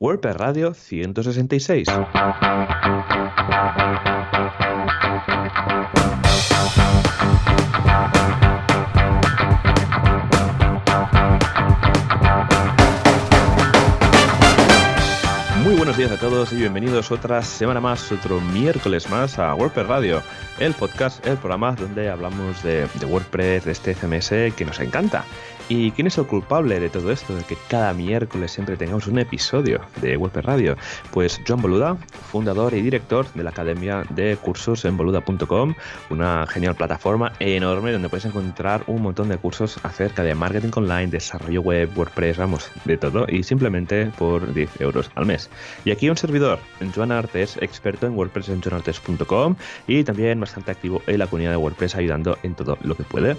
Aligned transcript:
WordPress 0.00 0.36
Radio 0.36 0.74
166. 0.74 1.88
Muy 15.64 15.74
buenos 15.74 15.96
días 15.96 16.12
a 16.12 16.16
todos 16.16 16.52
y 16.52 16.56
bienvenidos 16.56 17.10
otra 17.10 17.42
semana 17.42 17.80
más, 17.80 18.12
otro 18.12 18.40
miércoles 18.40 19.10
más 19.10 19.40
a 19.40 19.52
WordPress 19.54 19.86
Radio, 19.88 20.22
el 20.60 20.74
podcast, 20.74 21.26
el 21.26 21.36
programa 21.38 21.72
donde 21.74 22.08
hablamos 22.08 22.62
de, 22.62 22.86
de 22.86 23.06
WordPress, 23.06 23.64
de 23.64 23.72
este 23.72 23.94
CMS 23.94 24.54
que 24.54 24.64
nos 24.64 24.78
encanta. 24.78 25.24
¿Y 25.70 25.90
quién 25.90 26.06
es 26.06 26.16
el 26.16 26.26
culpable 26.26 26.80
de 26.80 26.88
todo 26.88 27.12
esto? 27.12 27.34
De 27.34 27.44
que 27.44 27.58
cada 27.68 27.92
miércoles 27.92 28.52
siempre 28.52 28.78
tengamos 28.78 29.06
un 29.06 29.18
episodio 29.18 29.82
de 30.00 30.16
WordPress 30.16 30.44
Radio. 30.46 30.76
Pues 31.10 31.42
John 31.46 31.60
Boluda, 31.60 31.98
fundador 32.30 32.72
y 32.72 32.80
director 32.80 33.30
de 33.34 33.42
la 33.42 33.50
Academia 33.50 34.02
de 34.08 34.38
Cursos 34.38 34.86
en 34.86 34.96
boluda.com, 34.96 35.74
una 36.08 36.46
genial 36.46 36.74
plataforma 36.74 37.34
enorme 37.38 37.92
donde 37.92 38.08
puedes 38.08 38.24
encontrar 38.24 38.82
un 38.86 39.02
montón 39.02 39.28
de 39.28 39.36
cursos 39.36 39.78
acerca 39.82 40.22
de 40.22 40.34
marketing 40.34 40.70
online, 40.74 41.08
desarrollo 41.08 41.60
web, 41.60 41.90
WordPress, 41.94 42.38
vamos, 42.38 42.70
de 42.86 42.96
todo, 42.96 43.26
y 43.28 43.42
simplemente 43.42 44.10
por 44.16 44.54
10 44.54 44.80
euros 44.80 45.10
al 45.16 45.26
mes. 45.26 45.50
Y 45.84 45.90
aquí 45.90 46.08
un 46.08 46.16
servidor, 46.16 46.60
Joan 46.94 47.12
Artes, 47.12 47.58
experto 47.60 48.06
en 48.06 48.16
WordPress 48.16 48.48
en 48.48 48.62
joanartes.com 48.62 49.56
y 49.86 50.02
también 50.02 50.40
bastante 50.40 50.70
activo 50.70 51.02
en 51.06 51.18
la 51.18 51.26
comunidad 51.26 51.50
de 51.50 51.58
WordPress 51.58 51.94
ayudando 51.94 52.38
en 52.42 52.54
todo 52.54 52.78
lo 52.80 52.96
que 52.96 53.02
puede. 53.02 53.36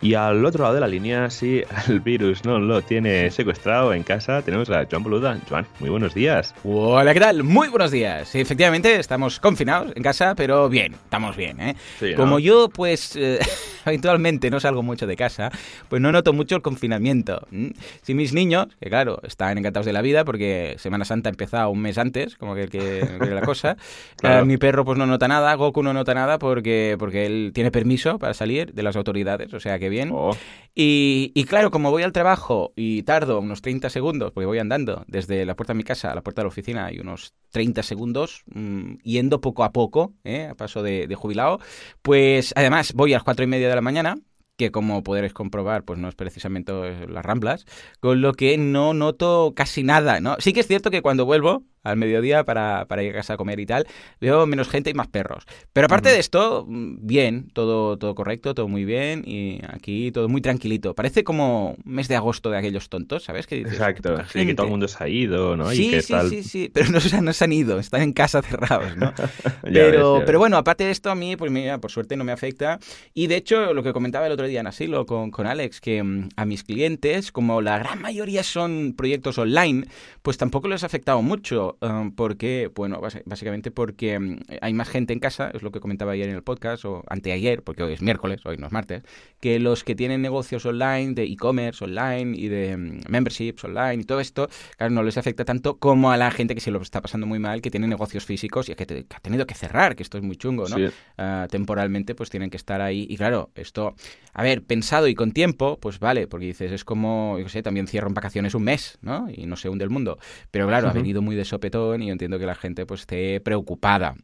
Y 0.00 0.14
al 0.14 0.44
otro 0.44 0.62
lado 0.62 0.74
de 0.74 0.80
la 0.80 0.88
línea, 0.88 1.30
sí, 1.30 1.63
el 1.88 2.00
virus 2.00 2.44
no 2.44 2.58
lo 2.58 2.82
tiene 2.82 3.30
secuestrado 3.30 3.92
en 3.94 4.02
casa, 4.02 4.42
tenemos 4.42 4.70
a 4.70 4.86
Joan 4.90 5.02
Boluda. 5.02 5.38
Joan, 5.48 5.66
muy 5.80 5.90
buenos 5.90 6.14
días. 6.14 6.54
Hola, 6.64 7.12
¿qué 7.14 7.20
tal? 7.20 7.42
Muy 7.42 7.68
buenos 7.68 7.90
días. 7.90 8.34
Efectivamente, 8.34 8.96
estamos 8.98 9.40
confinados 9.40 9.92
en 9.94 10.02
casa, 10.02 10.34
pero 10.34 10.68
bien, 10.68 10.94
estamos 10.94 11.36
bien, 11.36 11.60
¿eh? 11.60 11.76
Sí, 11.98 12.12
¿no? 12.12 12.16
Como 12.16 12.38
yo, 12.38 12.68
pues, 12.68 13.16
eh, 13.16 13.38
habitualmente 13.84 14.50
no 14.50 14.60
salgo 14.60 14.82
mucho 14.82 15.06
de 15.06 15.16
casa, 15.16 15.50
pues 15.88 16.00
no 16.00 16.12
noto 16.12 16.32
mucho 16.32 16.56
el 16.56 16.62
confinamiento. 16.62 17.46
¿m? 17.50 17.72
Si 18.02 18.14
mis 18.14 18.32
niños, 18.32 18.68
que 18.80 18.88
claro, 18.88 19.20
están 19.22 19.58
encantados 19.58 19.86
de 19.86 19.92
la 19.92 20.02
vida 20.02 20.24
porque 20.24 20.76
Semana 20.78 21.04
Santa 21.04 21.28
empezó 21.30 21.68
un 21.68 21.80
mes 21.80 21.98
antes, 21.98 22.36
como 22.36 22.54
que, 22.54 22.68
que, 22.68 23.06
que 23.20 23.26
la 23.26 23.42
cosa. 23.42 23.76
Claro. 24.16 24.42
Eh, 24.42 24.44
mi 24.46 24.56
perro, 24.56 24.84
pues 24.84 24.96
no 24.96 25.06
nota 25.06 25.28
nada, 25.28 25.54
Goku 25.54 25.82
no 25.82 25.92
nota 25.92 26.14
nada 26.14 26.38
porque, 26.38 26.96
porque 26.98 27.26
él 27.26 27.50
tiene 27.54 27.70
permiso 27.70 28.18
para 28.18 28.32
salir 28.32 28.72
de 28.72 28.82
las 28.82 28.96
autoridades, 28.96 29.52
o 29.52 29.60
sea 29.60 29.78
que 29.78 29.88
bien. 29.88 30.10
Oh, 30.12 30.36
Y, 30.74 31.32
y 31.34 31.44
claro, 31.54 31.70
como 31.70 31.92
voy 31.92 32.02
al 32.02 32.10
trabajo 32.10 32.72
y 32.74 33.04
tardo 33.04 33.38
unos 33.38 33.62
30 33.62 33.88
segundos, 33.88 34.32
porque 34.32 34.44
voy 34.44 34.58
andando 34.58 35.04
desde 35.06 35.46
la 35.46 35.54
puerta 35.54 35.72
de 35.72 35.76
mi 35.76 35.84
casa 35.84 36.10
a 36.10 36.14
la 36.16 36.20
puerta 36.20 36.42
de 36.42 36.46
la 36.46 36.48
oficina 36.48 36.90
y 36.90 36.98
unos 36.98 37.32
30 37.50 37.84
segundos, 37.84 38.42
mm, 38.52 38.94
yendo 39.04 39.40
poco 39.40 39.62
a 39.62 39.70
poco, 39.70 40.14
¿eh? 40.24 40.48
a 40.50 40.56
paso 40.56 40.82
de, 40.82 41.14
jubilado, 41.14 41.60
pues 42.02 42.52
además 42.56 42.92
voy 42.94 43.12
a 43.12 43.18
las 43.18 43.22
4 43.22 43.44
y 43.44 43.46
media 43.46 43.68
de 43.68 43.74
la 43.76 43.82
mañana, 43.82 44.16
que 44.56 44.72
como 44.72 45.04
podréis 45.04 45.32
comprobar, 45.32 45.84
pues 45.84 45.96
no 45.96 46.08
es 46.08 46.16
precisamente 46.16 46.72
las 47.06 47.24
ramblas, 47.24 47.66
con 48.00 48.20
lo 48.20 48.32
que 48.32 48.58
no 48.58 48.92
noto 48.92 49.52
casi 49.54 49.84
nada, 49.84 50.18
¿no? 50.18 50.34
Sí 50.40 50.52
que 50.52 50.58
es 50.58 50.66
cierto 50.66 50.90
que 50.90 51.02
cuando 51.02 51.24
vuelvo 51.24 51.62
al 51.84 51.96
mediodía 51.96 52.44
para, 52.44 52.86
para 52.86 53.02
ir 53.02 53.10
a 53.12 53.14
casa 53.14 53.34
a 53.34 53.36
comer 53.36 53.60
y 53.60 53.66
tal, 53.66 53.86
veo 54.20 54.46
menos 54.46 54.68
gente 54.68 54.90
y 54.90 54.94
más 54.94 55.06
perros. 55.08 55.44
Pero 55.72 55.86
aparte 55.86 56.08
de 56.08 56.18
esto, 56.18 56.64
mm, 56.66 57.06
bien, 57.06 57.50
todo, 57.52 57.96
todo 57.98 58.14
correcto, 58.14 58.54
todo 58.54 58.66
muy 58.68 58.84
bien 58.84 59.22
y 59.26 59.60
aquí 59.68 60.10
todo 60.10 60.28
muy 60.28 60.40
tranquilito. 60.40 60.94
Parece 60.94 61.22
como 61.24 61.76
mes 61.84 62.08
de 62.08 62.16
agosto 62.16 62.50
de 62.50 62.58
aquellos 62.58 62.88
tontos, 62.88 63.24
¿sabes? 63.24 63.46
Que 63.46 63.56
dices, 63.56 63.74
exacto. 63.74 64.16
Sí, 64.32 64.46
que 64.46 64.54
todo 64.54 64.66
el 64.66 64.70
mundo 64.70 64.88
se 64.88 65.04
ha 65.04 65.08
ido, 65.08 65.56
¿no? 65.56 65.72
y 65.72 65.76
Sí, 65.76 65.90
que 65.90 66.02
sí, 66.02 66.12
tal. 66.12 66.30
sí, 66.30 66.42
sí, 66.42 66.70
pero 66.72 66.90
no, 66.90 66.98
o 66.98 67.00
sea, 67.00 67.20
no 67.20 67.32
se 67.32 67.44
han 67.44 67.52
ido, 67.52 67.78
están 67.78 68.02
en 68.02 68.12
casa 68.12 68.42
cerrados, 68.42 68.96
¿no? 68.96 69.12
Pero, 69.62 70.14
ves, 70.14 70.22
pero 70.26 70.38
bueno, 70.38 70.56
aparte 70.56 70.84
de 70.84 70.90
esto, 70.90 71.10
a 71.10 71.14
mí, 71.14 71.36
pues 71.36 71.50
mira, 71.50 71.78
por 71.78 71.90
suerte 71.90 72.16
no 72.16 72.24
me 72.24 72.32
afecta. 72.32 72.78
Y 73.12 73.26
de 73.26 73.36
hecho, 73.36 73.72
lo 73.74 73.82
que 73.82 73.92
comentaba 73.92 74.26
el 74.26 74.32
otro 74.32 74.46
día 74.46 74.60
en 74.60 74.66
Asilo 74.66 75.06
con, 75.06 75.30
con 75.30 75.46
Alex, 75.46 75.80
que 75.80 76.02
mm, 76.02 76.28
a 76.36 76.44
mis 76.44 76.64
clientes, 76.64 77.32
como 77.32 77.60
la 77.60 77.78
gran 77.78 78.00
mayoría 78.00 78.42
son 78.42 78.94
proyectos 78.96 79.38
online, 79.38 79.86
pues 80.22 80.38
tampoco 80.38 80.68
les 80.68 80.82
ha 80.82 80.86
afectado 80.86 81.22
mucho. 81.22 81.73
Eh, 81.80 82.10
porque, 82.16 82.70
bueno, 82.74 83.00
básicamente 83.26 83.70
porque 83.70 84.18
mm, 84.18 84.38
hay 84.60 84.72
más 84.74 84.88
gente 84.88 85.12
en 85.12 85.20
casa, 85.20 85.50
es 85.54 85.62
lo 85.62 85.70
que 85.70 85.80
comentaba 85.80 86.12
ayer 86.12 86.28
en 86.28 86.34
el 86.36 86.42
podcast, 86.42 86.84
o 86.84 87.02
anteayer, 87.08 87.62
porque 87.62 87.82
hoy 87.82 87.92
es 87.92 88.02
miércoles, 88.02 88.40
hoy 88.44 88.56
no 88.56 88.66
es 88.66 88.72
martes, 88.72 89.02
que 89.40 89.58
los 89.58 89.84
que 89.84 89.94
tienen 89.94 90.22
negocios 90.22 90.64
online, 90.66 91.14
de 91.14 91.24
e-commerce 91.24 91.84
online 91.84 92.36
y 92.36 92.48
de 92.48 92.76
mm, 92.76 93.00
memberships 93.08 93.64
online 93.64 94.02
y 94.02 94.04
todo 94.04 94.20
esto, 94.20 94.48
claro, 94.76 94.92
no 94.92 95.02
les 95.02 95.16
afecta 95.18 95.44
tanto 95.44 95.78
como 95.78 96.10
a 96.10 96.16
la 96.16 96.30
gente 96.30 96.54
que 96.54 96.60
se 96.60 96.70
lo 96.70 96.80
está 96.80 97.00
pasando 97.02 97.26
muy 97.26 97.38
mal, 97.38 97.60
que 97.62 97.70
tiene 97.70 97.86
negocios 97.88 98.24
físicos 98.24 98.68
y 98.68 98.74
que, 98.74 98.86
te- 98.86 99.04
que 99.04 99.16
ha 99.16 99.20
tenido 99.20 99.46
que 99.46 99.54
cerrar, 99.54 99.96
que 99.96 100.02
esto 100.02 100.18
es 100.18 100.24
muy 100.24 100.36
chungo, 100.36 100.68
¿no? 100.68 100.76
Sí. 100.76 100.86
Ah, 101.18 101.46
temporalmente, 101.50 102.14
pues 102.14 102.30
tienen 102.30 102.50
que 102.50 102.56
estar 102.56 102.80
ahí. 102.80 103.06
Y 103.08 103.16
claro, 103.16 103.50
esto, 103.54 103.94
a 104.32 104.42
ver, 104.42 104.62
pensado 104.62 105.08
y 105.08 105.14
con 105.14 105.32
tiempo, 105.32 105.78
pues 105.80 105.98
vale, 105.98 106.26
porque 106.26 106.46
dices, 106.46 106.72
es 106.72 106.84
como, 106.84 107.38
yo 107.38 107.48
sé, 107.48 107.62
también 107.62 107.86
cierro 107.86 108.08
en 108.08 108.14
vacaciones 108.14 108.54
un 108.54 108.64
mes, 108.64 108.98
¿no? 109.02 109.26
Y 109.32 109.46
no 109.46 109.56
se 109.56 109.68
hunde 109.68 109.84
el 109.84 109.90
mundo. 109.90 110.18
Pero 110.50 110.66
claro, 110.66 110.88
ha 110.88 110.90
Ujú. 110.90 110.98
venido 111.00 111.22
muy 111.22 111.36
de 111.36 111.44
sopetón 111.64 112.02
y 112.02 112.06
yo 112.06 112.12
entiendo 112.12 112.38
que 112.38 112.46
la 112.46 112.54
gente 112.54 112.86
pues 112.86 113.00
esté 113.00 113.40
preocupada. 113.40 114.14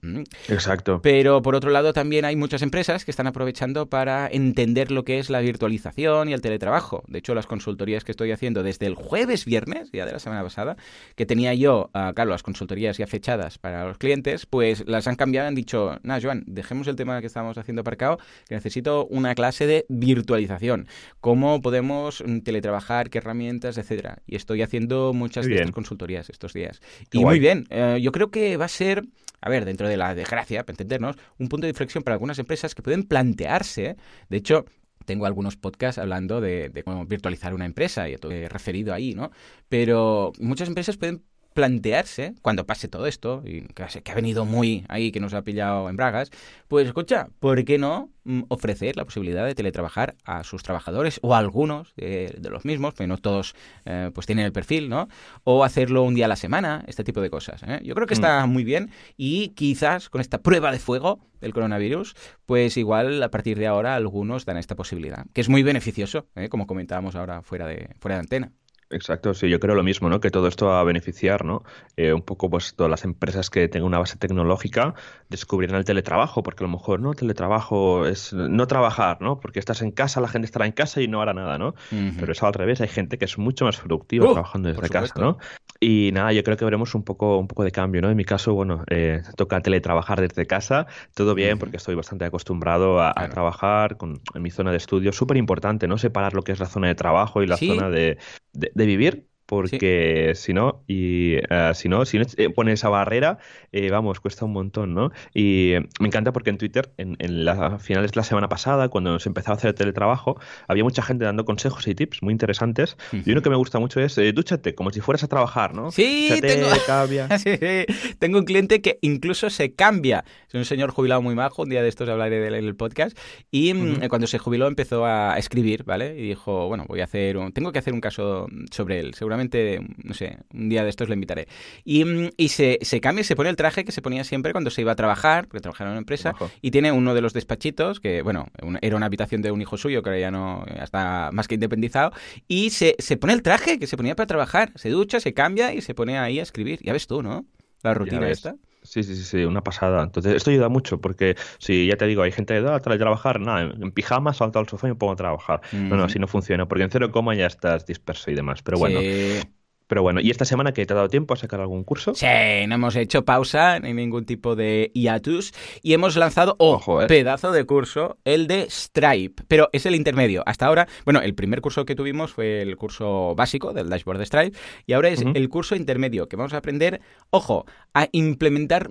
Exacto. 0.48 1.00
Pero 1.02 1.42
por 1.42 1.54
otro 1.54 1.70
lado 1.70 1.92
también 1.92 2.24
hay 2.24 2.36
muchas 2.36 2.62
empresas 2.62 3.04
que 3.04 3.10
están 3.10 3.26
aprovechando 3.26 3.86
para 3.86 4.28
entender 4.28 4.90
lo 4.90 5.04
que 5.04 5.18
es 5.18 5.30
la 5.30 5.40
virtualización 5.40 6.28
y 6.28 6.32
el 6.32 6.40
teletrabajo. 6.40 7.02
De 7.08 7.18
hecho, 7.18 7.34
las 7.34 7.46
consultorías 7.46 8.04
que 8.04 8.12
estoy 8.12 8.32
haciendo 8.32 8.62
desde 8.62 8.86
el 8.86 8.94
jueves 8.94 9.44
viernes, 9.44 9.90
ya 9.92 10.06
de 10.06 10.12
la 10.12 10.18
semana 10.18 10.42
pasada, 10.42 10.76
que 11.16 11.26
tenía 11.26 11.54
yo, 11.54 11.90
ah, 11.94 12.12
claro, 12.14 12.30
las 12.30 12.42
consultorías 12.42 12.98
ya 12.98 13.06
fechadas 13.06 13.58
para 13.58 13.86
los 13.86 13.98
clientes, 13.98 14.46
pues 14.46 14.84
las 14.86 15.06
han 15.06 15.16
cambiado 15.16 15.46
y 15.46 15.48
han 15.48 15.54
dicho, 15.54 15.98
nada, 16.02 16.20
Joan, 16.22 16.44
dejemos 16.46 16.86
el 16.88 16.96
tema 16.96 17.20
que 17.20 17.26
estábamos 17.26 17.56
haciendo 17.58 17.80
aparcado, 17.80 18.18
que 18.48 18.54
necesito 18.54 19.06
una 19.06 19.34
clase 19.34 19.66
de 19.66 19.86
virtualización. 19.88 20.88
¿Cómo 21.20 21.60
podemos 21.62 22.22
mm, 22.26 22.40
teletrabajar? 22.40 23.10
¿Qué 23.10 23.18
herramientas? 23.18 23.78
Etcétera. 23.78 24.18
Y 24.26 24.36
estoy 24.36 24.62
haciendo 24.62 25.12
muchas 25.12 25.46
de 25.46 25.54
estas 25.54 25.70
consultorías 25.70 26.30
estos 26.30 26.52
días. 26.52 26.80
Qué 27.10 27.18
y 27.18 27.24
guay. 27.30 27.38
muy 27.38 27.41
bien, 27.41 27.66
eh, 27.70 27.98
yo 28.02 28.12
creo 28.12 28.30
que 28.30 28.56
va 28.56 28.66
a 28.66 28.68
ser, 28.68 29.04
a 29.41 29.50
ver, 29.50 29.64
dentro 29.64 29.88
de 29.88 29.96
la 29.96 30.14
desgracia, 30.14 30.64
para 30.64 30.74
entendernos, 30.74 31.16
un 31.38 31.48
punto 31.48 31.66
de 31.66 31.70
inflexión 31.70 32.04
para 32.04 32.14
algunas 32.14 32.38
empresas 32.38 32.74
que 32.74 32.82
pueden 32.82 33.04
plantearse, 33.04 33.96
de 34.28 34.36
hecho, 34.36 34.66
tengo 35.06 35.26
algunos 35.26 35.56
podcasts 35.56 35.98
hablando 35.98 36.41
de, 36.41 36.68
de 36.68 36.82
cómo 36.84 37.06
virtualizar 37.06 37.54
una 37.54 37.66
empresa 37.66 38.08
y 38.08 38.14
he 38.22 38.48
referido 38.48 38.92
ahí, 38.94 39.14
¿no? 39.14 39.30
Pero 39.68 40.32
muchas 40.38 40.68
empresas 40.68 40.96
pueden 40.96 41.24
plantearse, 41.54 42.34
cuando 42.42 42.66
pase 42.66 42.88
todo 42.88 43.06
esto, 43.06 43.42
y 43.44 43.62
que 43.62 43.82
ha 43.82 43.88
que 43.88 44.12
ha 44.12 44.14
venido 44.14 44.44
muy 44.44 44.84
ahí, 44.88 45.12
que 45.12 45.20
nos 45.20 45.34
ha 45.34 45.42
pillado 45.42 45.88
en 45.88 45.96
bragas, 45.96 46.30
pues 46.68 46.86
escucha, 46.86 47.28
¿por 47.40 47.64
qué 47.64 47.78
no 47.78 48.10
mm, 48.24 48.42
ofrecer 48.48 48.96
la 48.96 49.04
posibilidad 49.04 49.46
de 49.46 49.54
teletrabajar 49.54 50.14
a 50.24 50.44
sus 50.44 50.62
trabajadores 50.62 51.18
o 51.22 51.34
a 51.34 51.38
algunos 51.38 51.92
de, 51.96 52.34
de 52.38 52.50
los 52.50 52.64
mismos, 52.64 52.94
porque 52.94 53.06
no 53.06 53.18
todos 53.18 53.54
eh, 53.84 54.10
pues 54.14 54.26
tienen 54.26 54.44
el 54.44 54.52
perfil, 54.52 54.88
¿no? 54.88 55.08
O 55.44 55.64
hacerlo 55.64 56.02
un 56.02 56.14
día 56.14 56.26
a 56.26 56.28
la 56.28 56.36
semana, 56.36 56.84
este 56.86 57.04
tipo 57.04 57.20
de 57.20 57.30
cosas. 57.30 57.62
¿eh? 57.64 57.80
Yo 57.82 57.94
creo 57.94 58.06
que 58.06 58.14
está 58.14 58.46
muy 58.46 58.64
bien 58.64 58.90
y 59.16 59.50
quizás 59.50 60.08
con 60.08 60.20
esta 60.20 60.38
prueba 60.38 60.72
de 60.72 60.78
fuego 60.78 61.20
del 61.40 61.52
coronavirus, 61.52 62.14
pues 62.46 62.76
igual 62.76 63.22
a 63.22 63.30
partir 63.30 63.58
de 63.58 63.66
ahora 63.66 63.94
algunos 63.94 64.44
dan 64.44 64.56
esta 64.56 64.76
posibilidad, 64.76 65.24
que 65.32 65.40
es 65.40 65.48
muy 65.48 65.62
beneficioso, 65.62 66.26
¿eh? 66.36 66.48
como 66.48 66.66
comentábamos 66.66 67.16
ahora 67.16 67.42
fuera 67.42 67.66
de, 67.66 67.94
fuera 67.98 68.16
de 68.16 68.20
antena. 68.20 68.52
Exacto, 68.92 69.34
sí, 69.34 69.48
yo 69.48 69.60
creo 69.60 69.76
lo 69.76 69.84
mismo, 69.84 70.08
¿no? 70.08 70.18
Que 70.18 70.32
todo 70.32 70.48
esto 70.48 70.66
va 70.66 70.80
a 70.80 70.84
beneficiar, 70.84 71.44
¿no? 71.44 71.62
Eh, 71.96 72.12
un 72.12 72.22
poco, 72.22 72.50
pues, 72.50 72.74
todas 72.74 72.90
las 72.90 73.04
empresas 73.04 73.48
que 73.48 73.68
tengan 73.68 73.86
una 73.86 74.00
base 74.00 74.16
tecnológica 74.18 74.94
descubrirán 75.28 75.76
el 75.76 75.84
teletrabajo, 75.84 76.42
porque 76.42 76.64
a 76.64 76.66
lo 76.66 76.72
mejor, 76.72 76.98
¿no? 76.98 77.14
Teletrabajo 77.14 78.06
es 78.06 78.32
no 78.32 78.66
trabajar, 78.66 79.18
¿no? 79.20 79.38
Porque 79.38 79.60
estás 79.60 79.82
en 79.82 79.92
casa, 79.92 80.20
la 80.20 80.26
gente 80.26 80.46
estará 80.46 80.66
en 80.66 80.72
casa 80.72 81.00
y 81.00 81.06
no 81.06 81.22
hará 81.22 81.32
nada, 81.32 81.56
¿no? 81.56 81.74
Pero 82.18 82.32
eso 82.32 82.48
al 82.48 82.52
revés, 82.52 82.80
hay 82.80 82.88
gente 82.88 83.16
que 83.16 83.26
es 83.26 83.38
mucho 83.38 83.64
más 83.64 83.76
productiva 83.78 84.26
Uh, 84.26 84.32
trabajando 84.32 84.68
desde 84.68 84.88
casa. 84.88 85.14
¿no? 85.16 85.38
Y 85.78 86.10
nada, 86.12 86.32
yo 86.32 86.42
creo 86.42 86.56
que 86.56 86.64
veremos 86.64 86.94
un 86.94 87.04
poco, 87.04 87.38
un 87.38 87.46
poco 87.48 87.64
de 87.64 87.70
cambio, 87.70 88.03
¿no? 88.03 88.10
En 88.10 88.16
mi 88.16 88.24
caso, 88.24 88.54
bueno, 88.54 88.84
eh, 88.91 89.22
toca 89.36 89.60
teletrabajar 89.62 90.20
desde 90.20 90.47
casa, 90.47 90.86
todo 91.15 91.34
bien, 91.34 91.59
porque 91.59 91.76
estoy 91.78 91.94
bastante 91.94 92.24
acostumbrado 92.24 93.00
a, 93.00 93.15
trabajar 93.30 93.97
con, 93.97 94.20
en 94.34 94.42
mi 94.42 94.50
zona 94.50 94.72
de 94.72 94.76
estudio. 94.76 95.12
Súper 95.12 95.36
importante, 95.36 95.86
¿no? 95.86 95.97
Separar 95.97 96.34
lo 96.34 96.42
que 96.42 96.53
es 96.53 96.60
la 96.60 96.66
zona 96.66 96.88
de 96.88 96.97
trabajo 96.97 97.42
y 97.42 97.47
la 97.47 97.56
Sí. 97.56 97.68
zona 97.68 97.88
de, 97.88 98.18
de- 98.53 98.72
de 98.80 98.86
vivir. 98.86 99.27
Porque 99.50 100.32
si 100.36 100.52
no, 100.54 100.84
y 100.86 101.34
eh, 101.34 101.72
si 101.74 101.88
no, 101.88 102.04
si 102.04 102.18
no 102.20 102.24
eh, 102.36 102.50
pone 102.50 102.70
esa 102.70 102.88
barrera, 102.88 103.38
eh, 103.72 103.91
vamos, 103.91 104.20
cuesta 104.20 104.44
un 104.44 104.52
montón, 104.52 104.94
¿no? 104.94 105.10
Y 105.34 105.72
eh, 105.72 105.88
me 105.98 106.06
encanta 106.06 106.32
porque 106.32 106.50
en 106.50 106.58
Twitter, 106.58 106.92
en, 106.98 107.16
en 107.18 107.44
las 107.44 107.82
finales 107.82 108.12
de 108.12 108.16
la 108.16 108.22
semana 108.22 108.48
pasada, 108.48 108.88
cuando 108.88 109.18
se 109.18 109.28
empezaba 109.28 109.54
a 109.54 109.56
hacer 109.58 109.70
el 109.70 109.74
teletrabajo, 109.74 110.38
había 110.68 110.84
mucha 110.84 111.02
gente 111.02 111.24
dando 111.24 111.44
consejos 111.44 111.88
y 111.88 111.97
tips 111.97 112.22
muy 112.22 112.30
interesantes. 112.30 112.97
Y 113.12 113.32
uno 113.32 113.42
que 113.42 113.50
me 113.50 113.56
gusta 113.56 113.80
mucho 113.80 113.98
es, 114.00 114.16
eh, 114.18 114.32
dúchate, 114.32 114.76
como 114.76 114.91
si 114.92 115.00
fueras 115.00 115.24
a 115.24 115.26
trabajar, 115.26 115.74
¿no? 115.74 115.91
Sí, 115.91 116.28
Dúchate, 116.28 116.54
tengo... 116.54 116.68
cambia. 116.86 117.38
Sí, 117.38 117.56
sí. 117.60 118.14
Tengo 118.20 118.38
un 118.38 118.44
cliente 118.44 118.80
que 118.80 118.98
incluso 119.03 119.50
se 119.50 119.74
cambia. 119.74 120.24
Es 120.46 120.54
un 120.54 120.64
señor 120.64 120.91
jubilado 120.92 121.22
muy 121.22 121.34
majo, 121.34 121.62
un 121.62 121.70
día 121.70 121.82
de 121.82 121.88
estos 121.88 122.08
hablaré 122.08 122.38
de 122.38 122.46
él 122.46 122.54
en 122.54 122.66
el 122.66 122.76
podcast. 122.76 123.18
Y 123.50 123.74
mm, 123.74 123.92
Ujú. 123.98 124.08
cuando 124.08 124.28
se 124.28 124.38
jubiló 124.38 124.68
empezó 124.68 125.04
a 125.06 125.36
escribir, 125.38 125.82
¿vale? 125.82 126.16
Y 126.16 126.28
dijo, 126.28 126.68
bueno, 126.68 126.84
voy 126.86 127.00
a 127.00 127.04
hacer 127.04 127.36
un... 127.36 127.50
Tengo 127.53 127.72
que 127.72 127.80
hacer 127.80 127.92
un 127.92 128.00
caso 128.00 128.46
sobre 128.70 129.00
él. 129.00 129.14
Seguramente 129.14 129.40
seguramente, 129.41 129.81
no 130.04 130.15
sé, 130.15 130.39
un 130.53 130.69
día 130.69 130.84
de 130.84 130.91
estos 130.91 131.09
le 131.09 131.15
invitaré. 131.15 131.48
Y, 131.84 132.04
mm, 132.04 132.31
y 132.37 132.48
se, 132.48 132.78
se 132.83 133.01
cambia, 133.01 133.25
se 133.25 133.37
pone 133.37 133.51
el 133.51 133.57
traje 133.57 133.84
que 133.84 133.92
se 133.92 134.03
ponía 134.03 134.25
siempre 134.25 134.53
cuando 134.53 134.71
se 134.71 134.81
iba 134.81 134.92
a 134.92 134.97
trabajar, 134.97 135.47
porque 135.47 135.60
trabajaba 135.60 135.91
en 135.91 135.92
una 135.92 136.01
empresa, 136.01 136.31
Ojo. 136.31 136.51
y 136.60 136.71
tiene 136.71 136.92
uno 136.92 137.15
de 137.15 137.21
los 137.21 137.33
despachitos, 137.33 138.01
que 138.01 138.22
bueno, 138.22 138.48
era 138.83 138.97
una 138.97 139.07
habitación 139.07 139.42
de 139.42 139.51
un 139.51 139.63
hijo 139.63 139.77
suyo, 139.77 140.03
que 140.03 140.10
ahora 140.10 140.21
ya 140.21 140.31
no 140.31 140.65
ya 140.66 140.84
está 140.84 141.31
más 141.33 141.48
que 141.48 141.54
independizado, 141.54 142.13
y 142.48 142.71
se, 142.71 142.97
se 142.98 143.16
pone 143.16 143.33
el 143.33 143.42
traje 143.42 143.78
que 143.78 143.87
se 143.87 143.97
ponía 143.97 144.15
para 144.15 144.27
trabajar, 144.27 144.72
se 144.75 144.91
ducha, 144.91 145.21
se 145.21 145.33
cambia 145.33 145.72
y 145.75 145.81
se 145.81 145.95
pone 145.95 146.19
ahí 146.19 146.39
a 146.39 146.42
escribir. 146.42 146.81
Ya 146.83 146.92
ves 146.92 147.07
tú, 147.07 147.22
¿no? 147.22 147.47
La 147.83 147.95
rutina 147.95 148.28
esta. 148.28 148.57
Sí, 148.91 149.04
sí, 149.04 149.15
sí, 149.15 149.22
sí, 149.22 149.45
una 149.45 149.63
pasada. 149.63 150.03
Entonces, 150.03 150.34
esto 150.34 150.51
ayuda 150.51 150.69
mucho 150.69 151.01
porque 151.01 151.37
si 151.60 151.87
ya 151.87 151.97
te 151.97 152.07
digo, 152.07 152.22
hay 152.22 152.33
gente 152.33 152.54
que 152.54 152.60
da 152.60 152.75
a 152.75 152.81
trabajar, 152.81 153.39
nada, 153.39 153.60
en 153.63 153.92
pijama, 153.92 154.34
salto 154.34 154.59
al 154.59 154.69
sofá 154.69 154.89
y 154.89 154.91
me 154.91 154.97
pongo 154.97 155.13
a 155.13 155.16
trabajar. 155.16 155.60
No, 155.89 155.97
no, 155.97 156.04
así 156.04 156.19
no 156.19 156.27
funciona, 156.27 156.66
porque 156.66 156.83
en 156.84 156.91
cero 156.91 157.13
coma 157.13 157.37
ya 157.37 157.47
estás 157.47 157.87
disperso 157.87 158.33
y 158.33 158.34
demás. 158.34 158.63
Pero 158.63 158.78
bueno, 158.78 159.07
Sí. 159.39 159.59
Pero 159.91 160.03
bueno, 160.04 160.21
¿y 160.21 160.31
esta 160.31 160.45
semana 160.45 160.71
que 160.71 160.87
te 160.87 160.92
ha 160.92 160.97
dado 160.97 161.09
tiempo 161.09 161.34
a 161.34 161.37
sacar 161.37 161.60
algún 161.60 161.83
curso? 161.83 162.15
Sí, 162.15 162.25
no 162.69 162.77
hemos 162.77 162.95
hecho 162.95 163.25
pausa 163.25 163.81
ni 163.81 163.92
ningún 163.92 164.25
tipo 164.25 164.54
de 164.54 164.92
hiatus 164.95 165.53
y 165.83 165.95
hemos 165.95 166.15
lanzado, 166.15 166.54
oh, 166.60 166.75
Ojo, 166.75 167.03
eh. 167.03 167.09
pedazo 167.09 167.51
de 167.51 167.65
curso, 167.65 168.16
el 168.25 168.47
de 168.47 168.71
Stripe, 168.71 169.42
pero 169.48 169.69
es 169.72 169.87
el 169.87 169.97
intermedio. 169.97 170.45
Hasta 170.47 170.66
ahora, 170.66 170.87
bueno, 171.04 171.21
el 171.21 171.34
primer 171.34 171.60
curso 171.60 171.84
que 171.84 171.97
tuvimos 171.97 172.33
fue 172.33 172.63
el 172.63 172.77
curso 172.77 173.34
básico 173.34 173.72
del 173.72 173.89
dashboard 173.89 174.19
de 174.21 174.27
Stripe 174.27 174.57
y 174.87 174.92
ahora 174.92 175.09
es 175.09 175.22
el 175.22 175.48
curso 175.48 175.75
intermedio 175.75 176.28
que 176.28 176.37
vamos 176.37 176.54
a 176.54 176.59
aprender, 176.59 177.01
ojo, 177.31 177.66
a 177.92 178.07
implementar 178.13 178.89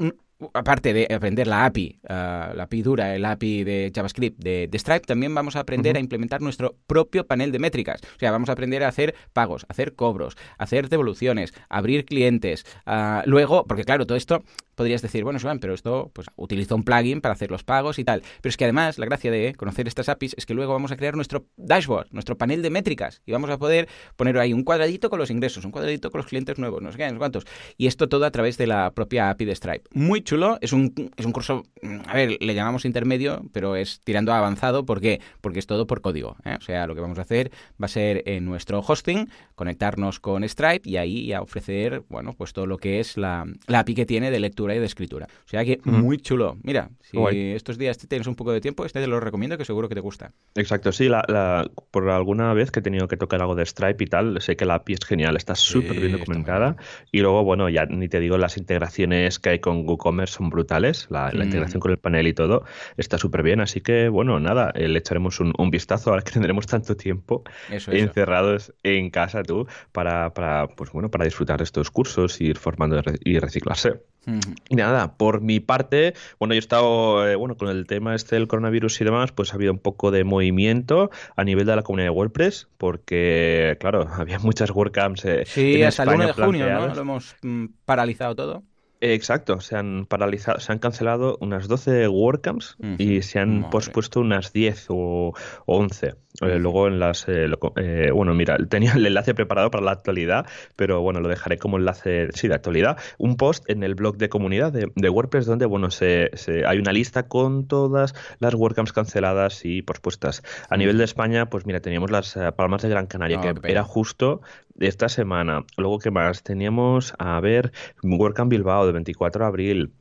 Aparte 0.54 0.94
de 0.94 1.08
aprender 1.14 1.48
la 1.48 1.66
API, 1.66 2.00
ah, 2.08 2.54
la 2.56 2.64
API 2.64 2.82
dura, 2.82 3.16
el 3.16 3.26
API 3.26 3.64
de 3.64 3.92
JavaScript 3.94 4.42
de, 4.42 4.68
de 4.70 4.80
Stripe, 4.80 5.02
también 5.02 5.36
vamos 5.36 5.58
a 5.58 5.60
aprender 5.60 5.98
a 5.98 6.00
implementar 6.00 6.42
nuestro 6.42 6.78
propio 6.88 7.28
panel 7.28 7.52
de 7.52 7.60
métricas. 7.60 8.00
O 8.16 8.20
sea, 8.20 8.32
vamos 8.32 8.48
a 8.50 8.54
aprender 8.54 8.84
a 8.84 8.88
hacer 8.88 9.16
pagos, 9.34 9.66
hacer 9.68 9.96
cobros, 9.96 10.38
hacer 10.58 10.88
devoluciones, 10.88 11.54
abrir 11.68 12.06
clientes. 12.06 12.66
ah, 12.86 13.24
luego, 13.26 13.66
porque 13.68 13.84
claro, 13.84 14.06
todo 14.06 14.18
esto 14.18 14.44
podrías 14.80 15.02
decir, 15.02 15.26
bueno, 15.26 15.40
Joan, 15.42 15.60
pero 15.60 15.74
esto 15.74 16.10
pues 16.14 16.28
utiliza 16.38 16.74
un 16.74 16.84
plugin 16.84 17.20
para 17.20 17.34
hacer 17.34 17.52
los 17.52 17.66
pagos 17.66 18.00
y 18.00 18.06
tal. 18.06 18.22
Pero 18.42 18.50
es 18.50 18.56
que 18.56 18.64
además 18.64 18.98
la 18.98 19.08
gracia 19.08 19.30
de 19.30 19.54
conocer 19.56 19.90
estas 19.90 20.08
APIs 20.08 20.36
es 20.38 20.46
que 20.46 20.54
luego 20.54 20.72
vamos 20.72 20.94
a 20.94 20.96
crear 20.96 21.18
nuestro 21.18 21.48
dashboard, 21.58 22.08
nuestro 22.12 22.38
panel 22.38 22.62
de 22.62 22.70
métricas 22.70 23.22
y 23.26 23.34
vamos 23.34 23.50
a 23.50 23.58
poder 23.58 23.90
poner 24.16 24.38
ahí 24.38 24.54
un 24.54 24.64
cuadradito 24.64 25.10
con 25.10 25.20
los 25.20 25.32
ingresos, 25.32 25.66
un 25.66 25.72
cuadradito 25.72 26.12
con 26.12 26.20
los 26.20 26.28
clientes 26.28 26.58
nuevos, 26.60 26.82
no 26.82 26.94
sé 26.94 26.98
qué, 26.98 27.08
no 27.08 27.12
sé 27.12 27.18
cuántos. 27.18 27.46
Y 27.76 27.88
esto 27.88 28.08
todo 28.08 28.24
a 28.24 28.32
través 28.32 28.58
de 28.58 28.68
la 28.68 28.92
propia 28.92 29.30
API 29.30 29.44
de 29.44 29.56
Stripe. 29.56 29.84
Muy 29.92 30.22
chulo, 30.30 30.58
es 30.62 30.74
un, 30.74 30.94
es 31.18 31.26
un 31.26 31.32
curso, 31.32 31.64
a 32.08 32.14
ver, 32.14 32.38
le 32.40 32.54
llamamos 32.54 32.86
intermedio, 32.86 33.44
pero 33.52 33.76
es 33.76 34.00
tirando 34.04 34.32
a 34.32 34.38
avanzado. 34.38 34.86
¿Por 34.86 35.02
qué? 35.02 35.20
Porque 35.42 35.60
es 35.60 35.66
todo 35.68 35.88
por 35.88 36.02
código. 36.02 36.36
¿eh? 36.46 36.56
O 36.58 36.62
sea, 36.62 36.86
lo 36.88 36.94
que 36.96 37.02
vamos 37.02 37.18
a 37.18 37.24
hacer 37.24 37.52
va 37.82 37.86
a 37.86 37.88
ser 37.88 38.24
en 38.26 38.46
nuestro 38.46 38.80
hosting, 38.80 39.28
conectarnos 39.56 40.20
con 40.20 40.48
Stripe 40.48 40.88
y 40.90 40.98
ahí 40.98 41.34
a 41.34 41.42
ofrecer, 41.42 42.04
bueno, 42.10 42.34
pues 42.38 42.54
todo 42.54 42.66
lo 42.68 42.78
que 42.78 43.00
es 43.00 43.18
la, 43.18 43.46
la 43.68 43.80
API 43.80 43.96
que 43.96 44.06
tiene 44.06 44.30
de 44.32 44.40
lectura 44.40 44.76
y 44.76 44.80
de 44.80 44.86
escritura. 44.86 45.28
O 45.46 45.48
sea 45.50 45.66
que 45.66 45.80
muy 45.84 46.18
chulo. 46.18 46.58
Mira, 46.64 46.90
si 47.02 47.18
Guay. 47.18 47.52
estos 47.54 47.78
días 47.78 47.98
tienes 47.98 48.28
un 48.28 48.36
poco 48.36 48.52
de 48.52 48.62
tiempo, 48.62 48.86
este 48.86 49.00
te 49.02 49.08
lo 49.08 49.20
recomiendo 49.20 49.58
que 49.58 49.66
seguro 49.66 49.90
que 49.90 49.96
te 49.96 50.02
gusta. 50.02 50.32
Exacto, 50.56 50.92
sí, 50.92 51.10
la, 51.10 51.24
la- 51.28 51.70
por 51.92 52.08
alguna 52.10 52.54
vez 52.54 52.70
que 52.72 52.82
he 52.82 52.84
tenido 52.84 53.08
que 53.08 53.18
tocar 53.18 53.42
algo 53.42 53.56
de 53.56 53.66
Stripe 53.66 54.04
y 54.04 54.08
tal, 54.08 54.40
sé 54.42 54.56
que 54.56 54.66
la 54.66 54.76
API 54.76 54.94
es 54.94 55.00
genial, 55.06 55.36
está 55.38 55.56
súper 55.56 55.94
bien 55.94 56.06
está 56.08 56.18
documentada. 56.20 56.76
Y 57.12 57.22
luego, 57.22 57.44
bueno, 57.44 57.68
ya 57.70 57.86
ni 57.86 58.08
te 58.08 58.20
digo, 58.20 58.38
las 58.38 58.58
integraciones 58.58 59.40
que 59.40 59.50
hay 59.50 59.60
con 59.60 59.88
WooCommerce 59.88 60.19
son 60.28 60.50
brutales, 60.50 61.08
la, 61.10 61.32
la 61.34 61.44
Mm. 61.44 61.48
integración 61.48 61.80
con 61.80 61.92
el 61.92 61.98
panel 61.98 62.28
y 62.28 62.34
todo 62.34 62.64
está 62.98 63.18
súper 63.18 63.44
bien. 63.44 63.62
Así 63.62 63.82
que, 63.82 64.10
bueno, 64.10 64.40
nada, 64.40 64.72
eh, 64.76 64.88
le 64.88 65.00
echaremos 65.00 65.40
un, 65.40 65.54
un 65.58 65.70
vistazo 65.72 66.10
ahora 66.12 66.22
que 66.24 66.32
tendremos 66.40 66.68
tanto 66.68 66.96
tiempo 66.98 67.44
Eso, 67.70 67.92
eso. 67.92 68.04
encerrados 68.06 68.74
en 68.84 69.10
casa 69.10 69.44
tú 69.44 69.68
para, 69.92 70.34
para, 70.34 70.68
pues 70.68 70.92
bueno, 70.92 71.10
para 71.10 71.26
disfrutar 71.26 71.58
de 71.60 71.64
estos 71.64 71.92
cursos, 71.92 72.40
ir 72.42 72.58
formando 72.58 72.98
y 72.98 73.02
re- 73.02 73.20
y 73.24 73.40
reciclarse. 73.40 74.02
Ujú. 74.28 74.54
Y 74.70 74.76
nada, 74.76 75.16
por 75.18 75.42
mi 75.42 75.60
parte, 75.62 76.14
bueno, 76.40 76.54
yo 76.54 76.58
he 76.58 76.60
estado, 76.60 77.28
eh, 77.28 77.36
bueno, 77.36 77.56
con 77.56 77.70
el 77.70 77.88
tema 77.88 78.14
este 78.16 78.36
del 78.36 78.48
coronavirus 78.48 79.00
y 79.02 79.06
demás, 79.06 79.32
pues 79.32 79.54
ha 79.54 79.56
habido 79.56 79.72
un 79.72 79.80
poco 79.80 80.12
de 80.12 80.24
movimiento 80.26 81.10
a 81.38 81.44
nivel 81.46 81.66
de 81.66 81.76
la 81.76 81.82
comunidad 81.84 82.08
de 82.08 82.16
WordPress, 82.18 82.68
porque, 82.78 83.78
claro, 83.80 84.08
había 84.14 84.40
muchas 84.40 84.72
WordCamps 84.72 85.26
eh, 85.26 85.46
Sí, 85.46 85.76
en 85.82 85.86
hasta 85.88 86.04
el 86.04 86.10
1 86.10 86.28
de 86.28 86.34
junio, 86.34 86.70
¿no? 86.70 86.94
Lo 86.94 87.02
hemos 87.02 87.36
mm, 87.42 87.66
paralizado 87.86 88.36
todo. 88.36 88.64
Exacto, 89.02 89.62
se 89.62 89.78
han 89.78 90.06
paralizado, 90.06 90.60
se 90.60 90.72
han 90.74 90.80
cancelado 90.80 91.38
unas 91.40 91.70
12 91.70 92.08
WordCamps 92.10 92.76
Ujú, 92.80 92.96
y 92.98 93.22
se 93.22 93.40
han 93.40 93.62
madre. 93.62 93.70
pospuesto 93.72 94.20
unas 94.20 94.52
10 94.52 94.88
o, 94.90 95.34
o 95.66 95.78
11. 95.78 96.16
Eh, 96.42 96.60
luego 96.60 96.88
en 96.88 97.00
las... 97.00 97.28
eh, 97.28 97.48
lo 97.48 97.60
eh, 97.78 98.12
bueno, 98.14 98.34
mira, 98.34 98.58
tenía 98.70 98.92
el 98.94 99.06
enlace 99.06 99.34
preparado 99.34 99.72
para 99.72 99.84
la 99.86 99.92
actualidad, 99.92 100.46
pero 100.76 101.02
bueno, 101.02 101.22
lo 101.22 101.30
dejaré 101.30 101.58
como 101.58 101.78
enlace, 101.78 102.28
sí, 102.34 102.50
de 102.50 102.56
actualidad. 102.56 102.98
Un 103.18 103.38
post 103.38 103.70
en 103.70 103.84
el 103.84 103.96
blog 103.96 104.18
de 104.18 104.28
comunidad 104.28 104.74
de, 104.74 104.92
de 104.94 105.10
WordPress 105.10 105.46
donde, 105.46 105.66
bueno, 105.66 105.92
se, 105.92 106.30
se- 106.34 106.66
hay 106.66 106.78
una 106.78 106.92
lista 106.92 107.28
con 107.30 107.68
todas 107.68 108.14
las 108.40 108.54
WordCamps 108.54 108.92
canceladas 108.92 109.64
y 109.64 109.82
pospuestas. 109.82 110.44
A 110.70 110.76
nivel 110.76 110.98
de 110.98 111.06
España, 111.06 111.50
pues 111.50 111.66
mira, 111.66 111.80
teníamos 111.80 112.12
las 112.12 112.38
Palmas 112.58 112.82
de 112.82 112.90
Gran 112.90 113.08
Canaria, 113.08 113.40
Oh, 113.40 113.62
que 113.62 113.72
era 113.72 113.84
justo 113.84 114.42
esta 114.80 115.10
semana. 115.10 115.66
Luego, 115.78 116.00
¿qué 116.00 116.12
más? 116.12 116.44
Teníamos, 116.44 117.14
a 117.20 117.40
ver, 117.40 117.72
WordCamp 118.04 118.50
Bilbao 118.52 118.86
de 118.86 118.94
24 118.94 119.44
de 119.44 119.48
abril. 119.48 119.94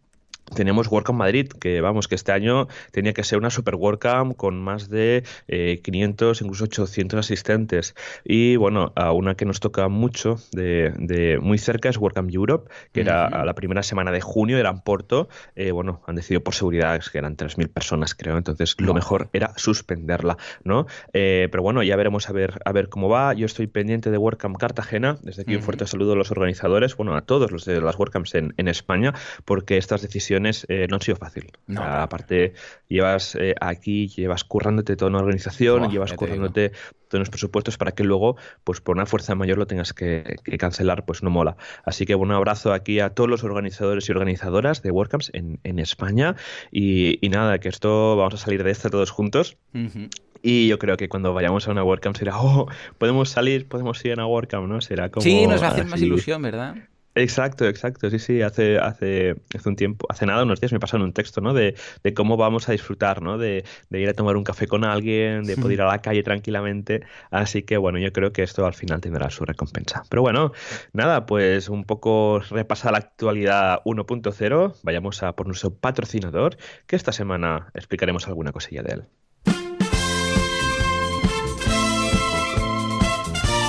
Teníamos 0.54 0.88
WordCamp 0.90 1.18
Madrid, 1.18 1.48
que 1.48 1.80
vamos, 1.80 2.08
que 2.08 2.14
este 2.14 2.32
año 2.32 2.68
tenía 2.90 3.12
que 3.12 3.22
ser 3.22 3.38
una 3.38 3.50
super 3.50 3.74
WordCamp 3.74 4.36
con 4.36 4.60
más 4.60 4.88
de 4.88 5.24
eh, 5.46 5.80
500, 5.82 6.42
incluso 6.42 6.64
800 6.64 7.18
asistentes. 7.20 7.94
Y 8.24 8.56
bueno, 8.56 8.92
a 8.96 9.12
una 9.12 9.34
que 9.34 9.44
nos 9.44 9.60
toca 9.60 9.88
mucho 9.88 10.38
de, 10.52 10.92
de 10.96 11.38
muy 11.38 11.58
cerca 11.58 11.88
es 11.88 11.98
WordCamp 11.98 12.30
Europe, 12.32 12.70
que 12.92 13.02
era 13.02 13.26
a 13.26 13.44
la 13.44 13.54
primera 13.54 13.82
semana 13.82 14.10
de 14.10 14.20
junio, 14.20 14.58
era 14.58 14.70
en 14.70 14.80
Porto. 14.80 15.28
Eh, 15.54 15.70
bueno, 15.70 16.02
han 16.06 16.16
decidido 16.16 16.42
por 16.42 16.54
seguridad 16.54 17.00
que 17.10 17.18
eran 17.18 17.36
3.000 17.36 17.68
personas, 17.68 18.14
creo, 18.14 18.36
entonces 18.36 18.74
lo 18.78 18.94
mejor 18.94 19.28
era 19.32 19.52
suspenderla, 19.56 20.36
¿no? 20.64 20.86
Eh, 21.12 21.48
pero 21.50 21.62
bueno, 21.62 21.82
ya 21.82 21.96
veremos 21.96 22.28
a 22.28 22.32
ver, 22.32 22.60
a 22.64 22.72
ver 22.72 22.88
cómo 22.88 23.08
va. 23.08 23.34
Yo 23.34 23.46
estoy 23.46 23.66
pendiente 23.66 24.10
de 24.10 24.18
WordCamp 24.18 24.56
Cartagena. 24.56 25.18
Desde 25.22 25.42
aquí 25.42 25.56
un 25.56 25.62
fuerte 25.62 25.86
saludo 25.86 26.12
a 26.12 26.16
los 26.16 26.30
organizadores, 26.30 26.96
bueno, 26.96 27.14
a 27.14 27.22
todos 27.22 27.50
los 27.50 27.64
de 27.64 27.80
las 27.80 27.98
WordCamps 27.98 28.34
en, 28.34 28.54
en 28.56 28.68
España, 28.68 29.14
porque 29.44 29.76
estas 29.76 30.02
decisiones 30.02 30.37
eh, 30.46 30.86
no 30.88 30.96
han 30.96 31.02
sido 31.02 31.16
fácil. 31.16 31.50
No, 31.66 31.80
O 31.80 31.84
sea, 31.84 32.02
aparte, 32.02 32.54
llevas 32.88 33.34
eh, 33.36 33.54
aquí, 33.60 34.08
llevas 34.08 34.44
currándote 34.44 34.96
toda 34.96 35.10
una 35.10 35.18
organización, 35.20 35.80
Buah, 35.80 35.90
llevas 35.90 36.12
currándote 36.12 36.72
todos 37.08 37.20
los 37.20 37.30
presupuestos 37.30 37.78
para 37.78 37.92
que 37.92 38.04
luego, 38.04 38.36
pues 38.64 38.80
por 38.80 38.96
una 38.96 39.06
fuerza 39.06 39.34
mayor 39.34 39.58
lo 39.58 39.66
tengas 39.66 39.92
que, 39.92 40.36
que 40.44 40.58
cancelar, 40.58 41.04
pues 41.04 41.22
no 41.22 41.30
mola. 41.30 41.56
Así 41.84 42.06
que 42.06 42.14
un 42.14 42.32
abrazo 42.32 42.72
aquí 42.72 43.00
a 43.00 43.10
todos 43.10 43.30
los 43.30 43.44
organizadores 43.44 44.08
y 44.08 44.12
organizadoras 44.12 44.82
de 44.82 44.90
WordCamps 44.90 45.30
en, 45.32 45.58
en 45.64 45.78
España. 45.78 46.36
Y, 46.70 47.24
y 47.24 47.28
nada, 47.30 47.58
que 47.58 47.68
esto 47.68 48.16
vamos 48.16 48.34
a 48.34 48.36
salir 48.36 48.62
de 48.62 48.70
esta 48.70 48.90
todos 48.90 49.10
juntos. 49.10 49.56
Ujú. 49.74 50.08
Y 50.42 50.68
yo 50.68 50.78
creo 50.78 50.96
que 50.96 51.08
cuando 51.08 51.34
vayamos 51.34 51.66
a 51.66 51.72
una 51.72 51.82
WordCamp 51.82 52.16
será, 52.16 52.38
oh, 52.40 52.68
podemos 52.98 53.30
salir, 53.30 53.66
podemos 53.68 54.04
ir 54.04 54.12
a 54.12 54.14
una 54.14 54.26
WordCamp, 54.26 54.68
¿no? 54.68 54.80
Será 54.80 55.10
como. 55.10 55.22
Sí, 55.22 55.46
nos 55.46 55.62
va 55.62 55.68
a 55.68 55.70
hacer 55.70 55.84
más 55.84 55.94
así. 55.94 56.06
ilusión, 56.06 56.42
¿verdad? 56.42 56.76
Exacto, 57.18 57.66
exacto. 57.66 58.08
Sí, 58.10 58.20
sí, 58.20 58.42
hace, 58.42 58.78
hace, 58.78 59.34
hace 59.52 59.68
un 59.68 59.74
tiempo, 59.74 60.06
hace 60.08 60.24
nada, 60.24 60.44
unos 60.44 60.60
días 60.60 60.72
me 60.72 60.78
pasaron 60.78 61.04
un 61.04 61.12
texto, 61.12 61.40
¿no? 61.40 61.52
De, 61.52 61.74
de 62.04 62.14
cómo 62.14 62.36
vamos 62.36 62.68
a 62.68 62.72
disfrutar, 62.72 63.22
¿no? 63.22 63.38
De, 63.38 63.64
de 63.90 64.00
ir 64.00 64.08
a 64.08 64.14
tomar 64.14 64.36
un 64.36 64.44
café 64.44 64.68
con 64.68 64.84
alguien, 64.84 65.42
de 65.42 65.56
poder 65.56 65.72
ir 65.72 65.82
a 65.82 65.86
la 65.86 65.98
calle 65.98 66.22
tranquilamente. 66.22 67.02
Así 67.32 67.64
que 67.64 67.76
bueno, 67.76 67.98
yo 67.98 68.12
creo 68.12 68.32
que 68.32 68.44
esto 68.44 68.64
al 68.66 68.74
final 68.74 69.00
tendrá 69.00 69.30
su 69.30 69.44
recompensa. 69.44 70.04
Pero 70.08 70.22
bueno, 70.22 70.52
nada, 70.92 71.26
pues 71.26 71.68
un 71.68 71.84
poco 71.84 72.40
repasar 72.50 72.92
la 72.92 72.98
actualidad 72.98 73.82
1.0. 73.84 74.76
Vayamos 74.84 75.22
a 75.24 75.32
por 75.32 75.48
nuestro 75.48 75.74
patrocinador, 75.74 76.56
que 76.86 76.94
esta 76.94 77.10
semana 77.10 77.70
explicaremos 77.74 78.28
alguna 78.28 78.52
cosilla 78.52 78.82
de 78.84 78.92
él. 78.92 79.04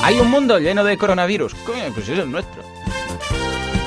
Hay 0.04 0.20
un 0.20 0.30
mundo 0.30 0.60
lleno 0.60 0.84
de 0.84 0.98
coronavirus. 0.98 1.56
Pues 1.66 2.10
es 2.10 2.20
el 2.20 2.32
nuestro. 2.32 2.79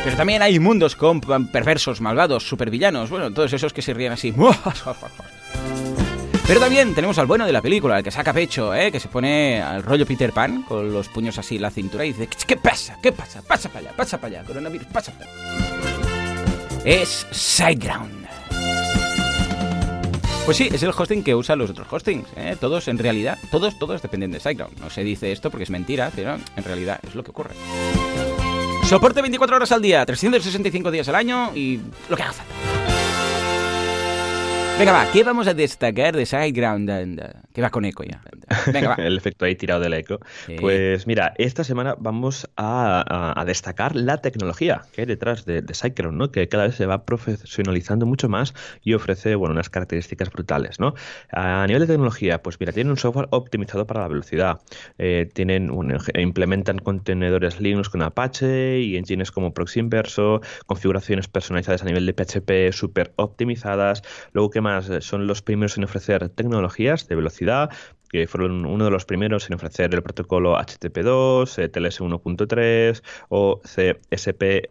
Pero 0.04 0.16
también 0.16 0.42
hay 0.42 0.58
mundos 0.58 0.96
con 0.96 1.20
perversos, 1.20 2.00
malvados, 2.00 2.48
supervillanos, 2.48 3.08
bueno, 3.08 3.32
todos 3.32 3.52
esos 3.52 3.72
que 3.72 3.82
se 3.82 3.94
ríen 3.94 4.12
así. 4.12 4.34
Pero 6.46 6.58
también 6.58 6.92
tenemos 6.92 7.18
al 7.18 7.26
bueno 7.26 7.46
de 7.46 7.52
la 7.52 7.62
película, 7.62 7.98
el 7.98 8.04
que 8.04 8.10
saca 8.10 8.32
pecho, 8.32 8.74
¿eh? 8.74 8.90
que 8.90 8.98
se 8.98 9.06
pone 9.08 9.62
al 9.62 9.84
rollo 9.84 10.04
Peter 10.04 10.32
Pan 10.32 10.64
con 10.64 10.92
los 10.92 11.08
puños 11.08 11.38
así 11.38 11.56
en 11.56 11.62
la 11.62 11.70
cintura 11.70 12.04
y 12.04 12.12
dice, 12.12 12.28
¿qué 12.46 12.56
pasa? 12.56 12.98
¿Qué 13.00 13.12
pasa? 13.12 13.42
Pasa 13.42 13.68
para 13.68 13.86
allá, 13.86 13.96
pasa 13.96 14.18
para 14.18 14.38
allá, 14.38 14.46
coronavirus, 14.46 14.88
pasa 14.88 15.12
para 15.12 15.30
allá. 15.30 15.42
Es 16.84 17.26
SiteGround. 17.30 18.26
Pues 20.44 20.56
sí, 20.56 20.68
es 20.72 20.82
el 20.82 20.90
hosting 20.90 21.22
que 21.22 21.36
usan 21.36 21.60
los 21.60 21.70
otros 21.70 21.86
hostings. 21.90 22.26
¿eh? 22.36 22.56
Todos, 22.60 22.88
en 22.88 22.98
realidad, 22.98 23.38
todos, 23.52 23.78
todos 23.78 24.02
dependen 24.02 24.32
de 24.32 24.40
SiteGround. 24.40 24.80
No 24.80 24.90
se 24.90 25.04
dice 25.04 25.30
esto 25.30 25.48
porque 25.48 25.62
es 25.62 25.70
mentira, 25.70 26.10
pero 26.14 26.34
en 26.56 26.64
realidad 26.64 26.98
es 27.06 27.14
lo 27.14 27.22
que 27.22 27.30
ocurre. 27.30 27.54
Soporte 28.92 29.22
24 29.22 29.56
horas 29.56 29.72
al 29.72 29.80
día, 29.80 30.04
365 30.04 30.90
días 30.90 31.08
al 31.08 31.14
año 31.14 31.50
y 31.54 31.80
lo 32.10 32.14
que 32.14 32.24
haga 32.24 32.34
falta. 32.34 32.52
Venga, 34.78 34.92
va, 34.92 35.10
¿qué 35.10 35.24
vamos 35.24 35.46
a 35.46 35.54
destacar 35.54 36.14
de 36.14 36.26
SiteGround? 36.26 37.18
¿Qué 37.54 37.62
va 37.62 37.70
con 37.70 37.86
eco 37.86 38.04
ya? 38.04 38.20
Venga, 38.72 38.94
el 38.98 39.16
efecto 39.16 39.44
ahí 39.44 39.54
tirado 39.54 39.80
del 39.80 39.94
eco. 39.94 40.18
Pues 40.60 41.06
mira, 41.06 41.34
esta 41.38 41.64
semana 41.64 41.96
vamos 41.98 42.48
a, 42.56 43.42
destacar 43.46 43.96
la 43.96 44.18
tecnología 44.18 44.82
que 44.92 45.02
hay 45.02 45.06
detrás 45.06 45.44
de, 45.44 45.62
de 45.62 45.74
Cyclone, 45.74 46.16
¿no? 46.16 46.30
Que 46.30 46.48
cada 46.48 46.64
vez 46.64 46.76
se 46.76 46.86
va 46.86 47.04
profesionalizando 47.04 48.06
mucho 48.06 48.28
más 48.28 48.54
y 48.82 48.94
ofrece, 48.94 49.34
bueno, 49.34 49.52
unas 49.52 49.70
características 49.70 50.30
brutales, 50.30 50.80
¿no? 50.80 50.94
A 51.30 51.66
nivel 51.66 51.82
de 51.82 51.86
tecnología, 51.88 52.42
pues 52.42 52.58
mira, 52.60 52.72
tienen 52.72 52.90
un 52.90 52.96
software 52.96 53.28
optimizado 53.30 53.86
para 53.86 54.00
la 54.00 54.08
velocidad. 54.08 54.60
Eh, 54.98 55.28
tienen, 55.32 55.70
implementan 56.14 56.78
contenedores 56.78 57.60
Linux 57.60 57.88
con 57.88 58.02
Apache 58.02 58.80
y 58.80 58.96
engines 58.96 59.30
como 59.30 59.54
Proxy 59.54 59.80
Inverso, 59.80 60.40
configuraciones 60.66 61.28
personalizadas 61.28 61.82
a 61.82 61.86
nivel 61.86 62.06
de 62.06 62.14
PHP 62.14 62.72
súper 62.72 63.12
optimizadas. 63.16 64.02
Luego, 64.32 64.50
¿qué 64.50 64.60
más? 64.60 64.90
Son 65.00 65.26
los 65.26 65.42
primeros 65.42 65.76
en 65.76 65.84
ofrecer 65.84 66.28
tecnologías 66.30 67.08
de 67.08 67.16
velocidad, 67.16 67.70
que 68.12 68.26
fueron 68.26 68.41
uno 68.44 68.84
de 68.84 68.90
los 68.90 69.04
primeros 69.04 69.48
en 69.48 69.54
ofrecer 69.54 69.94
el 69.94 70.02
protocolo 70.02 70.56
HTTP2, 70.56 71.70
TLS 71.70 72.00
1.3 72.00 73.02
o 73.28 73.60
CSP 73.60 74.70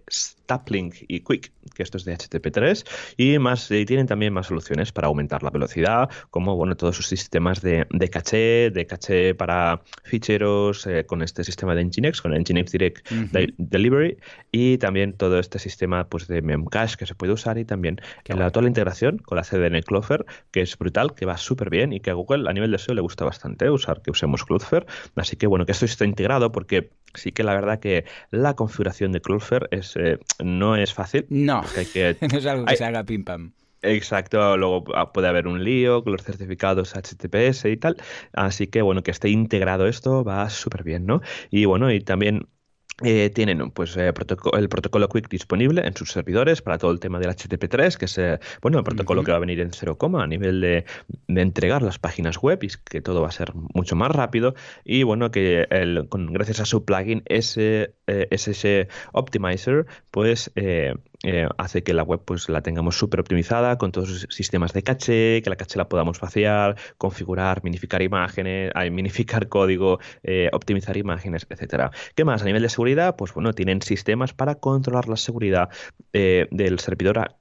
Staplink 0.52 0.96
y 1.08 1.22
Quick, 1.22 1.52
que 1.74 1.84
esto 1.84 1.98
es 1.98 2.06
de 2.06 2.18
HTTP3, 2.18 2.86
y 3.18 3.40
más 3.40 3.72
y 3.72 3.86
tienen 3.86 4.08
también 4.08 4.34
más 4.34 4.48
soluciones 4.48 4.92
para 4.92 5.08
aumentar 5.08 5.44
la 5.44 5.50
velocidad, 5.50 6.10
como 6.30 6.56
bueno, 6.56 6.76
todos 6.76 6.96
sus 6.98 7.08
sistemas 7.08 7.62
de, 7.62 7.88
caché, 8.12 8.70
de 8.72 8.86
caché 8.86 9.34
para 9.36 9.82
ficheros, 10.04 10.86
eh, 10.88 11.06
con 11.06 11.22
este 11.22 11.44
sistema 11.44 11.76
de 11.76 11.86
Nginx, 11.86 12.22
con 12.22 12.34
Nginx 12.34 12.72
Direct 12.72 13.10
Delivery, 13.58 14.18
y 14.52 14.78
también 14.78 15.14
todo 15.14 15.40
este 15.40 15.60
sistema 15.60 16.08
pues, 16.08 16.28
de 16.28 16.42
Memcache 16.42 16.98
que 16.98 17.06
se 17.06 17.16
puede 17.16 17.34
usar, 17.34 17.58
y 17.58 17.66
también 17.66 18.02
la, 18.26 18.50
toda 18.50 18.64
la 18.64 18.70
integración 18.70 19.20
con 19.20 19.38
la 19.38 19.44
CDN 19.44 19.82
Clover, 19.84 20.26
que 20.52 20.62
es 20.62 20.78
brutal, 20.78 21.14
que 21.16 21.26
va 21.26 21.38
súper 21.38 21.70
bien 21.70 21.94
y 21.94 22.00
que 22.00 22.12
a 22.12 22.14
Google 22.14 22.50
a 22.50 22.54
nivel 22.54 22.72
de 22.72 22.78
SEO 22.78 22.96
le 22.96 23.02
gusta 23.02 23.26
bastante 23.26 23.61
usar 23.70 24.02
que 24.02 24.12
usemos 24.12 24.44
Cloudflare. 24.46 24.86
Así 25.16 25.36
que 25.36 25.48
bueno, 25.48 25.66
que 25.66 25.72
esto 25.72 25.86
está 25.86 26.06
integrado 26.06 26.52
porque 26.52 26.92
sí 27.14 27.32
que 27.32 27.44
la 27.44 27.54
verdad 27.54 27.80
que 27.80 28.06
la 28.32 28.56
configuración 28.56 29.12
de 29.12 29.22
Cloudflare 29.22 29.68
es, 29.72 29.96
eh, 29.96 30.20
no 30.44 30.76
es 30.76 30.94
fácil. 30.94 31.26
No, 31.30 31.62
no 32.22 32.38
es 32.38 32.46
algo 32.46 32.66
que 32.66 32.76
se 32.76 32.86
haga 32.86 33.04
pim 33.04 33.24
pam. 33.24 33.54
Exacto, 33.84 34.58
luego 34.58 34.84
ah, 34.96 35.12
puede 35.12 35.28
haber 35.28 35.48
un 35.48 35.64
lío 35.64 36.04
con 36.04 36.14
los 36.14 36.24
certificados 36.24 36.94
HTTPS 36.94 37.66
y 37.66 37.78
tal. 37.78 37.98
Así 38.34 38.68
que 38.68 38.82
bueno, 38.82 39.02
que 39.02 39.12
esté 39.12 39.30
integrado 39.30 39.88
esto 39.88 40.24
va 40.24 40.50
súper 40.50 40.84
bien, 40.84 41.06
¿no? 41.06 41.22
Y 41.50 41.66
bueno, 41.66 41.92
y 41.92 42.00
también 42.00 42.48
eh, 43.04 43.30
tienen 43.34 43.72
pues 43.72 43.98
eh, 43.98 44.14
el 44.54 44.70
protocolo 44.70 45.10
Quick 45.10 45.30
disponible 45.30 45.86
en 45.86 45.96
sus 45.96 46.12
servidores 46.12 46.62
para 46.62 46.78
todo 46.78 46.92
el 46.92 47.00
tema 47.00 47.20
del 47.20 47.30
HTTP3, 47.30 47.98
que 47.98 48.06
es 48.06 48.18
eh, 48.18 48.40
bueno 48.62 48.78
el 48.78 48.84
protocolo 48.84 49.24
que 49.24 49.32
va 49.32 49.38
a 49.38 49.40
venir 49.40 49.60
en 49.60 49.72
0, 49.72 49.98
a 50.20 50.28
nivel 50.28 50.62
de, 50.62 50.86
entregar 51.28 51.82
las 51.82 52.00
páginas 52.00 52.38
web 52.38 52.60
y 52.64 52.70
que 52.90 53.02
todo 53.02 53.22
va 53.22 53.30
a 53.30 53.32
ser 53.32 53.54
mucho 53.74 53.96
más 53.96 54.12
rápido. 54.12 54.56
Y 54.84 55.04
bueno 55.04 55.32
que 55.32 55.68
el, 55.70 56.08
con, 56.10 56.32
gracias 56.34 56.60
a 56.60 56.66
su 56.66 56.86
plugin 56.86 57.24
ese, 57.26 57.96
SS 58.08 58.88
Optimizer 59.14 59.86
pues 60.12 60.52
eh, 61.24 61.48
hace 61.58 61.84
que 61.84 61.94
la 61.94 62.04
web 62.04 62.22
pues 62.26 62.50
la 62.50 62.62
tengamos 62.62 62.98
súper 62.98 63.20
optimizada 63.20 63.78
con 63.78 63.92
todos 63.92 64.10
los 64.10 64.28
sistemas 64.30 64.74
de 64.74 64.82
caché, 64.82 65.42
que 65.44 65.50
la 65.50 65.56
caché 65.56 65.78
la 65.78 65.88
podamos 65.88 66.20
vaciar, 66.20 66.78
configurar, 66.98 67.64
minificar 67.64 68.02
imágenes, 68.02 68.72
minificar 68.92 69.48
código, 69.48 70.00
eh, 70.24 70.50
optimizar 70.52 70.98
imágenes, 70.98 71.46
etcétera. 71.50 71.92
¿Qué 72.16 72.26
más? 72.26 72.42
A 72.42 72.46
nivel 72.46 72.64
de 72.64 72.70
seguridad, 72.70 73.16
pues 73.16 73.34
bueno, 73.34 73.54
tienen 73.54 73.82
sistemas 73.82 74.34
para 74.34 74.56
controlar 74.56 75.08
la 75.08 75.18
seguridad 75.18 75.70
eh, 76.14 76.48
del 76.52 76.80
servidor, 76.80 77.36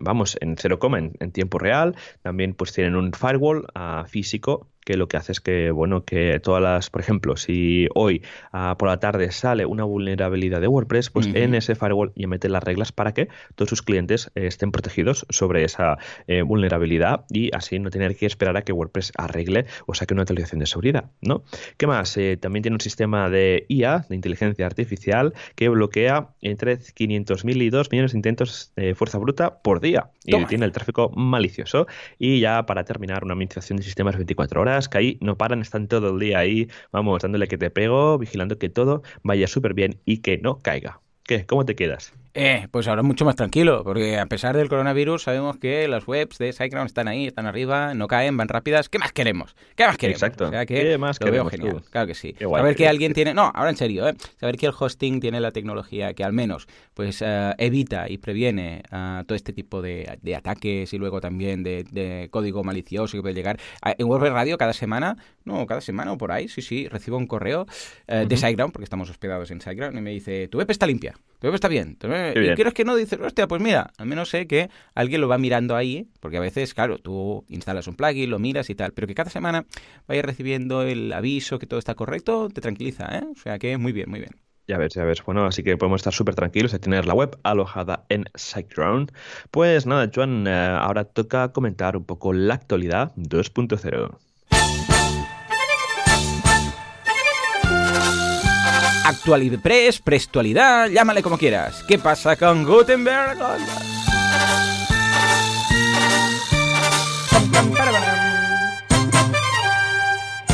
vamos, 0.00 0.36
en 0.40 0.56
0, 0.56 0.78
en, 0.96 1.12
en 1.20 1.32
tiempo 1.32 1.58
real. 1.58 1.94
También 2.22 2.54
pues 2.54 2.72
tienen 2.72 2.96
un 2.96 3.12
firewall 3.12 3.66
físico 4.06 4.71
que 4.84 4.96
lo 4.96 5.08
que 5.08 5.16
hace 5.16 5.32
es 5.32 5.40
que, 5.40 5.70
bueno, 5.70 6.04
que 6.04 6.40
todas 6.40 6.62
las, 6.62 6.90
por 6.90 7.00
ejemplo, 7.00 7.36
si 7.36 7.88
hoy 7.94 8.22
ah, 8.52 8.76
por 8.78 8.88
la 8.88 8.98
tarde 8.98 9.30
sale 9.30 9.66
una 9.66 9.84
vulnerabilidad 9.84 10.60
de 10.60 10.68
WordPress, 10.68 11.10
pues 11.10 11.28
en 11.34 11.54
ese 11.54 11.74
firewall 11.74 12.12
ya 12.16 12.26
mete 12.26 12.48
las 12.48 12.62
reglas 12.62 12.92
para 12.92 13.12
que 13.14 13.28
todos 13.54 13.68
sus 13.68 13.82
clientes 13.82 14.30
eh, 14.34 14.46
estén 14.46 14.72
protegidos 14.72 15.26
sobre 15.30 15.64
esa 15.64 15.98
eh, 16.26 16.42
vulnerabilidad 16.42 17.24
y 17.30 17.54
así 17.54 17.78
no 17.78 17.90
tener 17.90 18.16
que 18.16 18.26
esperar 18.26 18.56
a 18.56 18.62
que 18.62 18.72
WordPress 18.72 19.12
arregle 19.16 19.66
o 19.86 19.94
saque 19.94 20.14
una 20.14 20.22
actualización 20.22 20.60
de 20.60 20.66
seguridad, 20.66 21.10
¿no? 21.20 21.44
¿Qué 21.76 21.86
más? 21.86 22.16
Eh, 22.16 22.36
también 22.36 22.62
tiene 22.62 22.74
un 22.74 22.80
sistema 22.80 23.30
de 23.30 23.66
IA, 23.68 24.06
de 24.08 24.14
inteligencia 24.14 24.66
artificial, 24.66 25.32
que 25.54 25.68
bloquea 25.68 26.30
entre 26.40 26.78
500.000 26.78 27.62
y 27.62 27.70
2 27.70 27.90
millones 27.90 28.12
de 28.12 28.18
intentos 28.18 28.72
de 28.76 28.94
fuerza 28.94 29.18
bruta 29.18 29.58
por 29.62 29.80
día 29.80 30.10
y 30.24 30.44
tiene 30.46 30.64
el 30.64 30.72
tráfico 30.72 31.10
malicioso. 31.10 31.86
Y 32.18 32.40
ya 32.40 32.66
para 32.66 32.84
terminar, 32.84 33.24
una 33.24 33.34
administración 33.34 33.76
de 33.76 33.84
sistemas 33.84 34.16
24 34.16 34.60
horas 34.60 34.71
que 34.88 34.98
ahí 34.98 35.18
no 35.20 35.36
paran, 35.36 35.60
están 35.62 35.88
todo 35.88 36.10
el 36.10 36.18
día 36.18 36.38
ahí, 36.38 36.68
vamos, 36.92 37.22
dándole 37.22 37.48
que 37.48 37.58
te 37.58 37.70
pego, 37.70 38.18
vigilando 38.18 38.58
que 38.58 38.68
todo 38.68 39.02
vaya 39.22 39.46
súper 39.46 39.74
bien 39.74 40.00
y 40.04 40.18
que 40.18 40.38
no 40.38 40.58
caiga. 40.58 41.00
¿Qué? 41.24 41.46
¿Cómo 41.46 41.64
te 41.64 41.74
quedas? 41.76 42.12
Eh, 42.34 42.66
pues 42.70 42.88
ahora 42.88 43.02
mucho 43.02 43.26
más 43.26 43.36
tranquilo, 43.36 43.82
porque 43.84 44.18
a 44.18 44.24
pesar 44.26 44.56
del 44.56 44.68
coronavirus 44.68 45.24
sabemos 45.24 45.58
que 45.58 45.86
las 45.86 46.08
webs 46.08 46.38
de 46.38 46.52
SiteGround 46.52 46.86
están 46.86 47.06
ahí, 47.06 47.26
están 47.26 47.44
arriba, 47.44 47.92
no 47.94 48.08
caen, 48.08 48.36
van 48.36 48.48
rápidas. 48.48 48.88
¿Qué 48.88 48.98
más 48.98 49.12
queremos? 49.12 49.54
¿Qué 49.76 49.86
más 49.86 49.98
queremos? 49.98 50.22
Exacto. 50.22 50.50
¿Qué 50.66 50.96
más 50.96 51.20
lo 51.20 51.30
veo 51.30 51.44
genial. 51.46 51.82
Claro 51.90 52.06
que 52.06 52.14
sí. 52.14 52.34
Saber 52.38 52.74
que 52.74 52.88
alguien 52.88 53.12
tiene... 53.14 53.34
No, 53.34 53.52
ahora 53.54 53.70
en 53.70 53.76
serio, 53.76 54.08
¿eh? 54.08 54.14
Saber 54.40 54.56
que 54.56 54.66
el 54.66 54.72
hosting 54.78 55.20
tiene 55.20 55.40
la 55.40 55.50
tecnología 55.50 56.14
que 56.14 56.24
al 56.24 56.32
menos 56.32 56.66
pues 56.94 57.22
eh, 57.22 57.54
evita 57.58 58.08
y 58.08 58.18
previene 58.18 58.82
uh, 58.92 59.24
todo 59.24 59.36
este 59.36 59.52
tipo 59.52 59.82
de, 59.82 60.18
de, 60.22 60.36
ataques 60.36 60.92
y 60.92 60.98
luego 60.98 61.20
también 61.20 61.62
de, 61.62 61.84
de, 61.90 62.28
código 62.30 62.64
malicioso 62.64 63.16
que 63.16 63.22
puede 63.22 63.34
llegar. 63.34 63.58
En 63.82 64.06
WordPress 64.06 64.32
Radio 64.32 64.58
cada 64.58 64.72
semana, 64.72 65.16
no, 65.44 65.66
cada 65.66 65.80
semana 65.80 66.12
o 66.12 66.18
por 66.18 66.32
ahí, 66.32 66.48
sí, 66.48 66.62
sí, 66.62 66.88
recibo 66.88 67.16
un 67.16 67.26
correo 67.26 67.66
uh, 68.08 68.26
de 68.26 68.36
SiteGround, 68.36 68.72
porque 68.72 68.84
estamos 68.84 69.10
hospedados 69.10 69.50
en 69.50 69.60
SiteGround, 69.60 69.98
y 69.98 70.00
me 70.00 70.10
dice, 70.10 70.48
tu 70.48 70.58
web 70.58 70.70
está 70.70 70.86
limpia, 70.86 71.14
web 71.48 71.54
está 71.54 71.68
bien. 71.68 71.96
Tu 71.96 72.08
web... 72.08 72.36
Y 72.36 72.54
quieres 72.54 72.74
que 72.74 72.84
no 72.84 72.96
dices, 72.96 73.18
hostia, 73.20 73.48
pues 73.48 73.60
mira, 73.62 73.90
al 73.98 74.06
menos 74.06 74.30
sé 74.30 74.46
que 74.46 74.70
alguien 74.94 75.20
lo 75.20 75.28
va 75.28 75.38
mirando 75.38 75.76
ahí, 75.76 76.08
porque 76.20 76.36
a 76.36 76.40
veces, 76.40 76.74
claro, 76.74 76.98
tú 76.98 77.44
instalas 77.48 77.86
un 77.86 77.96
plugin, 77.96 78.30
lo 78.30 78.38
miras 78.38 78.70
y 78.70 78.74
tal, 78.74 78.92
pero 78.92 79.06
que 79.06 79.14
cada 79.14 79.30
semana 79.30 79.66
vayas 80.06 80.24
recibiendo 80.24 80.82
el 80.82 81.12
aviso 81.12 81.58
que 81.58 81.66
todo 81.66 81.78
está 81.78 81.94
correcto, 81.94 82.48
te 82.48 82.60
tranquiliza, 82.60 83.18
¿eh? 83.18 83.24
O 83.30 83.38
sea 83.38 83.58
que 83.58 83.76
muy 83.78 83.92
bien, 83.92 84.08
muy 84.10 84.20
bien. 84.20 84.32
Ya 84.68 84.78
ves, 84.78 84.94
ya 84.94 85.04
ves. 85.04 85.22
Bueno, 85.24 85.44
así 85.44 85.62
que 85.62 85.76
podemos 85.76 86.00
estar 86.00 86.12
súper 86.12 86.34
tranquilos 86.34 86.70
de 86.72 86.78
tener 86.78 87.06
la 87.06 87.14
web 87.14 87.36
alojada 87.42 88.06
en 88.08 88.26
SiteGround. 88.34 89.12
Pues 89.50 89.86
nada, 89.86 90.08
Joan, 90.14 90.46
eh, 90.46 90.50
ahora 90.50 91.04
toca 91.04 91.52
comentar 91.52 91.96
un 91.96 92.04
poco 92.04 92.32
la 92.32 92.54
actualidad 92.54 93.12
2.0. 93.16 94.18
Actualidad 99.04 99.58
Prestualidad, 100.04 100.88
llámale 100.88 101.22
como 101.22 101.38
quieras. 101.38 101.82
¿Qué 101.88 101.98
pasa 101.98 102.36
con 102.36 102.64
Gutenberg? 102.64 103.36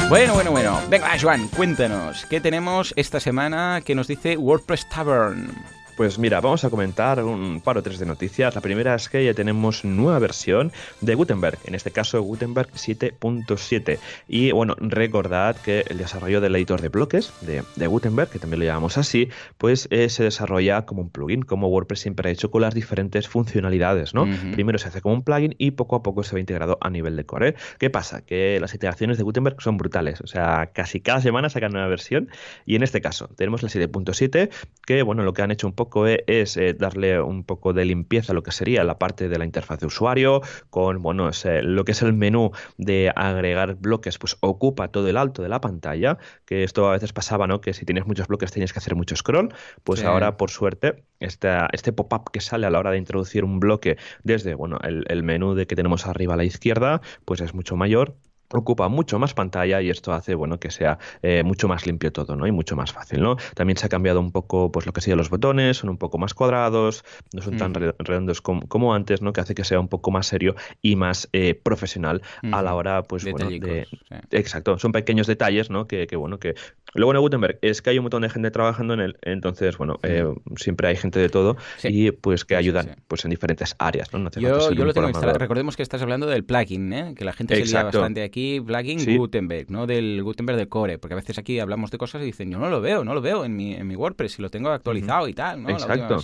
Bueno, 0.09 0.33
bueno, 0.33 0.51
bueno. 0.51 0.81
Venga, 0.89 1.11
Joan, 1.21 1.49
cuéntanos, 1.49 2.25
¿qué 2.31 2.41
tenemos 2.41 2.95
esta 2.97 3.21
semana 3.21 3.83
que 3.85 3.95
nos 3.95 4.07
dice 4.07 4.39
WordPress 4.39 4.89
Tavern? 4.89 5.53
Pues 5.99 6.17
mira, 6.17 6.41
vamos 6.41 6.65
a 6.65 6.71
comentar 6.71 7.25
un 7.25 7.61
par 7.61 7.77
o 7.77 7.83
tres 7.83 7.99
de 7.99 8.07
noticias. 8.07 8.55
La 8.55 8.61
primera 8.61 8.95
es 8.95 9.09
que 9.09 9.25
ya 9.25 9.35
tenemos 9.35 9.85
nueva 9.85 10.21
versión 10.21 10.71
de 11.01 11.17
Gutenberg, 11.17 11.59
en 11.65 11.75
este 11.75 11.91
caso 11.91 12.23
Gutenberg 12.23 12.71
7.7. 12.71 13.99
Y 14.29 14.53
bueno, 14.53 14.77
recordad 14.79 15.57
que 15.57 15.85
el 15.89 15.99
desarrollo 15.99 16.41
del 16.41 16.55
editor 16.55 16.81
de 16.81 16.89
bloques 16.89 17.33
de, 17.41 17.87
Gutenberg, 17.89 18.31
que 18.31 18.39
también 18.39 18.61
lo 18.61 18.67
llamamos 18.67 18.97
así, 18.97 19.29
pues 19.57 19.89
eh, 19.91 20.09
se 20.09 20.23
desarrolla 20.23 20.87
como 20.87 21.03
un 21.03 21.11
plugin, 21.11 21.43
como 21.43 21.67
WordPress 21.67 21.99
siempre 21.99 22.29
ha 22.29 22.33
hecho 22.33 22.53
con 22.53 22.63
las 22.63 22.75
diferentes 22.75 23.27
funcionalidades, 23.27 24.15
¿no? 24.15 24.29
Primero 24.53 24.79
se 24.79 24.87
hace 24.87 25.01
como 25.01 25.17
un 25.17 25.25
plugin 25.25 25.57
y 25.59 25.73
poco 25.73 25.97
a 25.97 26.05
poco 26.05 26.23
se 26.23 26.37
va 26.37 26.39
integrado 26.39 26.79
a 26.81 26.91
nivel 26.91 27.17
de 27.17 27.27
core. 27.27 27.57
¿Qué 27.81 27.91
pasa? 27.91 28.25
Que 28.25 28.61
las 28.61 28.73
integraciones 28.73 29.19
de 29.19 29.25
Gutenberg 29.25 29.61
son 29.61 29.77
brutales, 29.77 30.21
o 30.21 30.29
sea, 30.29 30.71
casi 30.73 31.01
cada 31.01 31.21
semana 31.21 31.51
sacan 31.51 31.73
una 31.73 31.89
versión 31.89 32.29
y 32.67 32.77
en 32.77 32.85
este 32.85 33.01
caso 33.01 33.27
tenemos 33.35 33.65
la 33.65 33.69
7.7 33.69 34.49
que, 34.87 35.03
bueno, 35.03 35.25
lo 35.25 35.33
que 35.33 35.43
han 35.43 35.51
hecho 35.51 35.67
un 35.67 35.73
poco 35.73 35.88
es 36.27 36.57
eh, 36.57 36.75
darle 36.75 37.21
un 37.21 37.45
poco 37.45 37.73
de 37.73 37.85
limpieza 37.85 38.33
a 38.33 38.35
lo 38.35 38.43
que 38.43 38.53
sería 38.53 38.85
la 38.85 38.99
parte 38.99 39.29
de 39.29 39.39
la 39.39 39.45
interfaz 39.45 39.81
de 39.81 39.87
usuario, 39.87 40.41
con 40.71 41.03
bueno, 41.03 41.31
lo 41.63 41.85
que 41.85 41.93
es 41.93 42.03
el 42.03 42.13
menú 42.13 42.53
de 42.77 43.13
agregar 43.15 43.77
bloques, 43.77 44.19
pues 44.19 44.37
ocupa 44.41 44.89
todo 44.89 45.09
el 45.09 45.17
alto 45.17 45.43
de 45.43 45.49
la 45.49 45.61
pantalla, 45.61 46.19
que 46.45 46.65
esto 46.65 46.89
a 46.89 46.93
veces 46.93 47.13
pasaba, 47.13 47.47
¿no? 47.47 47.61
Que 47.61 47.73
si 47.73 47.85
tienes 47.85 48.07
muchos 48.07 48.29
bloques 48.29 48.53
tenías 48.53 48.73
que 48.73 48.79
hacer 48.79 48.95
mucho 48.95 49.17
scroll, 49.17 49.53
pues 49.85 50.05
ahora 50.05 50.37
por 50.37 50.51
suerte 50.51 51.05
esta, 51.21 51.69
este 51.73 51.93
pop-up 51.93 52.31
que 52.31 52.41
sale 52.41 52.67
a 52.67 52.71
la 52.71 52.79
hora 52.79 52.91
de 52.91 52.99
introducir 52.99 53.45
un 53.45 53.61
bloque 53.61 53.97
desde 54.23 54.55
bueno, 54.55 54.79
el, 54.83 55.05
el 55.09 55.23
menú 55.23 55.55
de 55.55 55.67
que 55.67 55.77
tenemos 55.77 56.07
arriba 56.07 56.35
a 56.35 56.37
la 56.37 56.45
izquierda, 56.45 57.01
pues 57.25 57.41
es 57.41 57.55
mucho 57.55 57.77
mayor 57.77 58.17
ocupa 58.57 58.89
mucho 58.89 59.19
más 59.19 59.35
pantalla 59.35 59.83
y 59.83 59.91
esto 59.91 60.13
hace 60.13 60.35
bueno 60.35 60.59
que 60.59 60.71
sea 60.71 60.99
eh, 61.23 61.43
mucho 61.45 61.69
más 61.69 61.87
limpio 61.87 62.13
todo 62.13 62.37
no 62.37 62.47
y 62.47 62.53
mucho 62.53 62.77
más 62.77 62.93
fácil 62.93 63.21
no 63.21 63.37
también 63.55 63.77
se 63.77 63.87
ha 63.87 63.89
cambiado 63.89 64.21
un 64.21 64.33
poco 64.33 64.73
pues 64.73 64.87
lo 64.87 64.93
que 64.93 65.01
serían 65.01 65.19
los 65.19 65.29
botones 65.29 65.77
son 65.79 65.91
un 65.91 65.99
poco 65.99 66.19
más 66.19 66.35
cuadrados 66.35 67.05
no 67.35 67.43
son 67.43 67.57
tan 67.57 67.75
redondos 67.75 68.41
como, 68.41 68.95
antes 68.95 69.21
no 69.21 69.33
que 69.33 69.41
hace 69.41 69.55
que 69.55 69.65
sea 69.65 69.81
un 69.81 69.89
poco 69.89 70.11
más 70.11 70.27
serio 70.27 70.55
y 70.81 70.97
más 70.97 71.29
eh, 71.33 71.55
profesional 71.55 72.23
a 72.53 72.63
la 72.63 72.75
hora 72.75 73.03
pues 73.03 73.25
bueno 73.31 73.51
de 73.51 73.87
exacto 74.31 74.79
son 74.79 74.93
pequeños 74.93 75.27
detalles 75.27 75.71
no 75.71 75.87
que, 75.87 76.07
bueno 76.17 76.39
que 76.39 76.55
luego 76.95 77.15
en 77.15 77.21
Gutenberg 77.21 77.59
es 77.61 77.83
que 77.83 77.91
hay 77.91 77.99
un 77.99 78.05
montón 78.05 78.23
de 78.23 78.31
gente 78.31 78.51
trabajando 78.51 78.95
en 78.95 79.01
él 79.01 79.19
entonces 79.23 79.77
bueno 79.77 79.99
eh, 80.03 80.25
siempre 80.57 80.89
hay 80.89 80.97
gente 80.97 81.19
de 81.19 81.29
todo 81.29 81.57
y 81.85 82.13
pues 82.13 82.45
que 82.45 82.57
ayudan 82.57 82.97
pues 83.09 83.25
en 83.25 83.31
diferentes 83.31 83.77
áreas 83.79 84.13
no, 84.15 84.31
yo, 84.31 84.73
yo 84.73 84.85
lo 84.85 84.95
tengo 84.95 85.09
recordemos 85.35 85.77
que 85.77 85.83
estás 85.83 86.01
hablando 86.01 86.27
del 86.27 86.45
plugin 86.45 87.15
que 87.15 87.25
la 87.25 87.33
gente 87.33 87.57
se 87.57 87.65
lía 87.65 87.83
bastante 87.85 88.23
aquí 88.23 88.38
plugin 88.65 89.17
Gutenberg, 89.17 89.71
no 89.71 89.87
del 89.87 90.23
Gutenberg 90.23 90.59
del 90.59 90.69
core, 90.69 90.99
porque 90.99 91.15
a 91.15 91.17
veces 91.17 91.39
aquí 91.39 91.59
hablamos 91.61 91.91
de 91.91 91.99
cosas 91.99 92.23
y 92.23 92.27
dicen, 92.27 92.51
yo 92.51 92.59
no 92.59 92.69
lo 92.69 92.81
veo, 92.81 93.05
no 93.05 93.15
lo 93.15 93.21
veo 93.21 93.45
en 93.45 93.57
mi, 93.57 93.75
en 93.75 93.87
mi 93.87 93.97
WordPress, 93.97 94.33
si 94.33 94.43
lo 94.43 94.51
tengo 94.51 94.71
actualizado 94.71 95.29
y 95.29 95.35
tal, 95.35 95.63
¿no? 95.63 95.71
Exacto. 95.71 96.19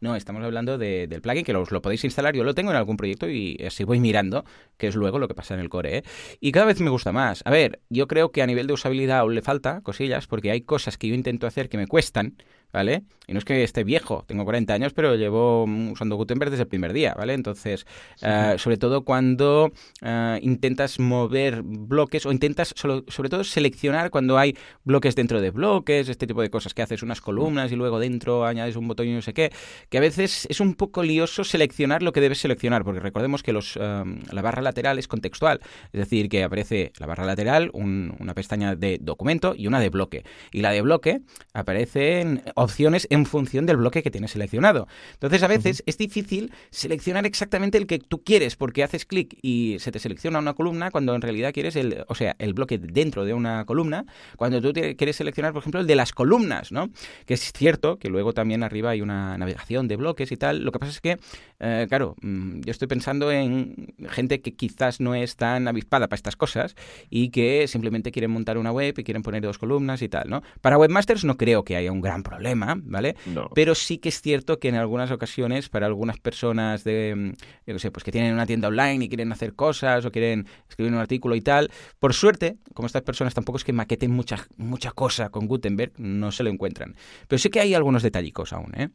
No, 0.00 0.16
estamos 0.16 0.42
hablando 0.44 0.78
del 0.78 1.20
plugin 1.20 1.44
que 1.44 1.52
lo 1.52 1.64
podéis 1.82 2.04
instalar, 2.04 2.34
yo 2.34 2.44
lo 2.44 2.54
tengo 2.54 2.70
en 2.70 2.76
algún 2.76 2.96
proyecto 2.96 3.28
y 3.28 3.56
así 3.66 3.84
voy 3.84 4.00
mirando 4.00 4.44
qué 4.76 4.88
es 4.88 4.96
luego 4.96 5.18
lo 5.18 5.28
que 5.28 5.34
pasa 5.34 5.54
en 5.54 5.60
el 5.60 5.68
core. 5.68 5.98
¿eh? 5.98 6.02
Y 6.40 6.52
cada 6.52 6.66
vez 6.66 6.80
me 6.80 6.90
gusta 6.90 7.12
más. 7.12 7.42
A 7.44 7.50
ver, 7.50 7.80
yo 7.88 8.06
creo 8.06 8.32
que 8.32 8.42
a 8.42 8.46
nivel 8.46 8.66
de 8.66 8.72
usabilidad 8.72 9.18
aún 9.18 9.34
le 9.34 9.42
falta 9.42 9.80
cosillas, 9.82 10.26
porque 10.26 10.50
hay 10.50 10.62
cosas 10.62 10.98
que 10.98 11.08
yo 11.08 11.14
intento 11.14 11.46
hacer 11.46 11.68
que 11.68 11.76
me 11.76 11.86
cuestan, 11.86 12.36
¿vale? 12.72 13.04
Y 13.26 13.32
no 13.32 13.38
es 13.38 13.44
que 13.44 13.62
esté 13.62 13.84
viejo, 13.84 14.24
tengo 14.26 14.44
40 14.44 14.74
años, 14.74 14.92
pero 14.92 15.14
llevo 15.14 15.64
usando 15.64 16.16
Gutenberg 16.16 16.50
desde 16.50 16.64
el 16.64 16.68
primer 16.68 16.92
día, 16.92 17.14
¿vale? 17.16 17.34
Entonces, 17.34 17.86
eh, 18.22 18.56
sobre 18.58 18.76
todo 18.76 19.04
cuando 19.04 19.70
eh, 20.02 20.40
intentas 20.42 20.98
mover 20.98 21.62
bloques 21.62 22.26
o 22.26 22.32
intentas 22.32 22.74
sobre 22.76 23.28
todo 23.28 23.44
seleccionar 23.44 24.10
cuando 24.10 24.36
hay 24.36 24.56
bloques 24.82 25.14
dentro 25.14 25.40
de 25.40 25.50
bloques, 25.52 26.08
este 26.08 26.26
tipo 26.26 26.42
de 26.42 26.50
cosas 26.50 26.74
que 26.74 26.82
haces 26.82 27.04
unas 27.04 27.20
columnas 27.20 27.70
y 27.70 27.76
luego 27.76 28.00
dentro 28.00 28.44
añades 28.44 28.74
un 28.74 28.88
botón 28.88 29.06
y 29.06 29.12
no 29.12 29.22
sé 29.22 29.32
qué, 29.32 29.52
que 29.88 29.98
a 29.98 30.00
veces 30.00 30.46
es 30.50 30.60
un 30.60 30.74
poco 30.74 31.04
lioso 31.04 31.44
seleccionar 31.44 32.02
lo 32.02 32.12
que 32.12 32.20
debes 32.20 32.38
seleccionar, 32.38 32.82
porque 32.82 32.98
recordemos 32.98 33.44
que 33.44 33.52
los, 33.52 33.78
eh, 33.80 34.04
la 34.32 34.42
barra 34.42 34.60
lateral 34.60 34.98
es 34.98 35.06
contextual, 35.06 35.60
es 35.92 36.00
decir, 36.00 36.28
que 36.28 36.42
aparece 36.42 36.92
la 36.98 37.06
barra 37.06 37.24
lateral, 37.24 37.70
una 37.72 38.34
pestaña 38.34 38.74
de 38.74 38.98
documento 39.00 39.54
y 39.56 39.66
una 39.66 39.80
de 39.80 39.88
bloque. 39.88 40.24
Y 40.50 40.62
la 40.62 40.72
de 40.72 40.82
bloque 40.82 41.20
aparece 41.52 42.20
en 42.20 42.42
opciones 42.60 43.06
en 43.10 43.26
función 43.26 43.66
del 43.66 43.78
bloque 43.78 44.02
que 44.02 44.10
tienes 44.10 44.32
seleccionado. 44.32 44.86
Entonces, 45.14 45.42
a 45.42 45.48
veces 45.48 45.82
es 45.86 45.96
difícil 45.96 46.52
seleccionar 46.70 47.26
exactamente 47.26 47.78
el 47.78 47.86
que 47.86 47.98
tú 47.98 48.22
quieres, 48.22 48.56
porque 48.56 48.82
haces 48.82 49.06
clic 49.06 49.38
y 49.42 49.78
se 49.80 49.90
te 49.90 49.98
selecciona 49.98 50.38
una 50.38 50.54
columna 50.54 50.90
cuando 50.90 51.14
en 51.14 51.22
realidad 51.22 51.52
quieres 51.52 51.76
el, 51.76 52.04
o 52.06 52.14
sea, 52.14 52.36
el 52.38 52.52
bloque 52.52 52.78
dentro 52.78 53.24
de 53.24 53.32
una 53.32 53.64
columna, 53.64 54.04
cuando 54.36 54.60
tú 54.60 54.72
quieres 54.72 55.16
seleccionar, 55.16 55.52
por 55.52 55.62
ejemplo, 55.62 55.80
el 55.80 55.86
de 55.86 55.96
las 55.96 56.12
columnas, 56.12 56.70
¿no? 56.70 56.90
Que 57.24 57.34
es 57.34 57.52
cierto 57.52 57.98
que 57.98 58.08
luego 58.08 58.34
también 58.34 58.62
arriba 58.62 58.90
hay 58.90 59.00
una 59.00 59.38
navegación 59.38 59.88
de 59.88 59.96
bloques 59.96 60.30
y 60.30 60.36
tal. 60.36 60.62
Lo 60.62 60.72
que 60.72 60.78
pasa 60.78 60.92
es 60.92 61.00
que, 61.00 61.18
eh, 61.60 61.86
claro, 61.88 62.14
mm, 62.20 62.60
yo 62.60 62.70
estoy 62.70 62.88
pensando 62.88 63.32
en 63.32 63.94
gente 64.08 64.42
que 64.42 64.54
quizás 64.54 65.00
no 65.00 65.14
es 65.14 65.36
tan 65.36 65.66
avispada 65.66 66.08
para 66.08 66.16
estas 66.16 66.36
cosas 66.36 66.76
y 67.08 67.30
que 67.30 67.66
simplemente 67.68 68.12
quieren 68.12 68.30
montar 68.30 68.58
una 68.58 68.72
web 68.72 68.94
y 68.98 69.04
quieren 69.04 69.22
poner 69.22 69.42
dos 69.42 69.58
columnas 69.58 70.02
y 70.02 70.08
tal, 70.08 70.28
¿no? 70.28 70.42
Para 70.60 70.76
webmasters 70.76 71.24
no 71.24 71.36
creo 71.36 71.64
que 71.64 71.76
haya 71.76 71.90
un 71.90 72.00
gran 72.00 72.22
problema 72.22 72.49
¿vale? 72.56 73.16
Pero 73.54 73.74
sí 73.74 73.98
que 73.98 74.08
es 74.08 74.20
cierto 74.20 74.58
que 74.58 74.68
en 74.68 74.74
algunas 74.74 75.10
ocasiones, 75.10 75.68
para 75.68 75.86
algunas 75.86 76.18
personas 76.18 76.84
de, 76.84 77.14
mm, 77.16 77.70
yo 77.70 77.78
sé, 77.78 77.90
pues 77.90 78.04
que 78.04 78.12
tienen 78.12 78.34
una 78.34 78.46
tienda 78.46 78.68
online 78.68 79.04
y 79.04 79.08
quieren 79.08 79.32
hacer 79.32 79.54
cosas 79.54 80.04
o 80.04 80.10
quieren 80.10 80.46
escribir 80.68 80.92
un 80.92 80.98
artículo 80.98 81.34
y 81.36 81.40
tal, 81.40 81.70
por 81.98 82.14
suerte, 82.14 82.56
como 82.74 82.86
estas 82.86 83.02
personas 83.02 83.34
tampoco 83.34 83.58
es 83.58 83.64
que 83.64 83.72
maqueten 83.72 84.10
mucha, 84.10 84.46
mucha 84.56 84.92
cosa 84.92 85.30
con 85.30 85.46
Gutenberg, 85.46 85.92
no 85.98 86.32
se 86.32 86.42
lo 86.42 86.50
encuentran. 86.50 86.94
Pero 87.28 87.38
sí 87.38 87.50
que 87.50 87.60
hay 87.60 87.74
algunos 87.74 88.02
detallicos 88.02 88.52
aún, 88.52 88.72
¿eh? 88.74 88.88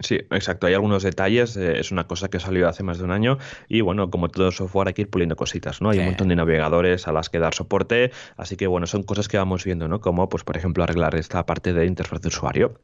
Sí, 0.00 0.16
exacto. 0.30 0.66
Hay 0.66 0.74
algunos 0.74 1.02
detalles. 1.02 1.56
Eh, 1.56 1.80
es 1.80 1.90
una 1.90 2.06
cosa 2.06 2.28
que 2.28 2.38
salió 2.38 2.68
hace 2.68 2.82
más 2.82 2.98
de 2.98 3.04
un 3.04 3.10
año. 3.10 3.38
Y 3.68 3.80
bueno, 3.80 4.10
como 4.10 4.28
todo 4.28 4.52
software, 4.52 4.88
hay 4.88 4.94
que 4.94 5.02
ir 5.02 5.10
puliendo 5.10 5.36
cositas, 5.36 5.82
¿no? 5.82 5.90
Hay 5.90 5.98
un 5.98 6.06
montón 6.06 6.28
de 6.28 6.36
navegadores 6.36 7.08
a 7.08 7.12
las 7.12 7.28
que 7.30 7.38
dar 7.38 7.54
soporte. 7.54 8.12
Así 8.36 8.56
que 8.56 8.66
bueno, 8.66 8.86
son 8.86 9.02
cosas 9.02 9.28
que 9.28 9.38
vamos 9.38 9.64
viendo, 9.64 9.88
¿no? 9.88 10.00
Como, 10.00 10.28
pues, 10.28 10.44
por 10.44 10.56
ejemplo, 10.56 10.84
arreglar 10.84 11.16
esta 11.16 11.44
parte 11.46 11.72
de 11.72 11.86
interfaz 11.86 12.20
de 12.20 12.28
usuario. 12.28 12.80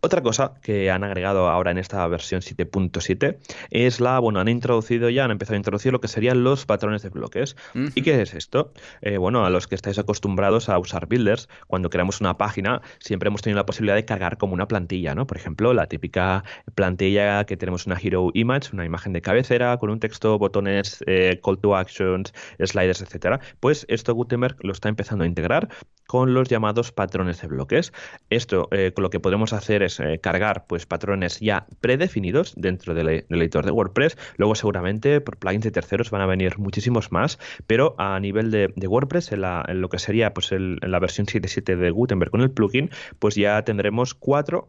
Otra 0.00 0.22
cosa 0.22 0.54
que 0.62 0.90
han 0.90 1.04
agregado 1.04 1.48
ahora 1.48 1.70
en 1.70 1.78
esta 1.78 2.06
versión 2.08 2.42
7.7 2.42 3.38
es 3.70 4.00
la, 4.00 4.18
bueno, 4.18 4.40
han 4.40 4.48
introducido 4.48 5.08
ya, 5.08 5.24
han 5.24 5.30
empezado 5.30 5.54
a 5.54 5.58
introducir 5.58 5.92
lo 5.92 6.00
que 6.00 6.08
serían 6.08 6.44
los 6.44 6.66
patrones 6.66 7.02
de 7.02 7.08
bloques. 7.08 7.56
¿Y 7.94 8.02
qué 8.02 8.20
es 8.20 8.34
esto? 8.34 8.72
Eh, 9.00 9.16
bueno, 9.16 9.44
a 9.44 9.50
los 9.50 9.66
que 9.66 9.74
estáis 9.74 9.98
acostumbrados 9.98 10.68
a 10.68 10.78
usar 10.78 11.06
builders, 11.06 11.48
cuando 11.66 11.90
creamos 11.90 12.20
una 12.20 12.36
página, 12.36 12.82
siempre 12.98 13.28
hemos 13.28 13.42
tenido 13.42 13.56
la 13.56 13.66
posibilidad 13.66 13.96
de 13.96 14.04
cargar 14.04 14.36
como 14.36 14.54
una 14.54 14.68
plantilla, 14.68 15.14
¿no? 15.14 15.26
Por 15.26 15.36
ejemplo, 15.36 15.72
la 15.72 15.86
típica 15.86 16.44
plantilla 16.74 17.44
que 17.44 17.56
tenemos 17.56 17.86
una 17.86 17.98
Hero 18.00 18.30
Image, 18.34 18.70
una 18.72 18.84
imagen 18.84 19.12
de 19.12 19.22
cabecera 19.22 19.76
con 19.78 19.90
un 19.90 20.00
texto, 20.00 20.38
botones, 20.38 21.02
eh, 21.06 21.40
call 21.44 21.58
to 21.58 21.76
actions, 21.76 22.32
sliders, 22.58 23.02
etcétera. 23.02 23.40
Pues 23.60 23.86
esto 23.88 24.14
Gutenberg 24.14 24.56
lo 24.60 24.72
está 24.72 24.88
empezando 24.88 25.24
a 25.24 25.26
integrar 25.26 25.68
con 26.10 26.34
los 26.34 26.48
llamados 26.48 26.90
patrones 26.90 27.40
de 27.40 27.46
bloques. 27.46 27.92
Esto 28.30 28.66
eh, 28.72 28.92
lo 28.96 29.10
que 29.10 29.20
podemos 29.20 29.52
hacer 29.52 29.84
es 29.84 30.00
eh, 30.00 30.18
cargar 30.20 30.64
pues 30.66 30.84
patrones 30.84 31.38
ya 31.38 31.66
predefinidos 31.80 32.52
dentro 32.56 32.94
del, 32.94 33.24
editor 33.28 33.64
de 33.64 33.70
WordPress. 33.70 34.18
Luego 34.36 34.56
seguramente 34.56 35.20
por 35.20 35.36
plugins 35.36 35.62
de 35.62 35.70
terceros 35.70 36.10
van 36.10 36.22
a 36.22 36.26
venir 36.26 36.58
muchísimos 36.58 37.12
más, 37.12 37.38
pero 37.68 37.94
a 37.98 38.18
nivel 38.18 38.50
de, 38.50 38.72
WordPress 38.88 39.30
en, 39.30 39.40
lo 39.80 39.88
que 39.88 40.00
sería 40.00 40.34
pues 40.34 40.50
en 40.50 40.78
la 40.82 40.98
versión 40.98 41.28
7.7 41.28 41.76
de 41.76 41.90
Gutenberg 41.90 42.32
con 42.32 42.40
el 42.40 42.50
plugin, 42.50 42.90
pues 43.20 43.36
ya 43.36 43.62
tendremos 43.62 44.14
cuatro 44.14 44.68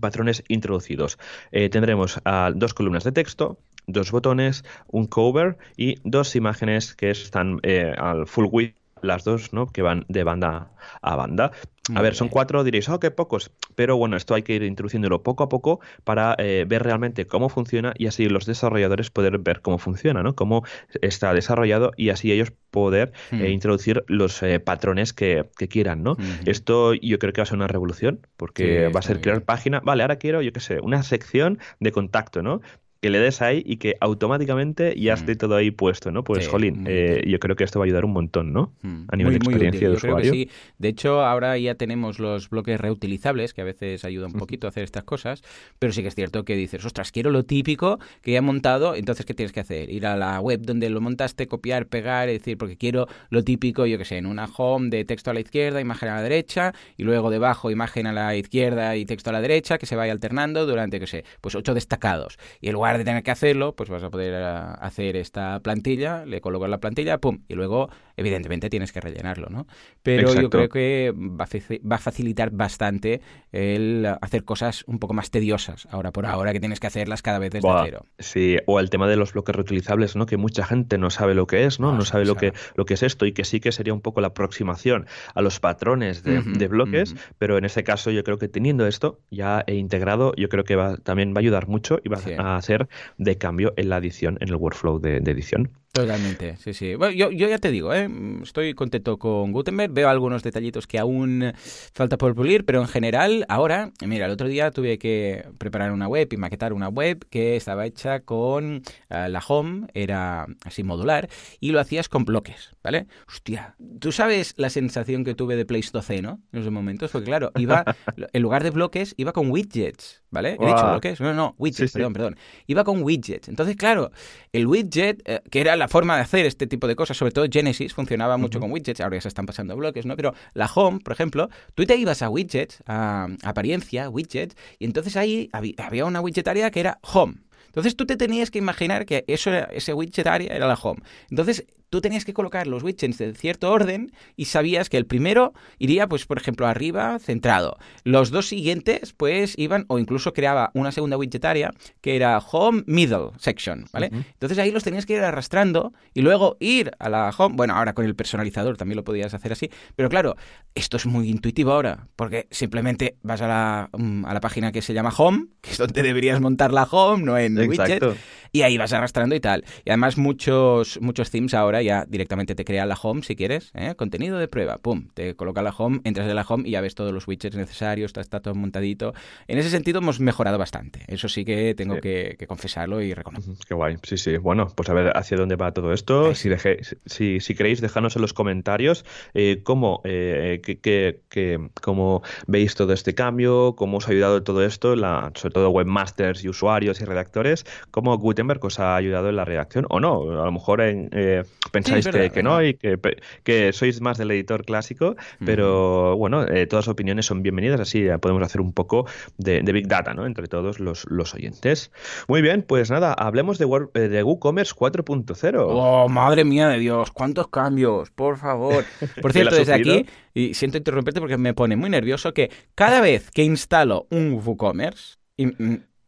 patrones 0.00 0.42
introducidos. 0.48 1.18
Eh, 1.50 1.68
tendremos 1.68 2.20
dos 2.54 2.74
columnas 2.74 3.04
de 3.04 3.12
texto, 3.12 3.58
dos 3.86 4.10
botones, 4.10 4.64
un 4.88 5.06
cover 5.06 5.58
y 5.76 5.96
dos 6.04 6.36
imágenes 6.36 6.94
que 6.94 7.10
están 7.10 7.60
eh, 7.62 7.94
al 7.96 8.26
full 8.26 8.46
width 8.50 8.76
las 9.02 9.24
dos, 9.24 9.52
¿no? 9.52 9.66
Que 9.66 9.82
van 9.82 10.04
de 10.08 10.24
banda 10.24 10.70
a 11.02 11.16
banda. 11.16 11.50
A 11.92 12.00
ver, 12.00 12.14
son 12.14 12.28
cuatro, 12.28 12.62
diréis, 12.62 12.88
oh, 12.88 13.00
qué 13.00 13.10
pocos. 13.10 13.50
Pero 13.74 13.96
bueno, 13.96 14.16
esto 14.16 14.34
hay 14.34 14.44
que 14.44 14.54
ir 14.54 14.62
introduciéndolo 14.62 15.24
poco 15.24 15.42
a 15.42 15.48
poco 15.48 15.80
para 16.04 16.36
eh, 16.38 16.64
ver 16.66 16.84
realmente 16.84 17.26
cómo 17.26 17.48
funciona 17.48 17.92
y 17.98 18.06
así 18.06 18.28
los 18.28 18.46
desarrolladores 18.46 19.10
poder 19.10 19.38
ver 19.38 19.62
cómo 19.62 19.78
funciona, 19.78 20.22
¿no? 20.22 20.36
Cómo 20.36 20.64
está 21.00 21.34
desarrollado 21.34 21.90
y 21.96 22.10
así 22.10 22.30
ellos 22.30 22.52
poder 22.70 23.12
eh, 23.32 23.36
hmm. 23.36 23.46
introducir 23.46 24.04
los 24.06 24.42
eh, 24.44 24.60
patrones 24.60 25.12
que, 25.12 25.50
quieran, 25.68 26.04
¿no? 26.04 26.16
Esto 26.46 26.94
yo 26.94 27.18
creo 27.18 27.32
que 27.32 27.40
va 27.40 27.44
a 27.44 27.46
ser 27.46 27.56
una 27.56 27.66
revolución 27.66 28.26
porque 28.36 28.88
va 28.88 29.00
a 29.00 29.02
ser 29.02 29.20
crear 29.20 29.42
página. 29.42 29.80
Vale, 29.80 30.02
ahora 30.02 30.16
quiero, 30.16 30.40
yo 30.40 30.52
qué 30.52 30.60
sé, 30.60 30.80
una 30.80 31.02
sección 31.02 31.58
de 31.80 31.90
contacto, 31.90 32.42
¿no? 32.42 32.60
Que 33.02 33.10
le 33.10 33.18
des 33.18 33.42
ahí 33.42 33.64
y 33.66 33.78
que 33.78 33.96
automáticamente 34.00 34.94
ya 34.96 35.14
mm. 35.14 35.18
esté 35.18 35.34
todo 35.34 35.56
ahí 35.56 35.72
puesto, 35.72 36.12
¿no? 36.12 36.22
Pues, 36.22 36.46
jolín, 36.46 36.84
eh, 36.86 37.24
yo 37.26 37.40
creo 37.40 37.56
que 37.56 37.64
esto 37.64 37.80
va 37.80 37.84
a 37.84 37.86
ayudar 37.86 38.04
un 38.04 38.12
montón, 38.12 38.52
¿no? 38.52 38.72
Mm. 38.82 39.04
A 39.08 39.16
nivel 39.16 39.32
de 39.32 39.36
experiencia 39.38 39.88
de 39.88 39.96
usuario. 39.96 40.32
sí. 40.32 40.48
De 40.78 40.88
hecho, 40.88 41.20
ahora 41.20 41.58
ya 41.58 41.74
tenemos 41.74 42.20
los 42.20 42.48
bloques 42.48 42.80
reutilizables, 42.80 43.54
que 43.54 43.62
a 43.62 43.64
veces 43.64 44.04
ayuda 44.04 44.28
un 44.28 44.34
poquito 44.34 44.68
a 44.68 44.70
hacer 44.70 44.84
estas 44.84 45.02
cosas, 45.02 45.42
pero 45.80 45.92
sí 45.92 46.02
que 46.02 46.08
es 46.08 46.14
cierto 46.14 46.44
que 46.44 46.54
dices, 46.54 46.84
ostras, 46.84 47.10
quiero 47.10 47.32
lo 47.32 47.42
típico 47.42 47.98
que 48.22 48.30
ya 48.30 48.38
he 48.38 48.40
montado, 48.40 48.94
entonces, 48.94 49.26
¿qué 49.26 49.34
tienes 49.34 49.50
que 49.50 49.58
hacer? 49.58 49.90
Ir 49.90 50.06
a 50.06 50.16
la 50.16 50.38
web 50.40 50.60
donde 50.60 50.88
lo 50.88 51.00
montaste, 51.00 51.48
copiar, 51.48 51.86
pegar, 51.86 52.28
es 52.28 52.38
decir, 52.38 52.56
porque 52.56 52.76
quiero 52.76 53.08
lo 53.30 53.42
típico, 53.42 53.84
yo 53.84 53.98
que 53.98 54.04
sé, 54.04 54.18
en 54.18 54.26
una 54.26 54.44
home 54.44 54.90
de 54.90 55.04
texto 55.04 55.32
a 55.32 55.34
la 55.34 55.40
izquierda, 55.40 55.80
imagen 55.80 56.08
a 56.08 56.14
la 56.14 56.22
derecha, 56.22 56.72
y 56.96 57.02
luego 57.02 57.30
debajo 57.30 57.68
imagen 57.72 58.06
a 58.06 58.12
la 58.12 58.36
izquierda 58.36 58.94
y 58.94 59.04
texto 59.06 59.30
a 59.30 59.32
la 59.32 59.40
derecha, 59.40 59.76
que 59.78 59.86
se 59.86 59.96
vaya 59.96 60.12
alternando 60.12 60.66
durante, 60.66 61.00
qué 61.00 61.08
sé, 61.08 61.24
pues 61.40 61.56
ocho 61.56 61.74
destacados. 61.74 62.38
Y 62.60 62.68
en 62.68 62.74
lugar 62.74 62.91
de 62.98 63.04
tener 63.04 63.22
que 63.22 63.30
hacerlo, 63.30 63.74
pues 63.74 63.88
vas 63.88 64.02
a 64.02 64.10
poder 64.10 64.34
eh, 64.34 64.76
hacer 64.80 65.16
esta 65.16 65.60
plantilla, 65.60 66.24
le 66.26 66.40
colocas 66.40 66.68
la 66.68 66.78
plantilla, 66.78 67.18
pum, 67.18 67.40
y 67.48 67.54
luego, 67.54 67.88
evidentemente, 68.16 68.68
tienes 68.70 68.92
que 68.92 69.00
rellenarlo, 69.00 69.48
¿no? 69.48 69.66
Pero 70.02 70.34
yo 70.34 70.50
creo 70.50 70.68
que 70.68 71.12
va 71.16 71.44
a, 71.44 71.98
facilitar 71.98 72.50
bastante 72.50 73.20
el 73.52 74.06
hacer 74.20 74.44
cosas 74.44 74.84
un 74.86 74.98
poco 74.98 75.14
más 75.14 75.30
tediosas 75.30 75.86
ahora 75.90 76.12
por 76.12 76.26
ahora, 76.26 76.52
que 76.52 76.60
tienes 76.60 76.80
que 76.80 76.86
hacerlas 76.86 77.22
cada 77.22 77.38
vez 77.38 77.50
desde 77.50 77.68
cero. 77.84 78.06
Sí, 78.18 78.56
o 78.66 78.80
el 78.80 78.90
tema 78.90 79.08
de 79.08 79.16
los 79.16 79.32
bloques 79.32 79.54
reutilizables, 79.54 80.16
¿no? 80.16 80.26
Que 80.26 80.36
mucha 80.36 80.64
gente 80.64 80.98
no 80.98 81.10
sabe 81.10 81.34
lo 81.34 81.46
que 81.46 81.64
es, 81.64 81.80
¿no? 81.80 81.92
no 81.92 82.04
sabe 82.04 82.24
lo 82.24 82.36
que, 82.36 82.52
lo 82.74 82.84
que 82.84 82.94
es 82.94 83.02
esto 83.02 83.26
y 83.26 83.32
que 83.32 83.44
sí 83.44 83.60
que 83.60 83.72
sería 83.72 83.94
un 83.94 84.00
poco 84.00 84.20
la 84.20 84.28
aproximación 84.28 85.06
a 85.34 85.42
los 85.42 85.60
patrones 85.60 86.22
de, 86.22 86.68
bloques, 86.68 87.14
pero 87.38 87.58
en 87.58 87.64
este 87.64 87.84
caso 87.84 88.10
yo 88.10 88.24
creo 88.24 88.38
que 88.38 88.48
teniendo 88.48 88.86
esto 88.86 89.20
ya 89.30 89.64
he 89.66 89.74
integrado, 89.74 90.32
yo 90.36 90.48
creo 90.48 90.64
que 90.64 90.76
va, 90.76 90.96
también 90.96 91.34
va 91.34 91.38
a 91.38 91.40
ayudar 91.40 91.68
mucho 91.68 92.00
y 92.02 92.08
va 92.08 92.18
a 92.38 92.56
hacer 92.56 92.81
de 93.18 93.38
cambio 93.38 93.72
en 93.76 93.88
la 93.88 93.98
edición, 93.98 94.38
en 94.40 94.48
el 94.48 94.56
workflow 94.56 94.98
de, 94.98 95.16
edición. 95.16 95.70
Totalmente, 95.94 96.56
sí, 96.56 96.72
sí. 96.72 96.94
Bueno, 96.94 97.12
yo, 97.12 97.30
yo 97.30 97.50
ya 97.50 97.58
te 97.58 97.70
digo, 97.70 97.92
¿eh? 97.92 98.08
estoy 98.42 98.72
contento 98.72 99.18
con 99.18 99.52
Gutenberg, 99.52 99.92
veo 99.92 100.08
algunos 100.08 100.42
detallitos 100.42 100.86
que 100.86 100.98
aún 100.98 101.52
falta 101.92 102.16
por 102.16 102.34
pulir, 102.34 102.64
pero 102.64 102.80
en 102.80 102.88
general, 102.88 103.44
ahora, 103.50 103.92
mira, 104.02 104.24
el 104.24 104.32
otro 104.32 104.48
día 104.48 104.70
tuve 104.70 104.96
que 104.96 105.46
preparar 105.58 105.92
una 105.92 106.08
web 106.08 106.32
y 106.32 106.38
maquetar 106.38 106.72
una 106.72 106.88
web 106.88 107.26
que 107.28 107.56
estaba 107.56 107.84
hecha 107.84 108.20
con 108.20 108.76
uh, 109.10 109.28
la 109.28 109.42
home, 109.46 109.86
era 109.92 110.46
así 110.64 110.82
modular, 110.82 111.28
y 111.60 111.72
lo 111.72 111.80
hacías 111.80 112.08
con 112.08 112.24
bloques, 112.24 112.70
¿vale? 112.82 113.06
Hostia, 113.28 113.76
tú 114.00 114.12
sabes 114.12 114.54
la 114.56 114.70
sensación 114.70 115.24
que 115.24 115.34
tuve 115.34 115.56
de 115.56 115.66
Pleistoceno 115.66 116.40
en 116.54 116.60
esos 116.60 116.72
momentos, 116.72 117.10
porque 117.10 117.26
claro, 117.26 117.52
iba, 117.56 117.84
en 118.32 118.40
lugar 118.40 118.62
de 118.62 118.70
bloques, 118.70 119.12
iba 119.18 119.34
con 119.34 119.50
widgets, 119.50 120.22
¿vale? 120.30 120.56
He 120.58 120.66
dicho 120.66 120.88
bloques, 120.88 121.20
no, 121.20 121.34
no, 121.34 121.54
widgets, 121.58 121.92
sí, 121.92 121.98
perdón, 121.98 122.12
sí. 122.12 122.14
perdón. 122.14 122.36
Iba 122.66 122.82
con 122.82 123.02
widgets. 123.02 123.50
Entonces, 123.50 123.76
claro, 123.76 124.10
el 124.54 124.66
widget, 124.66 125.20
eh, 125.26 125.42
que 125.50 125.60
era 125.60 125.81
la 125.82 125.88
forma 125.88 126.14
de 126.14 126.22
hacer 126.22 126.46
este 126.46 126.68
tipo 126.68 126.86
de 126.86 126.94
cosas, 126.94 127.16
sobre 127.16 127.32
todo 127.32 127.44
Genesis 127.50 127.92
funcionaba 127.92 128.36
mucho 128.36 128.58
uh 128.58 128.60
-huh. 128.60 128.64
con 128.66 128.72
widgets, 128.72 129.00
ahora 129.00 129.16
ya 129.16 129.22
se 129.22 129.28
están 129.28 129.46
pasando 129.46 129.72
a 129.72 129.76
bloques, 129.76 130.06
¿no? 130.06 130.14
Pero 130.14 130.32
la 130.54 130.70
Home, 130.72 131.00
por 131.00 131.12
ejemplo, 131.12 131.48
tú 131.74 131.84
te 131.84 131.96
ibas 131.96 132.22
a 132.22 132.28
widgets, 132.28 132.84
a 132.86 133.26
apariencia, 133.42 134.08
widgets, 134.08 134.54
y 134.78 134.84
entonces 134.84 135.16
ahí 135.16 135.50
había 135.52 136.04
una 136.04 136.20
widget 136.20 136.46
área 136.46 136.70
que 136.70 136.78
era 136.78 137.00
Home. 137.02 137.34
Entonces 137.66 137.96
tú 137.96 138.06
te 138.06 138.16
tenías 138.16 138.52
que 138.52 138.58
imaginar 138.58 139.06
que 139.06 139.24
eso 139.26 139.50
era, 139.50 139.64
ese 139.72 139.92
widget 139.92 140.26
área 140.26 140.54
era 140.54 140.68
la 140.68 140.74
home. 140.74 141.00
Entonces 141.30 141.64
tú 141.92 142.00
tenías 142.00 142.24
que 142.24 142.32
colocar 142.32 142.66
los 142.66 142.82
widgets 142.82 143.18
de 143.18 143.34
cierto 143.34 143.70
orden 143.70 144.12
y 144.34 144.46
sabías 144.46 144.88
que 144.88 144.96
el 144.96 145.04
primero 145.04 145.52
iría, 145.78 146.08
pues, 146.08 146.24
por 146.24 146.38
ejemplo, 146.38 146.66
arriba, 146.66 147.18
centrado. 147.18 147.76
Los 148.02 148.30
dos 148.30 148.48
siguientes, 148.48 149.12
pues, 149.12 149.52
iban, 149.58 149.84
o 149.88 149.98
incluso 149.98 150.32
creaba 150.32 150.70
una 150.72 150.90
segunda 150.90 151.18
widget 151.18 151.44
área 151.44 151.70
que 152.00 152.16
era 152.16 152.38
home 152.38 152.82
middle 152.86 153.32
section, 153.36 153.84
¿vale? 153.92 154.08
Uh 154.10 154.16
-huh. 154.16 154.24
Entonces 154.32 154.56
ahí 154.56 154.70
los 154.70 154.84
tenías 154.84 155.04
que 155.04 155.12
ir 155.12 155.20
arrastrando 155.20 155.92
y 156.14 156.22
luego 156.22 156.56
ir 156.60 156.92
a 156.98 157.10
la 157.10 157.28
home. 157.36 157.56
Bueno, 157.56 157.74
ahora 157.74 157.92
con 157.92 158.06
el 158.06 158.16
personalizador 158.16 158.78
también 158.78 158.96
lo 158.96 159.04
podías 159.04 159.34
hacer 159.34 159.52
así, 159.52 159.68
pero 159.94 160.08
claro, 160.08 160.36
esto 160.74 160.96
es 160.96 161.04
muy 161.04 161.28
intuitivo 161.28 161.72
ahora, 161.72 162.08
porque 162.16 162.48
simplemente 162.50 163.18
vas 163.22 163.42
a 163.42 163.48
la, 163.48 163.90
um, 163.92 164.24
a 164.24 164.32
la 164.32 164.40
página 164.40 164.72
que 164.72 164.80
se 164.80 164.94
llama 164.94 165.12
home, 165.14 165.48
que 165.60 165.72
es 165.72 165.76
donde 165.76 166.02
deberías 166.02 166.40
montar 166.40 166.72
la 166.72 166.84
home, 166.84 167.22
no 167.22 167.36
en 167.36 167.58
Exacto. 167.58 168.06
widget, 168.08 168.20
y 168.50 168.62
ahí 168.62 168.78
vas 168.78 168.94
arrastrando 168.94 169.34
y 169.34 169.40
tal. 169.40 169.64
Y 169.84 169.90
además 169.90 170.16
muchos, 170.16 170.98
muchos 171.02 171.30
themes 171.30 171.52
ahora 171.52 171.81
ya 171.82 172.04
directamente 172.08 172.54
te 172.54 172.64
crea 172.64 172.86
la 172.86 172.96
home 173.00 173.22
si 173.22 173.36
quieres, 173.36 173.70
¿eh? 173.74 173.94
contenido 173.96 174.38
de 174.38 174.48
prueba, 174.48 174.78
pum, 174.78 175.08
te 175.14 175.34
coloca 175.34 175.62
la 175.62 175.70
home, 175.70 176.00
entras 176.04 176.26
de 176.26 176.34
la 176.34 176.42
home 176.42 176.68
y 176.68 176.72
ya 176.72 176.80
ves 176.80 176.94
todos 176.94 177.12
los 177.12 177.26
widgets 177.28 177.56
necesarios, 177.56 178.10
está, 178.10 178.20
está 178.20 178.40
todo 178.40 178.54
montadito. 178.54 179.14
En 179.48 179.58
ese 179.58 179.70
sentido 179.70 179.98
hemos 179.98 180.20
mejorado 180.20 180.58
bastante, 180.58 181.04
eso 181.08 181.28
sí 181.28 181.44
que 181.44 181.74
tengo 181.74 181.96
sí. 181.96 182.00
que, 182.00 182.36
que, 182.38 182.46
confesarlo 182.46 183.02
y 183.02 183.14
reconocer. 183.14 183.54
Qué 183.66 183.74
guay, 183.74 183.96
sí, 184.02 184.16
sí. 184.16 184.36
Bueno, 184.36 184.72
pues 184.74 184.88
a 184.88 184.94
ver 184.94 185.16
hacia 185.16 185.36
dónde 185.36 185.56
va 185.56 185.72
todo 185.72 185.92
esto. 185.92 186.34
Si, 186.34 186.48
deje, 186.48 186.80
si, 187.06 187.40
si, 187.40 187.54
queréis, 187.54 187.80
dejadnos 187.80 188.16
en 188.16 188.22
los 188.22 188.32
comentarios 188.32 189.04
eh, 189.34 189.60
cómo, 189.62 190.00
eh, 190.04 190.60
que, 190.62 190.80
que, 191.28 191.68
cómo 191.80 192.22
veis 192.46 192.74
todo 192.74 192.92
este 192.92 193.14
cambio, 193.14 193.74
cómo 193.76 193.98
os 193.98 194.08
ha 194.08 194.12
ayudado 194.12 194.42
todo 194.42 194.64
esto, 194.64 194.96
la, 194.96 195.32
sobre 195.34 195.54
todo 195.54 195.70
webmasters 195.70 196.44
y 196.44 196.48
usuarios 196.48 197.00
y 197.00 197.04
redactores, 197.04 197.64
cómo 197.90 198.16
Gutenberg 198.18 198.64
os 198.64 198.78
ha 198.78 198.96
ayudado 198.96 199.28
en 199.28 199.36
la 199.36 199.44
redacción 199.44 199.86
o 199.88 200.00
no. 200.00 200.22
A 200.42 200.44
lo 200.44 200.52
mejor 200.52 200.80
en, 200.80 201.08
eh, 201.12 201.44
pensáis 201.72 202.04
sí, 202.04 202.10
que, 202.12 202.30
que, 202.30 202.42
no 202.42 202.62
y 202.62 202.74
que, 202.74 202.98
que, 203.42 203.72
sois 203.72 204.00
más 204.00 204.18
del 204.18 204.30
editor 204.30 204.64
clásico, 204.64 205.16
pero 205.44 206.16
bueno, 206.16 206.46
eh, 206.46 206.66
todas 206.66 206.86
las 206.86 206.92
opiniones 206.92 207.26
son 207.26 207.42
bienvenidas, 207.42 207.80
así 207.80 208.06
podemos 208.20 208.42
hacer 208.42 208.60
un 208.60 208.72
poco 208.72 209.06
de, 209.38 209.62
de 209.62 209.72
Big 209.72 209.88
Data 209.88 210.14
¿no? 210.14 210.26
entre 210.26 210.46
todos 210.46 210.78
los, 210.78 211.04
los, 211.10 211.34
oyentes. 211.34 211.90
Muy 212.28 212.42
bien, 212.42 212.62
pues 212.62 212.90
nada, 212.90 213.12
hablemos 213.14 213.58
de, 213.58 213.64
Word, 213.64 213.90
eh, 213.94 214.08
de 214.08 214.22
WooCommerce 214.22 214.74
4.0. 214.74 215.64
Oh, 215.66 216.08
madre 216.08 216.44
mía 216.44 216.68
de 216.68 216.78
Dios, 216.78 217.10
cuántos 217.10 217.48
cambios, 217.48 218.10
por 218.10 218.36
favor. 218.36 218.84
Por 219.22 219.32
cierto, 219.32 219.56
desde 219.56 219.74
aquí, 219.74 220.06
y 220.34 220.54
siento 220.54 220.78
interrumpirte 220.78 221.20
porque 221.20 221.36
me 221.36 221.54
pone 221.54 221.76
muy 221.76 221.90
nervioso 221.90 222.32
que 222.34 222.50
cada 222.74 223.00
vez 223.00 223.30
que 223.30 223.42
instalo 223.42 224.06
un 224.10 224.40
WooCommerce, 224.44 225.16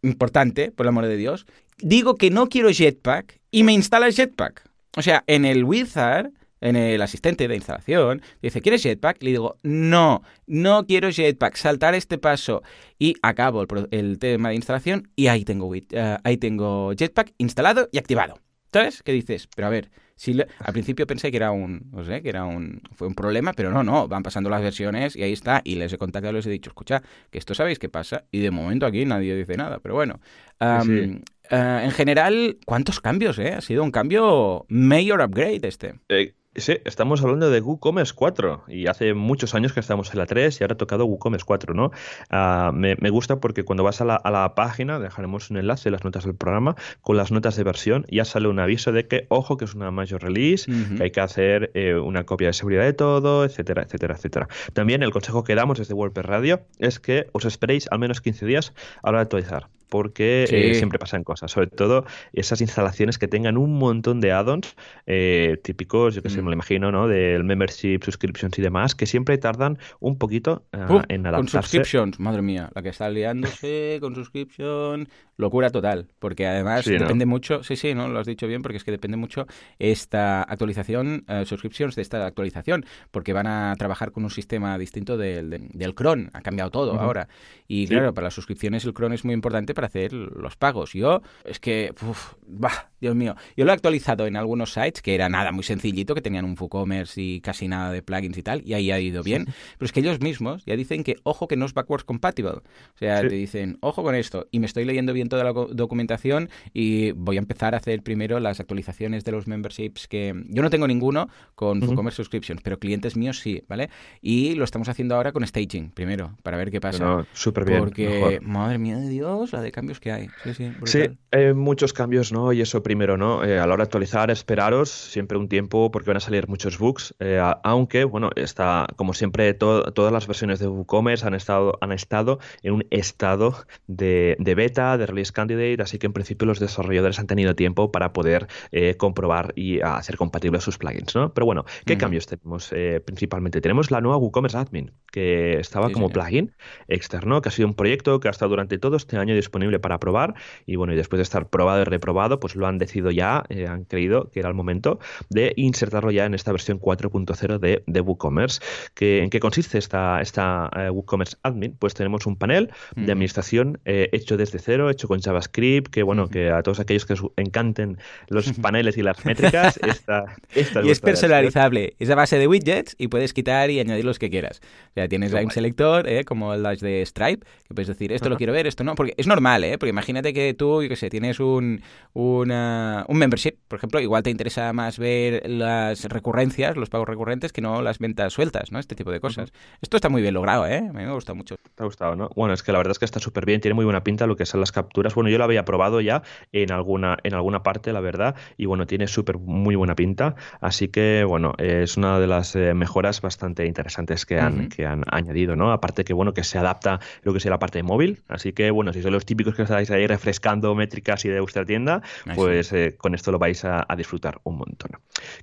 importante, 0.03 0.70
por 0.70 0.85
el 0.85 0.88
amor 0.88 1.07
de 1.07 1.16
Dios, 1.16 1.46
digo 1.79 2.16
que 2.16 2.31
no 2.31 2.48
quiero 2.48 2.70
Jetpack 2.70 3.40
y 3.50 3.64
me 3.64 3.72
instala 3.72 4.11
Jetpack. 4.11 4.63
O 4.96 5.02
sea, 5.02 5.24
en 5.26 5.44
el 5.44 5.64
Wizard, 5.64 6.30
en 6.61 6.76
el 6.76 7.02
asistente 7.02 7.46
de 7.48 7.57
instalación, 7.57 8.22
dice, 8.40 8.61
¿quieres 8.62 8.83
Jetpack? 8.83 9.22
Le 9.22 9.30
digo, 9.30 9.59
no, 9.62 10.22
no 10.46 10.87
quiero 10.87 11.11
Jetpack, 11.11 11.57
saltar 11.57 11.94
este 11.94 12.16
paso. 12.16 12.62
Y 12.98 13.14
acabo 13.22 13.62
el, 13.62 13.88
el 13.90 14.18
tema 14.18 14.50
de 14.50 14.54
instalación 14.54 15.11
y 15.16 15.26
ahí 15.26 15.44
tengo, 15.44 15.66
uh, 15.66 15.76
ahí 16.22 16.37
tengo 16.37 16.92
Jetpack 16.94 17.35
instalado 17.38 17.88
y 17.92 17.98
activado. 17.98 18.38
¿Sabes? 18.72 19.02
¿Qué 19.02 19.12
dices? 19.12 19.48
Pero 19.54 19.68
a 19.68 19.70
ver, 19.70 19.90
si 20.16 20.33
le... 20.33 20.48
al 20.59 20.72
principio 20.72 21.07
pensé 21.07 21.30
que 21.30 21.37
era 21.37 21.52
un, 21.52 21.90
no 21.92 22.04
sé, 22.04 22.22
que 22.22 22.28
era 22.28 22.44
un, 22.44 22.83
fue 22.92 23.07
un 23.07 23.14
problema, 23.14 23.52
pero 23.52 23.70
no, 23.70 23.85
no, 23.85 24.09
van 24.09 24.24
pasando 24.24 24.50
las 24.50 24.62
versiones 24.62 25.14
y 25.14 25.22
ahí 25.22 25.33
está. 25.33 25.61
Y 25.64 25.76
les 25.76 25.92
he 25.92 25.98
contactado, 25.98 26.33
les 26.33 26.46
he 26.46 26.50
dicho, 26.50 26.70
escucha, 26.70 27.02
que 27.30 27.38
esto 27.38 27.54
sabéis 27.54 27.78
qué 27.78 27.88
pasa. 27.88 28.24
Y 28.33 28.40
de 28.40 28.50
momento 28.50 28.87
aquí 28.87 29.04
nadie 29.04 29.37
dice 29.37 29.57
nada, 29.57 29.78
pero 29.78 29.94
bueno. 29.94 30.18
Um, 30.61 30.83
sí. 30.83 31.20
Uh, 31.50 31.85
en 31.85 31.90
general, 31.90 32.59
¿cuántos 32.64 33.00
cambios? 33.00 33.38
Eh? 33.38 33.52
Ha 33.52 33.61
sido 33.61 33.83
un 33.83 33.90
cambio 33.90 34.64
mayor 34.68 35.20
upgrade 35.20 35.61
este. 35.68 35.94
Eh, 36.09 36.35
sí, 36.55 36.79
estamos 36.85 37.23
hablando 37.23 37.51
de 37.51 37.61
WooCommerce 37.61 38.14
4 38.14 38.64
y 38.69 38.87
hace 38.87 39.14
muchos 39.14 39.55
años 39.55 39.73
que 39.73 39.81
estamos 39.81 40.12
en 40.12 40.19
la 40.19 40.27
3 40.27 40.61
y 40.61 40.64
ahora 40.64 40.75
ha 40.75 40.77
tocado 40.77 41.05
WooCommerce 41.07 41.45
4, 41.47 41.75
¿no? 41.75 41.90
Uh, 42.31 42.73
me, 42.73 42.97
me, 43.01 43.11
gusta 43.11 43.40
porque 43.40 43.64
cuando 43.64 43.85
vas 43.85 44.01
a 44.01 44.05
la, 44.05 44.17
a 44.17 44.31
la, 44.31 44.55
página, 44.55 44.99
dejaremos 44.99 45.51
un 45.51 45.57
enlace 45.57 45.88
en 45.88 45.93
las 45.93 46.05
notas 46.05 46.25
del 46.25 46.35
programa, 46.35 46.77
con 47.01 47.17
las 47.17 47.33
notas 47.33 47.57
de 47.57 47.64
versión, 47.64 48.07
ya 48.11 48.25
sale 48.25 48.49
un 48.49 48.59
aviso 48.59 48.93
de 48.93 49.07
que, 49.07 49.27
ojo, 49.29 49.57
que 49.57 49.64
es 49.64 49.75
una 49.75 49.90
major 49.90 50.23
release, 50.23 50.71
uh 50.71 50.75
-huh. 50.75 50.97
que 50.97 51.03
hay 51.05 51.11
que 51.11 51.21
hacer 51.21 51.71
eh, 51.75 51.95
una 51.95 52.25
copia 52.25 52.49
de 52.49 52.53
seguridad 52.53 52.85
de 52.85 52.93
todo, 52.93 53.45
etcétera, 53.45 53.83
etcétera, 53.83 54.14
etcétera. 54.14 54.49
También 54.73 55.03
el 55.03 55.11
consejo 55.11 55.45
que 55.45 55.55
damos 55.55 55.79
desde 55.79 55.95
WordPress 55.95 56.27
Radio 56.27 56.61
es 56.79 57.01
que 57.01 57.27
os 57.33 57.45
esperéis 57.45 57.88
al 57.90 57.99
menos 57.99 58.21
15 58.21 58.47
días 58.47 58.73
a 59.03 59.07
la 59.07 59.11
hora 59.11 59.19
de 59.19 59.23
actualizar 59.23 59.69
porque 59.95 60.47
sí. 60.49 60.57
eh, 60.57 60.75
siempre 60.75 60.99
pasan 60.99 61.23
cosas, 61.23 61.53
sobre 61.53 61.69
todo 61.69 62.05
esas 62.33 62.61
instalaciones 62.61 63.17
que 63.17 63.29
tengan 63.29 63.57
un 63.57 63.79
montón 63.79 64.21
de 64.21 64.33
add-ons 64.33 64.75
eh, 65.07 65.57
típicos, 65.62 66.17
yo 66.17 66.23
que 66.23 66.31
sé. 66.31 66.43
Me 66.44 66.50
lo 66.50 66.54
imagino, 66.54 66.92
¿no? 66.92 67.09
Del 67.09 67.44
membership, 67.44 68.00
subscriptions 68.04 68.59
y 68.59 68.62
demás, 68.62 68.94
que 68.94 69.07
siempre 69.07 69.38
tardan 69.38 69.78
un 70.00 70.18
poquito 70.18 70.64
uh, 70.72 71.00
en 71.09 71.26
adaptarse. 71.26 71.57
Con 71.57 71.62
subscriptions, 71.62 72.20
madre 72.20 72.42
mía, 72.42 72.70
la 72.74 72.83
que 72.83 72.90
está 72.90 73.09
liándose 73.09 73.98
con 74.00 74.14
subscription, 74.14 75.09
locura 75.37 75.70
total, 75.70 76.09
porque 76.18 76.47
además 76.47 76.85
sí, 76.85 76.92
depende 76.92 77.27
¿no? 77.27 77.31
mucho, 77.31 77.62
sí, 77.62 77.77
sí, 77.77 77.94
no 77.94 78.09
lo 78.09 78.20
has 78.20 78.27
dicho 78.27 78.47
bien, 78.47 78.62
porque 78.62 78.79
es 78.79 78.85
que 78.85 78.90
depende 78.90 79.16
mucho 79.16 79.47
esta 79.79 80.42
actualización, 80.42 81.25
uh, 81.29 81.44
subscriptions 81.44 81.97
de 81.97 82.03
esta 82.03 82.27
actualización, 82.27 82.85
porque 83.11 83.33
van 83.33 83.47
a 83.47 83.75
trabajar 83.77 84.12
con 84.12 84.25
un 84.25 84.31
sistema 84.31 84.79
distinto 84.79 85.16
del, 85.16 85.51
del, 85.51 85.68
del 85.68 85.94
Cron, 85.94 86.31
ha 86.33 86.40
cambiado 86.40 86.70
todo 86.70 86.92
uh 86.92 86.97
-huh. 86.97 87.01
ahora. 87.01 87.29
Y 87.66 87.87
sí. 87.87 87.94
claro, 87.94 88.14
para 88.14 88.27
las 88.27 88.35
suscripciones 88.35 88.85
el 88.85 88.92
Cron 88.92 89.12
es 89.12 89.25
muy 89.25 89.35
importante 89.35 89.75
para 89.75 89.87
hacer 89.87 90.12
los 90.12 90.57
pagos. 90.57 90.92
Yo, 90.92 91.23
es 91.44 91.59
que, 91.59 91.92
uf, 92.03 92.35
bah, 92.47 92.90
Dios 93.01 93.14
mío, 93.14 93.35
yo 93.57 93.64
lo 93.64 93.70
he 93.70 93.75
actualizado 93.75 94.27
en 94.27 94.37
algunos 94.37 94.73
sites 94.73 95.03
que 95.03 95.14
era 95.14 95.29
nada, 95.29 95.53
muy 95.53 95.64
sencillito, 95.64 96.14
que 96.14 96.23
tenían 96.23 96.44
un 96.44 96.57
WooCommerce 96.59 97.20
y 97.20 97.40
casi 97.40 97.68
nada 97.68 97.90
de 97.92 98.03
plugins 98.03 98.38
y 98.38 98.42
tal, 98.42 98.62
y 98.64 98.75
ahí 98.75 98.90
ha 98.90 99.01
ido 99.01 99.23
bien. 99.23 99.47
Pero 99.47 99.87
es 99.87 99.92
que 99.92 100.01
ellos 100.01 100.20
mismos 100.20 100.64
ya 100.64 100.77
dicen 100.77 101.05
que, 101.05 101.16
ojo, 101.23 101.49
que 101.49 101.57
no 101.57 101.66
es 101.66 101.75
backwards 101.75 102.05
compatible. 102.05 102.35
O 102.44 102.62
sea, 102.99 103.20
te 103.23 103.35
dicen, 103.35 103.79
ojo 103.81 104.03
con 104.03 104.14
esto, 104.14 104.49
y 104.51 104.59
me 104.59 104.66
estoy 104.66 104.85
leyendo 104.85 105.12
bien 105.12 105.23
toda 105.28 105.44
la 105.44 105.52
documentación 105.52 106.48
y 106.72 107.12
voy 107.12 107.37
a 107.37 107.40
empezar 107.40 107.74
a 107.74 107.78
hacer 107.78 108.02
primero 108.02 108.40
las 108.40 108.60
actualizaciones 108.60 109.24
de 109.24 109.32
los 109.32 109.46
memberships 109.46 110.08
que 110.08 110.34
yo 110.48 110.62
no 110.62 110.70
tengo 110.70 110.87
ninguno 110.87 111.28
con 111.54 111.78
uh 111.78 111.80
-huh. 111.80 111.88
WooCommerce 111.88 112.16
Subscriptions, 112.16 112.60
pero 112.62 112.78
clientes 112.78 113.16
míos 113.16 113.40
sí, 113.40 113.62
¿vale? 113.68 113.90
Y 114.20 114.54
lo 114.54 114.64
estamos 114.64 114.88
haciendo 114.88 115.14
ahora 115.14 115.32
con 115.32 115.46
staging, 115.46 115.90
primero, 115.90 116.37
para 116.42 116.56
ver 116.56 116.70
qué 116.70 116.80
pasa. 116.80 117.04
No, 117.04 117.26
Súper 117.32 117.64
bien. 117.64 117.78
Porque, 117.78 118.08
mejor. 118.08 118.42
madre 118.42 118.78
mía 118.78 118.96
de 118.96 119.08
Dios, 119.08 119.52
la 119.52 119.60
de 119.60 119.72
cambios 119.72 120.00
que 120.00 120.12
hay. 120.12 120.28
Sí, 120.42 120.54
sí, 120.54 120.72
sí 120.84 121.08
eh, 121.32 121.52
muchos 121.52 121.92
cambios, 121.92 122.32
¿no? 122.32 122.52
Y 122.52 122.60
eso 122.60 122.82
primero, 122.82 123.16
¿no? 123.16 123.44
Eh, 123.44 123.58
a 123.58 123.66
la 123.66 123.74
hora 123.74 123.82
de 123.82 123.88
actualizar, 123.88 124.30
esperaros 124.30 124.90
siempre 124.90 125.37
un 125.37 125.48
tiempo 125.48 125.90
porque 125.90 126.10
van 126.10 126.18
a 126.18 126.20
salir 126.20 126.48
muchos 126.48 126.78
bugs, 126.78 127.14
eh, 127.18 127.40
aunque, 127.62 128.04
bueno, 128.04 128.30
está, 128.37 128.87
como 128.96 129.14
siempre, 129.14 129.52
to 129.54 129.92
todas 129.92 130.12
las 130.12 130.26
versiones 130.26 130.58
de 130.60 130.68
WooCommerce 130.68 131.26
han 131.26 131.34
estado, 131.34 131.76
han 131.80 131.92
estado 131.92 132.38
en 132.62 132.74
un 132.74 132.87
estado 132.90 133.56
de, 133.87 134.37
de, 134.38 134.54
beta, 134.54 134.96
de 134.96 135.06
release 135.14 135.33
candidate, 135.33 135.83
así 135.83 135.98
que 135.98 136.07
en 136.07 136.12
principio 136.12 136.46
los 136.46 136.59
desarrolladores 136.61 137.18
han 137.18 137.27
tenido 137.27 137.55
tiempo 137.55 137.92
para 137.92 138.12
poder 138.12 138.46
eh, 138.72 138.96
comprobar 138.96 139.53
y 139.57 139.81
hacer 139.81 140.16
compatibles 140.16 140.62
sus 140.62 140.79
plugins, 140.79 141.14
¿no? 141.14 141.33
Pero 141.33 141.46
bueno, 141.46 141.64
¿qué 141.85 141.94
uh 141.94 141.96
-huh. 141.96 142.00
cambios 142.00 142.27
tenemos 142.27 142.72
eh, 142.72 143.00
principalmente? 143.05 143.61
Tenemos 143.61 143.90
la 143.90 144.00
nueva 144.00 144.18
WooCommerce 144.18 144.59
Admin, 144.59 144.92
que 145.11 145.59
estaba 145.59 145.88
sí, 145.88 145.92
como 145.92 146.11
plugin 146.11 146.53
externo, 146.88 147.40
que 147.40 147.48
ha 147.48 147.53
sido 147.53 147.68
un 147.68 147.74
proyecto 147.74 148.20
que 148.20 148.29
ha 148.29 148.31
estado 148.31 148.50
durante 148.50 148.79
todo 148.79 148.96
este 148.96 149.16
año 149.16 149.35
disponible 149.35 149.79
para 149.79 149.98
probar 149.98 150.35
y 150.66 150.77
bueno, 150.77 150.92
y 150.92 150.96
después 150.96 151.18
de 151.18 151.22
estar 151.22 151.48
probado 151.48 151.83
y 151.83 151.85
reprobado, 151.85 152.40
pues 152.40 152.57
lo 152.57 152.66
han 152.66 152.79
decidido 152.79 153.11
ya, 153.11 153.44
eh, 153.48 153.66
han 153.66 153.85
creído 153.85 154.31
que 154.31 154.40
era 154.40 154.48
el 154.48 154.55
momento 154.55 154.98
de 155.31 155.53
insertarlo 155.57 156.11
ya 156.11 156.24
en 156.24 156.35
esta 156.35 156.53
versión 156.53 156.81
4.0 156.81 157.59
de, 157.59 157.83
de, 157.87 158.00
WooCommerce. 158.00 158.61
¿Que, 158.94 159.22
¿En 159.22 159.31
qué 159.31 159.40
consiste 159.40 159.79
esta, 159.79 160.20
esta 160.20 160.70
uh, 160.74 160.92
WooCommerce 160.92 161.37
Admin? 161.42 161.77
Pues 161.79 161.94
tenemos 161.94 162.27
un 162.27 162.37
panel 162.37 162.70
de 162.96 163.12
administración 163.12 163.81
eh, 163.85 164.09
hecho 164.12 164.37
desde 164.37 164.59
cero, 164.59 164.90
hecho 164.90 165.04
hecho 165.05 165.09
con 165.09 165.21
JavaScript, 165.21 165.90
que 165.93 166.03
bueno, 166.03 166.29
que 166.29 166.51
a 166.51 166.62
todos 166.62 166.81
aquellos 166.81 167.05
que 167.07 167.14
os 167.14 167.23
encanten 167.37 167.99
los 168.29 168.53
paneles 168.62 168.97
y 168.97 169.03
las 169.03 169.25
métricas, 169.25 169.79
esta, 169.87 170.25
esta 170.55 170.81
es 170.81 170.87
Y 170.87 170.90
es 170.90 171.01
personalizable, 171.01 171.95
es 171.99 172.11
a 172.11 172.14
base 172.14 172.38
de 172.38 172.47
widgets 172.47 172.95
y 172.99 173.09
puedes 173.09 173.33
quitar 173.33 173.71
y 173.71 173.81
añadir 173.81 174.05
los 174.05 174.19
que 174.19 174.31
quieras. 174.31 174.61
O 174.90 174.95
sea, 174.95 175.09
tienes 175.09 175.33
un 175.33 175.51
selector, 175.51 176.09
¿eh? 176.09 176.25
como 176.25 176.55
las 176.57 176.81
de 176.81 177.05
Stripe, 177.05 177.45
que 177.67 177.75
puedes 177.75 177.88
decir, 177.88 178.12
esto 178.12 178.29
lo 178.29 178.37
quiero 178.37 178.53
ver, 178.53 178.67
esto 178.67 178.85
no, 178.85 178.95
porque 178.95 179.14
es 179.17 179.27
normal, 179.27 179.64
¿eh? 179.64 179.79
Porque 179.79 179.90
imagínate 179.90 180.33
que 180.33 180.55
tú, 180.55 180.83
yo 180.83 180.88
qué 180.88 180.97
sé, 180.97 181.11
tienes 181.11 181.40
un, 181.40 181.83
una, 182.12 183.05
un 183.09 183.19
membership, 183.19 183.57
por 183.69 183.79
ejemplo, 183.79 184.01
igual 184.01 184.23
te 184.23 184.31
interesa 184.31 184.73
más 184.73 184.99
ver 184.99 185.49
las 185.49 186.05
recurrencias, 186.05 186.77
los 186.77 186.90
pagos 186.90 187.09
recurrentes, 187.09 187.53
que 187.53 187.61
no 187.61 187.83
las 187.83 187.99
ventas 187.99 188.33
sueltas, 188.33 188.73
¿no? 188.73 188.79
Este 188.79 188.95
tipo 188.95 189.11
de 189.11 189.21
cosas. 189.21 189.53
Esto 189.81 189.97
está 189.97 190.09
muy 190.09 190.23
bien 190.23 190.35
logrado, 190.35 190.67
¿eh? 190.67 190.79
A 190.79 190.93
mí 190.93 191.05
me 191.05 191.12
gusta 191.12 191.35
mucho. 191.35 191.57
Te 191.75 191.83
ha 191.83 191.87
gustado, 191.87 192.17
¿no? 192.17 192.31
Bueno, 192.35 192.55
es 192.55 192.62
que 192.62 192.73
la 192.73 192.79
verdad 192.79 192.93
es 192.93 192.99
que 192.99 193.05
está 193.05 193.21
súper 193.21 193.47
bien, 193.47 193.61
tiene 193.61 193.75
muy 193.75 193.85
buena 193.85 194.05
pinta 194.05 194.27
lo 194.27 194.37
que 194.37 194.47
son 194.47 194.61
las 194.61 194.73
Bueno, 195.14 195.30
yo 195.30 195.38
lo 195.38 195.44
había 195.44 195.64
probado 195.64 196.00
ya 196.00 196.22
en 196.52 196.72
alguna, 196.72 197.18
en 197.22 197.35
alguna 197.35 197.62
parte, 197.62 197.92
la 197.92 198.00
verdad, 198.00 198.37
y 198.57 198.66
bueno, 198.66 198.87
tiene 198.87 199.07
súper 199.09 199.38
muy 199.38 199.74
buena 199.74 199.94
pinta. 199.94 200.37
Así 200.61 200.88
que, 200.88 201.24
bueno, 201.26 201.54
es 201.59 201.96
una 201.96 202.18
de 202.20 202.26
las 202.26 202.54
eh, 202.54 202.74
mejoras 202.74 203.20
bastante 203.20 203.66
interesantes 203.66 204.24
que 204.24 204.38
han, 204.38 204.68
que 204.68 204.87
han 204.87 205.04
añadido, 205.11 205.57
¿no? 205.57 205.72
Aparte 205.72 206.04
que, 206.04 206.12
bueno, 206.12 206.33
que 206.33 206.44
se 206.44 206.59
adapta 206.59 207.00
lo 207.22 207.33
que 207.33 207.40
sea 207.40 207.50
la 207.50 207.59
parte 207.59 207.78
de 207.78 207.83
móvil. 207.83 208.22
Así 208.28 208.52
que, 208.52 208.70
bueno, 208.70 208.92
si 208.92 209.02
son 209.02 209.12
los 209.12 209.24
típicos 209.24 209.54
que 209.54 209.62
estáis 209.62 209.90
ahí 209.90 210.07
refrescando 210.07 210.74
métricas 210.74 211.24
y 211.24 211.28
de 211.28 211.40
vuestra 211.40 211.64
tienda, 211.64 212.02
pues 212.35 212.72
eh, 212.72 212.96
con 212.96 213.14
esto 213.14 213.33
lo 213.33 213.38
vais 213.38 213.64
a, 213.64 213.87
disfrutar 213.96 214.40
un 214.42 214.59
montón. 214.59 214.90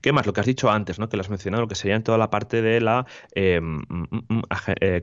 ¿Qué 0.02 0.12
más? 0.12 0.26
Lo 0.26 0.34
que 0.34 0.42
has 0.42 0.46
dicho 0.46 0.70
antes, 0.70 1.00
¿no? 1.00 1.08
Que 1.08 1.16
lo 1.16 1.22
has 1.22 1.30
mencionado, 1.30 1.62
lo 1.62 1.68
que 1.68 1.76
sería 1.76 1.96
en 1.96 2.04
toda 2.04 2.18
la 2.18 2.30
parte 2.30 2.62
de 2.62 2.82
la, 2.82 3.06
eh, 3.34 3.62
mm, 3.62 3.82
mm, 3.88 4.24
mm, 4.28 4.42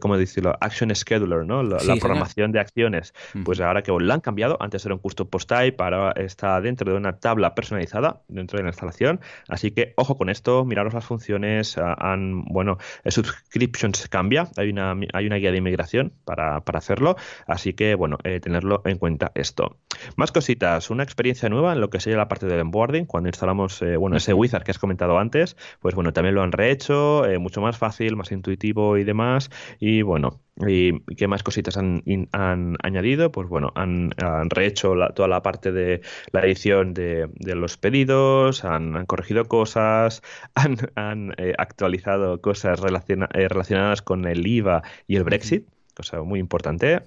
¿cómo 0.01 0.19
decirlo? 0.19 0.55
Action 0.61 0.95
Scheduler, 0.95 1.47
¿no? 1.47 1.63
La, 1.63 1.79
programación 1.99 2.53
de 2.53 2.61
acciones. 2.61 3.15
Pues 3.45 3.61
ahora 3.61 3.83
que 3.83 3.91
lo 3.91 4.13
han 4.13 4.21
cambiado, 4.21 4.38
antes 4.61 4.85
era 4.85 4.95
un 4.95 5.01
custom 5.01 5.29
post 5.29 5.49
type, 5.49 5.83
ahora 5.83 6.13
está 6.13 6.61
dentro 6.61 6.91
de 6.91 6.97
una 6.97 7.19
tabla 7.19 7.55
personalizada 7.55 8.23
dentro 8.29 8.59
de 8.59 8.65
la 8.65 8.71
instalación. 8.71 9.21
Así 9.49 9.71
que 9.71 9.95
ojo 9.97 10.17
con 10.17 10.29
esto, 10.29 10.65
miraros 10.65 10.95
las 10.95 11.05
funciones, 11.05 11.77
han, 11.79 12.45
bueno, 12.45 12.79
subscriptions 13.07 14.09
cambia, 14.09 14.49
hay 14.57 14.71
una, 14.71 14.95
hay 15.13 15.27
una 15.27 15.37
guía 15.37 15.51
de 15.51 15.59
inmigración 15.59 16.13
para, 16.25 16.61
para 16.61 16.79
hacerlo, 16.79 17.17
así 17.47 17.73
que 17.75 17.95
bueno, 17.95 18.19
eh, 18.25 18.41
tenerlo 18.41 18.83
en 18.85 18.99
cuenta 18.99 19.33
esto. 19.35 19.79
Más 20.17 20.33
cositas, 20.33 20.91
una 20.91 21.03
experiencia 21.03 21.49
nueva 21.49 21.73
en 21.73 21.81
lo 21.81 21.91
que 21.91 22.01
sería 22.01 22.19
la 22.19 22.29
parte 22.29 22.47
del 22.47 22.61
onboarding, 22.61 23.07
cuando 23.07 23.29
instalamos, 23.29 23.83
eh, 23.83 23.97
bueno, 23.97 24.17
ese 24.17 24.33
wizard 24.35 24.63
que 24.63 24.71
has 24.71 24.79
comentado 24.79 25.19
antes, 25.19 25.57
pues 25.81 25.95
bueno, 25.95 26.13
también 26.13 26.35
lo 26.35 26.43
han 26.43 26.53
rehecho, 26.53 27.25
eh, 27.27 27.39
mucho 27.39 27.61
más 27.61 27.79
fácil, 27.79 28.17
más 28.17 28.33
intuitivo 28.33 28.97
y 28.97 29.05
demás, 29.05 29.51
y 29.79 30.03
bueno, 30.03 30.41
¿Y 30.67 31.01
qué 31.15 31.29
más 31.29 31.43
cositas 31.43 31.77
han, 31.77 32.03
han 32.33 32.77
añadido? 32.83 33.31
Pues 33.31 33.49
bueno, 33.49 33.73
han, 33.75 34.13
han 34.17 34.51
rehecho 34.51 34.95
toda 35.15 35.29
la 35.29 35.43
parte 35.43 35.71
de 35.73 36.01
la 36.33 36.41
edición 36.43 36.95
de, 36.95 37.29
de 37.35 37.55
los 37.55 37.77
pedidos, 37.77 38.65
han, 38.65 39.07
corregido 39.07 39.45
cosas, 39.47 40.23
han, 40.55 40.77
han 40.97 41.35
eh, 41.39 41.55
actualizado 41.59 42.41
cosas 42.41 42.81
eh, 42.81 43.49
relacionadas 43.49 44.03
con 44.03 44.27
el 44.27 44.47
IVA 44.47 44.83
y 45.07 45.17
el 45.17 45.25
Brexit 45.25 45.67
cosa 45.99 46.23
muy 46.23 46.39
importante. 46.39 47.03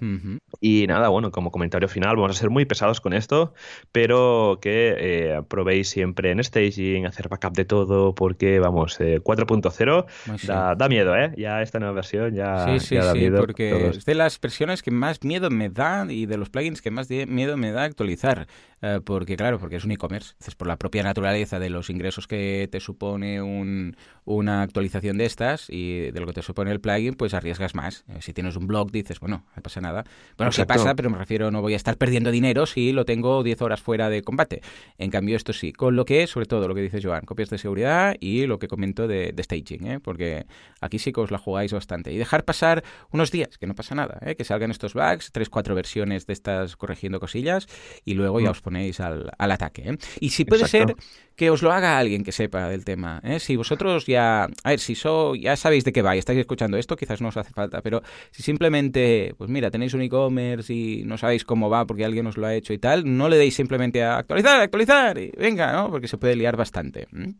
Y 0.60 0.86
nada, 0.86 1.08
bueno, 1.08 1.30
como 1.30 1.50
comentario 1.50 1.88
final, 1.88 2.16
vamos 2.16 2.36
a 2.36 2.38
ser 2.38 2.50
muy 2.50 2.66
pesados 2.66 3.00
con 3.00 3.14
esto, 3.14 3.54
pero 3.90 4.58
que 4.60 4.94
eh, 4.98 5.42
probéis 5.48 5.88
siempre 5.88 6.30
en 6.30 6.44
staging, 6.44 7.06
hacer 7.06 7.28
backup 7.28 7.54
de 7.54 7.64
todo, 7.64 8.14
porque 8.14 8.60
vamos, 8.60 9.00
4.0 9.00 10.04
eh, 10.04 10.76
da, 10.76 10.88
miedo, 10.88 11.16
¿eh? 11.16 11.32
Ya 11.38 11.62
esta 11.62 11.78
nueva 11.78 11.94
versión 11.94 12.34
ya, 12.34 12.66
sí, 12.66 12.86
sí, 12.86 12.96
da 12.96 13.12
sí, 13.12 13.30
porque 13.30 13.88
es 13.88 14.04
de 14.04 14.14
las 14.14 14.38
versiones 14.38 14.82
que 14.82 14.90
más 14.90 15.24
miedo 15.24 15.48
me 15.48 15.70
da 15.70 16.06
y 16.08 16.26
de 16.26 16.36
los 16.36 16.50
plugins 16.50 16.82
que 16.82 16.90
más 16.90 17.08
miedo 17.08 17.56
me 17.56 17.72
da 17.72 17.84
actualizar. 17.84 18.46
Eh, 18.82 19.00
porque 19.04 19.36
claro, 19.36 19.60
porque 19.60 19.76
es 19.76 19.84
un 19.84 19.92
e-commerce. 19.92 20.34
por 20.56 20.66
la 20.66 20.76
propia 20.76 21.04
naturaleza 21.04 21.60
de 21.60 21.70
los 21.70 21.88
ingresos 21.88 22.26
que 22.26 22.68
te 22.70 22.80
supone 22.80 23.40
un, 23.40 23.96
una 24.24 24.62
actualización 24.62 25.18
de 25.18 25.24
estas 25.24 25.70
y 25.70 26.10
de 26.10 26.20
lo 26.20 26.26
que 26.26 26.32
te 26.32 26.42
supone 26.42 26.72
el 26.72 26.80
plugin, 26.80 27.14
pues 27.14 27.32
arriesgas 27.32 27.76
más. 27.76 28.04
Eh, 28.08 28.18
si 28.20 28.32
tienes 28.32 28.56
un 28.56 28.66
blog, 28.66 28.90
dices, 28.90 29.20
bueno, 29.20 29.44
no 29.54 29.62
pasa 29.62 29.80
nada. 29.80 30.04
Bueno, 30.36 30.50
sí 30.50 30.64
pasa, 30.64 30.96
pero 30.96 31.10
me 31.10 31.18
refiero, 31.18 31.52
no 31.52 31.62
voy 31.62 31.74
a 31.74 31.76
estar 31.76 31.96
perdiendo 31.96 32.32
dinero 32.32 32.66
si 32.66 32.92
lo 32.92 33.04
tengo 33.04 33.44
10 33.44 33.62
horas 33.62 33.80
fuera 33.80 34.10
de 34.10 34.22
combate. 34.22 34.62
En 34.98 35.10
cambio, 35.10 35.36
esto 35.36 35.52
sí, 35.52 35.72
con 35.72 35.94
lo 35.94 36.04
que, 36.04 36.26
sobre 36.26 36.46
todo 36.46 36.66
lo 36.66 36.74
que 36.74 36.82
dice 36.82 37.00
Joan, 37.00 37.24
copias 37.24 37.50
de 37.50 37.58
seguridad 37.58 38.16
y 38.18 38.46
lo 38.46 38.58
que 38.58 38.66
comento 38.66 39.06
de, 39.06 39.32
staging, 39.38 39.86
¿eh? 39.86 40.00
porque 40.00 40.46
aquí 40.80 40.98
sí 40.98 41.12
que 41.12 41.20
os 41.20 41.30
la 41.30 41.38
jugáis 41.38 41.72
bastante. 41.72 42.12
Y 42.12 42.18
dejar 42.18 42.44
pasar 42.44 42.82
unos 43.12 43.30
días, 43.30 43.58
que 43.58 43.68
no 43.68 43.76
pasa 43.76 43.94
nada, 43.94 44.18
¿eh? 44.22 44.34
que 44.34 44.42
salgan 44.44 44.72
estos 44.72 44.94
bugs, 44.94 45.30
tres, 45.30 45.48
cuatro 45.48 45.76
versiones 45.76 46.26
de 46.26 46.32
estas 46.32 46.76
corrigiendo 46.76 47.20
cosillas 47.20 47.68
y 48.04 48.14
luego 48.14 48.40
ya 48.40 48.48
mm. 48.48 48.50
os 48.50 48.60
ponéis 48.60 48.71
al, 49.00 49.30
al 49.38 49.50
ataque. 49.50 49.82
¿eh? 49.90 49.98
Y 50.20 50.30
si 50.30 50.44
puede 50.44 50.66
ser 50.66 50.94
que 51.36 51.50
os 51.50 51.62
lo 51.62 51.72
haga 51.72 51.98
alguien 51.98 52.24
que 52.24 52.32
sepa 52.32 52.68
del 52.68 52.84
tema. 52.84 53.20
¿eh? 53.24 53.40
Si 53.40 53.56
vosotros 53.56 54.06
ya, 54.06 54.44
a 54.44 54.70
ver, 54.70 54.80
si 54.80 54.94
so, 54.94 55.34
ya 55.34 55.56
sabéis 55.56 55.84
de 55.84 55.92
qué 55.92 56.02
va 56.02 56.14
y 56.14 56.18
estáis 56.18 56.38
escuchando 56.38 56.76
esto, 56.76 56.96
quizás 56.96 57.20
no 57.20 57.28
os 57.28 57.36
hace 57.36 57.52
falta, 57.52 57.80
pero 57.82 58.02
si 58.30 58.42
simplemente, 58.42 59.34
pues 59.38 59.50
mira, 59.50 59.70
tenéis 59.70 59.94
un 59.94 60.02
e-commerce 60.02 60.72
y 60.72 61.04
no 61.04 61.18
sabéis 61.18 61.44
cómo 61.44 61.70
va 61.70 61.86
porque 61.86 62.04
alguien 62.04 62.26
os 62.26 62.36
lo 62.36 62.46
ha 62.46 62.54
hecho 62.54 62.72
y 62.72 62.78
tal, 62.78 63.16
no 63.16 63.28
le 63.28 63.38
deis 63.38 63.54
simplemente 63.54 64.02
a 64.02 64.18
actualizar, 64.18 64.60
actualizar 64.60 65.18
y 65.18 65.32
venga, 65.36 65.72
¿no? 65.72 65.90
Porque 65.90 66.08
se 66.08 66.18
puede 66.18 66.36
liar 66.36 66.56
bastante. 66.56 67.08
Mm, 67.10 67.30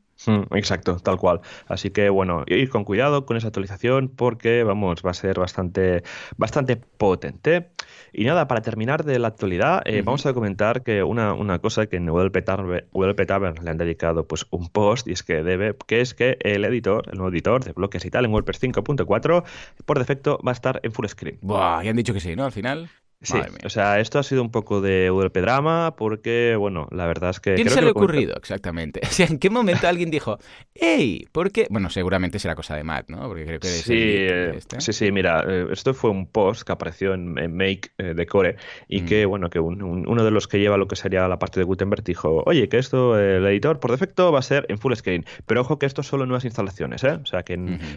exacto, 0.53 0.97
tal 0.97 1.19
cual. 1.19 1.41
Así 1.67 1.91
que 1.91 2.11
bueno, 2.11 2.45
ir 2.47 2.69
con 2.71 2.85
cuidado 2.85 3.27
con 3.27 3.37
esa 3.37 3.49
actualización 3.49 4.09
porque 4.09 4.65
vamos, 4.65 5.03
va 5.05 5.11
a 5.11 5.15
ser 5.15 5.39
bastante, 5.39 6.03
bastante 6.37 6.77
potente. 6.77 7.71
Y 8.13 8.25
nada, 8.25 8.47
para 8.47 8.61
terminar 8.61 9.05
de 9.05 9.19
la 9.19 9.29
actualidad, 9.29 9.83
eh, 9.87 10.03
vamos 10.03 10.27
a 10.27 10.35
comentar 10.35 10.83
que 10.83 11.03
una, 11.03 11.33
una 11.33 11.59
cosa 11.59 11.87
que 11.87 11.97
en 11.97 12.07
WP 12.07 12.45
Tavern 12.45 13.65
le 13.65 13.71
han 13.71 13.79
dedicado 13.79 14.27
pues 14.27 14.47
un 14.51 14.69
post 14.69 15.09
y 15.09 15.13
es 15.13 15.23
que 15.23 15.43
debe, 15.43 15.75
que 15.87 16.01
es 16.01 16.15
que 16.15 16.37
el 16.41 16.65
editor, 16.65 17.09
el 17.11 17.19
nuevo 17.19 17.33
editor 17.33 17.65
de 17.65 17.73
bloques 17.73 18.05
y 18.05 18.11
tal 18.11 18.25
en 18.27 18.33
WordPress 18.33 18.63
5.4 18.63 19.45
por 19.85 19.99
defecto 19.99 20.39
va 20.47 20.53
a 20.53 20.55
estar 20.55 20.81
en 20.83 20.93
full 20.93 21.07
screen. 21.07 21.39
Buah, 21.41 21.83
ya 21.83 21.91
han 21.91 21.97
dicho 21.97 22.13
que 22.13 22.21
sí, 22.21 22.37
¿no? 22.37 22.45
Al 22.45 22.53
final. 22.53 22.91
Sí, 23.23 23.39
o 23.65 23.71
sea, 23.71 24.01
esto 24.01 24.19
ha 24.19 24.23
sido 24.25 24.43
un 24.43 24.51
poco 24.51 24.81
de 24.81 25.09
WP 25.09 25.37
drama 25.41 25.95
porque, 25.97 26.57
bueno, 26.59 26.89
la 26.91 27.07
verdad 27.07 27.31
es 27.31 27.41
que... 27.41 27.55
¿Quién 27.55 27.71
se 27.71 27.81
le 27.81 27.89
ha 27.89 27.91
ocurrido 27.91 28.35
exactamente? 28.37 29.01
O 29.13 29.15
sea, 29.15 29.27
¿en 29.27 29.39
qué 29.39 29.51
momento 29.51 29.87
alguien 29.87 30.11
dijo, 30.11 30.39
hey, 30.75 31.29
¿por 31.33 31.53
qué? 31.53 31.67
Bueno, 31.69 31.91
seguramente 31.91 32.39
será 32.39 32.55
cosa 32.55 32.77
de 32.77 32.83
Matt, 32.83 33.11
¿no? 33.11 33.29
Porque 33.29 33.45
creo 33.45 33.61
que 33.61 33.69
sí, 33.69 33.93
eh, 33.95 34.55
este. 34.57 34.81
sí, 34.81 34.93
sí, 34.95 35.13
mira, 35.13 35.45
eh, 35.47 35.67
esto 35.71 35.93
fue 35.93 36.11
un 36.11 36.27
post 36.27 36.63
que 36.63 36.73
apareció 36.73 37.13
en, 37.13 37.35
Make 37.35 37.91
eh, 37.99 38.15
de 38.15 38.27
Core 38.27 38.57
y 38.89 39.03
que, 39.03 39.27
mm. 39.27 39.29
bueno, 39.29 39.51
que 39.51 39.61
uno 39.61 40.25
de 40.25 40.31
los 40.31 40.49
que 40.49 40.59
lleva 40.59 40.79
lo 40.79 40.89
que 40.89 40.97
sería 40.97 41.29
la 41.29 41.39
parte 41.39 41.61
de 41.61 41.65
Gutenberg 41.65 42.03
dijo, 42.03 42.43
oye, 42.47 42.69
que 42.71 42.79
esto, 42.79 43.19
el 43.19 43.45
editor 43.47 43.79
por 43.81 43.91
defecto 43.91 44.33
va 44.33 44.39
a 44.39 44.43
ser 44.43 44.65
en 44.71 44.79
full 44.79 44.95
screen, 44.95 45.27
pero 45.47 45.61
ojo 45.61 45.79
que 45.79 45.87
esto 45.87 46.03
solo 46.03 46.25
en 46.25 46.31
nuevas 46.31 46.45
instalaciones, 46.45 47.05
¿eh? 47.05 47.19
O 47.23 47.27
sea, 47.27 47.43
que 47.43 47.53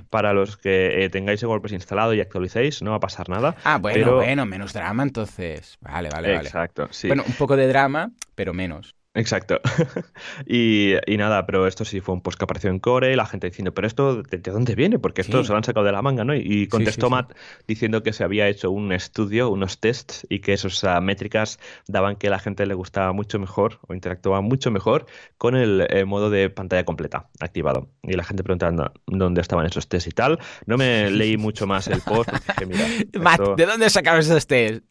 para 0.10 0.34
los 0.34 0.58
que 0.58 1.10
tengáis 1.12 1.42
el 1.42 1.48
WordPress 1.48 1.74
instalado 1.74 2.14
y 2.14 2.20
actualicéis 2.20 2.82
no 2.82 2.92
va 2.92 2.98
a 2.98 3.00
pasar 3.00 3.30
nada. 3.30 3.56
Ah, 3.64 3.78
bueno, 3.78 4.16
bueno, 4.16 4.46
menos 4.46 4.74
drama 4.74 5.04
entonces. 5.16 5.78
Vale, 5.80 6.10
vale, 6.10 6.34
vale. 6.34 6.48
Exacto, 6.50 6.88
sí. 6.92 7.08
Bueno, 7.08 7.24
un 7.26 7.34
poco 7.34 7.56
de 7.56 7.68
drama, 7.68 8.12
pero 8.36 8.54
menos. 8.54 8.95
Exacto. 9.16 9.62
y, 10.46 10.96
nada, 11.18 11.46
pero 11.46 11.68
esto 11.68 11.86
sí 11.86 12.02
fue 12.02 12.14
un 12.14 12.22
post 12.22 12.38
que 12.38 12.44
apareció 12.44 12.70
en 12.70 12.80
Core 12.80 13.14
y 13.14 13.16
la 13.16 13.26
gente 13.26 13.48
diciendo, 13.48 13.74
pero 13.74 13.88
esto, 13.88 14.22
¿de, 14.24 14.38
dónde 14.40 14.76
viene? 14.76 15.00
Porque 15.00 15.22
esto 15.22 15.44
se 15.44 15.52
lo 15.52 15.58
han 15.58 15.64
sacado 15.64 15.86
de 15.86 15.94
la 15.94 16.02
manga, 16.02 16.26
¿no? 16.26 16.36
Y, 16.36 16.68
contestó 16.68 17.10
Matt 17.10 17.34
diciendo 17.66 18.04
que 18.04 18.12
se 18.12 18.24
había 18.26 18.48
hecho 18.50 18.72
un 18.72 18.92
estudio, 18.92 19.50
unos 19.50 19.80
tests, 19.80 20.28
y 20.30 20.40
que 20.40 20.54
esas 20.54 20.84
métricas 21.02 21.60
daban 21.88 22.18
que 22.18 22.30
la 22.30 22.40
gente 22.40 22.66
le 22.66 22.74
gustaba 22.74 23.14
mucho 23.14 23.40
mejor 23.40 23.80
o 23.88 23.94
interactuaba 23.94 24.42
mucho 24.42 24.70
mejor 24.70 25.06
con 25.38 25.56
el, 25.56 25.88
modo 26.06 26.30
de 26.30 26.50
pantalla 26.50 26.84
completa 26.84 27.30
activado. 27.40 27.88
Y 28.04 28.14
la 28.14 28.24
gente 28.26 28.44
preguntando 28.44 28.92
dónde 29.08 29.40
estaban 29.40 29.66
esos 29.66 29.88
tests 29.88 30.10
y 30.10 30.12
tal. 30.12 30.40
No 30.66 30.78
me 30.78 31.10
leí 31.10 31.38
mucho 31.38 31.66
más 31.66 31.88
el 31.88 32.02
post. 32.02 32.30
mira, 32.68 32.86
Matt, 33.20 33.56
¿de 33.56 33.66
dónde 33.66 33.90
sacabas 33.90 34.26
esos 34.26 34.46
tests? 34.46 34.86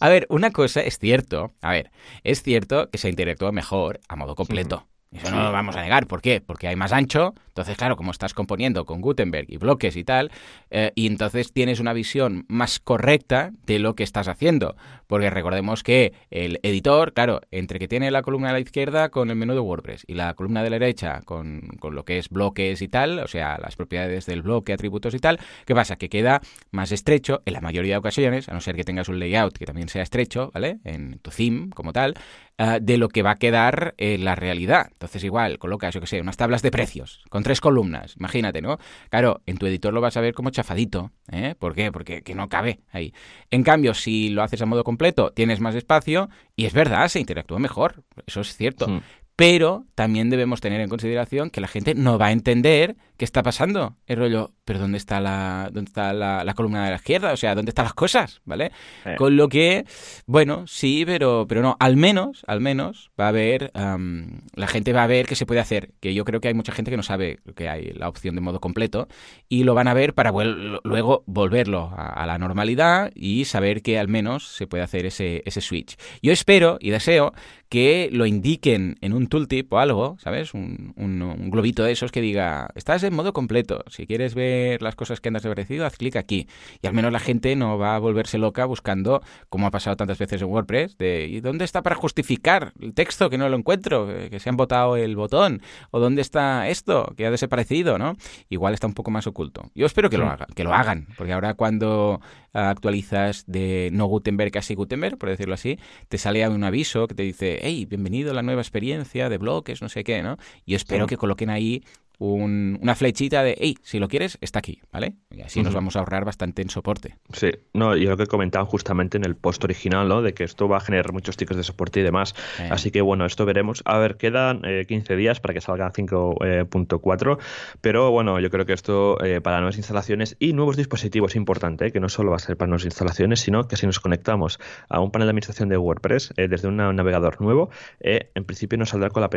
A 0.00 0.08
ver, 0.10 0.26
una 0.28 0.50
cosa 0.50 0.82
es 0.82 0.98
cierto, 0.98 1.54
a 1.62 1.70
ver, 1.70 1.90
es 2.24 2.42
cierto 2.42 2.90
que 2.90 2.98
se 2.98 3.08
interactúa 3.08 3.53
mejor 3.54 4.00
a 4.08 4.16
modo 4.16 4.34
completo. 4.34 4.86
Eso 5.14 5.30
no 5.30 5.44
lo 5.44 5.52
vamos 5.52 5.76
a 5.76 5.82
negar. 5.82 6.06
¿Por 6.06 6.20
qué? 6.20 6.40
Porque 6.40 6.66
hay 6.66 6.76
más 6.76 6.92
ancho. 6.92 7.34
Entonces, 7.48 7.76
claro, 7.76 7.96
como 7.96 8.10
estás 8.10 8.34
componiendo 8.34 8.84
con 8.84 9.00
Gutenberg 9.00 9.46
y 9.48 9.58
bloques 9.58 9.96
y 9.96 10.02
tal, 10.02 10.32
eh, 10.70 10.90
y 10.96 11.06
entonces 11.06 11.52
tienes 11.52 11.78
una 11.78 11.92
visión 11.92 12.44
más 12.48 12.80
correcta 12.80 13.52
de 13.64 13.78
lo 13.78 13.94
que 13.94 14.02
estás 14.02 14.26
haciendo. 14.26 14.74
Porque 15.06 15.30
recordemos 15.30 15.84
que 15.84 16.14
el 16.30 16.58
editor, 16.64 17.12
claro, 17.12 17.42
entre 17.52 17.78
que 17.78 17.86
tiene 17.86 18.10
la 18.10 18.22
columna 18.22 18.50
a 18.50 18.52
la 18.54 18.58
izquierda 18.58 19.10
con 19.10 19.30
el 19.30 19.36
menú 19.36 19.54
de 19.54 19.60
WordPress 19.60 20.04
y 20.08 20.14
la 20.14 20.34
columna 20.34 20.64
de 20.64 20.70
la 20.70 20.78
derecha 20.80 21.20
con, 21.24 21.68
con 21.78 21.94
lo 21.94 22.04
que 22.04 22.18
es 22.18 22.28
bloques 22.28 22.82
y 22.82 22.88
tal, 22.88 23.20
o 23.20 23.28
sea, 23.28 23.58
las 23.62 23.76
propiedades 23.76 24.26
del 24.26 24.42
bloque, 24.42 24.72
atributos 24.72 25.14
y 25.14 25.18
tal, 25.20 25.38
¿qué 25.64 25.74
pasa? 25.76 25.94
Que 25.94 26.08
queda 26.08 26.40
más 26.72 26.90
estrecho 26.90 27.42
en 27.44 27.52
la 27.52 27.60
mayoría 27.60 27.94
de 27.94 27.98
ocasiones, 27.98 28.48
a 28.48 28.54
no 28.54 28.60
ser 28.60 28.74
que 28.74 28.82
tengas 28.82 29.08
un 29.08 29.20
layout 29.20 29.56
que 29.56 29.66
también 29.66 29.88
sea 29.88 30.02
estrecho, 30.02 30.50
¿vale? 30.52 30.78
En 30.82 31.20
tu 31.20 31.30
theme 31.30 31.70
como 31.70 31.92
tal, 31.92 32.14
uh, 32.58 32.78
de 32.80 32.98
lo 32.98 33.08
que 33.08 33.22
va 33.22 33.32
a 33.32 33.38
quedar 33.38 33.94
en 33.98 34.24
la 34.24 34.34
realidad. 34.34 34.88
Entonces, 34.92 35.24
igual, 35.24 35.58
colocas, 35.58 35.94
yo 35.94 36.00
que 36.00 36.06
sé, 36.06 36.20
unas 36.20 36.36
tablas 36.36 36.62
de 36.62 36.70
precios 36.70 37.24
con 37.30 37.42
tres 37.42 37.60
columnas, 37.60 38.16
imagínate, 38.16 38.62
¿no? 38.62 38.78
Claro, 39.10 39.42
en 39.46 39.58
tu 39.58 39.66
editor 39.66 39.92
lo 39.92 40.00
vas 40.00 40.16
a 40.16 40.20
ver 40.20 40.34
como 40.34 40.50
chafadito. 40.50 41.12
¿eh? 41.30 41.54
¿Por 41.58 41.74
qué? 41.74 41.92
Porque 41.92 42.22
que 42.22 42.34
no 42.34 42.48
cabe 42.48 42.80
ahí. 42.90 43.12
En 43.50 43.62
cambio, 43.62 43.94
si 43.94 44.30
lo 44.30 44.42
haces 44.42 44.62
a 44.62 44.66
modo 44.66 44.84
completo, 44.84 45.32
tienes 45.32 45.60
más 45.60 45.74
espacio 45.74 46.28
y 46.56 46.66
es 46.66 46.72
verdad, 46.72 47.08
se 47.08 47.20
interactúa 47.20 47.58
mejor. 47.58 48.04
Eso 48.26 48.40
es 48.40 48.56
cierto. 48.56 48.88
Mm. 48.88 49.00
Pero 49.36 49.84
también 49.96 50.30
debemos 50.30 50.60
tener 50.60 50.80
en 50.80 50.88
consideración 50.88 51.50
que 51.50 51.60
la 51.60 51.66
gente 51.66 51.94
no 51.94 52.18
va 52.18 52.26
a 52.26 52.32
entender 52.32 52.96
qué 53.16 53.24
está 53.24 53.42
pasando. 53.42 53.96
El 54.06 54.18
rollo, 54.18 54.52
pero 54.64 54.78
¿dónde 54.78 54.98
está 54.98 55.20
la, 55.20 55.70
dónde 55.72 55.88
está 55.88 56.12
la, 56.12 56.54
columna 56.54 56.84
de 56.84 56.90
la 56.90 56.96
izquierda? 56.96 57.32
O 57.32 57.36
sea, 57.36 57.54
¿dónde 57.54 57.70
están 57.70 57.84
las 57.84 57.94
cosas? 57.94 58.40
¿Vale? 58.44 58.72
Con 59.16 59.36
lo 59.36 59.48
que, 59.48 59.86
bueno, 60.26 60.66
sí, 60.66 61.04
pero, 61.04 61.46
pero 61.48 61.62
no. 61.62 61.76
Al 61.80 61.96
menos, 61.96 62.44
al 62.46 62.60
menos, 62.60 63.10
va 63.20 63.26
a 63.26 63.28
haber, 63.28 63.72
la 63.74 64.66
gente 64.66 64.92
va 64.92 65.04
a 65.04 65.08
ver 65.08 65.26
qué 65.26 65.34
se 65.34 65.46
puede 65.46 65.60
hacer. 65.60 65.90
Que 66.00 66.14
yo 66.14 66.24
creo 66.24 66.40
que 66.40 66.48
hay 66.48 66.54
mucha 66.54 66.72
gente 66.72 66.90
que 66.90 66.96
no 66.96 67.02
sabe 67.02 67.38
que 67.56 67.68
hay 67.68 67.92
la 67.92 68.08
opción 68.08 68.34
de 68.34 68.40
modo 68.40 68.60
completo 68.60 69.08
y 69.48 69.64
lo 69.64 69.74
van 69.74 69.88
a 69.88 69.94
ver 69.94 70.14
para 70.14 70.32
luego 70.32 71.24
volverlo 71.26 71.92
a, 71.96 72.24
la 72.26 72.38
normalidad 72.38 73.10
y 73.14 73.44
saber 73.44 73.82
que 73.82 73.98
al 73.98 74.08
menos 74.08 74.48
se 74.48 74.66
puede 74.66 74.82
hacer 74.82 75.06
ese, 75.06 75.42
ese 75.44 75.60
switch. 75.60 75.96
Yo 76.22 76.32
espero 76.32 76.78
y 76.80 76.90
deseo 76.90 77.32
que 77.68 78.08
lo 78.12 78.26
indiquen 78.26 78.96
en 79.00 79.12
un 79.12 79.23
tooltip 79.28 79.72
o 79.72 79.78
algo, 79.78 80.16
¿sabes? 80.18 80.54
Un, 80.54 80.92
un 80.96 81.50
globito 81.50 81.84
de 81.84 81.92
esos 81.92 82.12
que 82.12 82.20
diga, 82.20 82.68
estás 82.74 83.02
en 83.02 83.14
modo 83.14 83.32
completo. 83.32 83.84
Si 83.88 84.06
quieres 84.06 84.34
ver 84.34 84.82
las 84.82 84.96
cosas 84.96 85.20
que 85.20 85.28
andas 85.28 85.42
desaparecido, 85.42 85.86
haz 85.86 85.96
clic 85.96 86.16
aquí. 86.16 86.48
Y 86.82 86.86
al 86.86 86.94
menos 86.94 87.12
la 87.12 87.20
gente 87.20 87.56
no 87.56 87.78
va 87.78 87.96
a 87.96 87.98
volverse 87.98 88.38
loca 88.38 88.64
buscando, 88.64 89.22
como 89.48 89.66
ha 89.66 89.70
pasado 89.70 89.96
tantas 89.96 90.18
veces 90.18 90.42
en 90.42 90.48
WordPress, 90.48 90.98
de 90.98 91.26
¿y 91.26 91.40
dónde 91.40 91.64
está 91.64 91.82
para 91.82 91.96
justificar 91.96 92.72
el 92.80 92.94
texto 92.94 93.30
que 93.30 93.38
no 93.38 93.48
lo 93.48 93.56
encuentro? 93.56 94.10
Eh, 94.10 94.30
que 94.30 94.40
se 94.40 94.48
han 94.48 94.56
botado 94.56 94.96
el 94.96 95.16
botón. 95.16 95.62
¿O 95.90 96.00
dónde 96.00 96.22
está 96.22 96.68
esto 96.68 97.12
que 97.16 97.26
ha 97.26 97.30
desaparecido? 97.30 97.98
¿no? 97.98 98.16
Igual 98.48 98.74
está 98.74 98.86
un 98.86 98.94
poco 98.94 99.10
más 99.10 99.26
oculto. 99.26 99.70
Yo 99.74 99.86
espero 99.86 100.10
que 100.10 100.18
lo 100.18 100.26
hagan, 100.26 100.48
que 100.54 100.64
lo 100.64 100.72
hagan, 100.72 101.08
porque 101.16 101.32
ahora 101.32 101.54
cuando 101.54 102.20
actualizas 102.52 103.44
de 103.46 103.90
no 103.92 104.06
Gutenberg 104.06 104.56
a 104.58 104.62
sí 104.62 104.74
Gutenberg, 104.74 105.18
por 105.18 105.28
decirlo 105.28 105.54
así, 105.54 105.78
te 106.08 106.18
sale 106.18 106.46
un 106.48 106.62
aviso 106.62 107.08
que 107.08 107.14
te 107.14 107.22
dice, 107.22 107.58
hey, 107.62 107.86
bienvenido 107.86 108.30
a 108.30 108.34
la 108.34 108.42
nueva 108.42 108.60
experiencia 108.60 109.13
de 109.14 109.38
bloques, 109.38 109.80
no 109.80 109.88
sé 109.88 110.04
qué, 110.04 110.22
¿no? 110.22 110.36
Y 110.64 110.74
espero 110.74 111.06
que 111.06 111.16
coloquen 111.16 111.50
ahí 111.50 111.84
una 112.18 112.94
flechita 112.94 113.42
de, 113.42 113.56
hey, 113.58 113.76
si 113.82 113.98
lo 113.98 114.08
quieres, 114.08 114.38
está 114.40 114.60
aquí, 114.60 114.80
¿vale? 114.92 115.16
Y 115.30 115.42
así 115.42 115.62
nos 115.62 115.74
vamos 115.74 115.96
a 115.96 115.98
ahorrar 115.98 116.24
bastante 116.24 116.62
en 116.62 116.70
soporte. 116.70 117.16
Sí, 117.32 117.50
no, 117.72 117.96
y 117.96 118.04
lo 118.04 118.16
que 118.16 118.26
comentaban 118.26 118.66
justamente 118.66 119.16
en 119.16 119.24
el 119.24 119.36
post 119.36 119.64
original, 119.64 120.08
¿no? 120.08 120.22
De 120.22 120.32
que 120.32 120.44
esto 120.44 120.68
va 120.68 120.76
a 120.76 120.80
generar 120.80 121.12
muchos 121.12 121.36
tickets 121.36 121.56
de 121.56 121.64
soporte 121.64 122.00
y 122.00 122.02
demás. 122.02 122.34
Eh. 122.60 122.68
Así 122.70 122.90
que 122.90 123.00
bueno, 123.00 123.26
esto 123.26 123.44
veremos. 123.44 123.82
A 123.84 123.98
ver, 123.98 124.16
quedan 124.16 124.62
15 124.86 125.12
eh, 125.12 125.16
días 125.16 125.40
para 125.40 125.54
que 125.54 125.60
salga 125.60 125.92
5.4, 125.92 127.38
pero 127.80 128.10
bueno, 128.10 128.38
yo 128.38 128.50
creo 128.50 128.64
que 128.64 128.72
esto 128.72 129.22
eh, 129.24 129.40
para 129.40 129.58
nuevas 129.58 129.76
instalaciones 129.76 130.36
y 130.38 130.52
nuevos 130.52 130.76
dispositivos 130.76 131.32
es 131.32 131.36
importante, 131.36 131.90
que 131.90 132.00
no 132.00 132.08
solo 132.08 132.30
va 132.30 132.36
a 132.36 132.40
ser 132.40 132.56
para 132.56 132.68
nuevas 132.68 132.84
instalaciones, 132.84 133.40
sino 133.40 133.66
que 133.66 133.76
si 133.76 133.86
nos 133.86 133.98
conectamos 133.98 134.60
a 134.88 135.00
un 135.00 135.10
panel 135.10 135.26
de 135.26 135.30
administración 135.30 135.68
de 135.68 135.76
WordPress 135.76 136.32
desde 136.36 136.68
un 136.68 136.76
navegador 136.76 137.40
nuevo, 137.40 137.70
en 138.00 138.44
principio 138.44 138.78
nos 138.78 138.90
saldrá 138.90 139.10
con 139.10 139.22
la, 139.22 139.30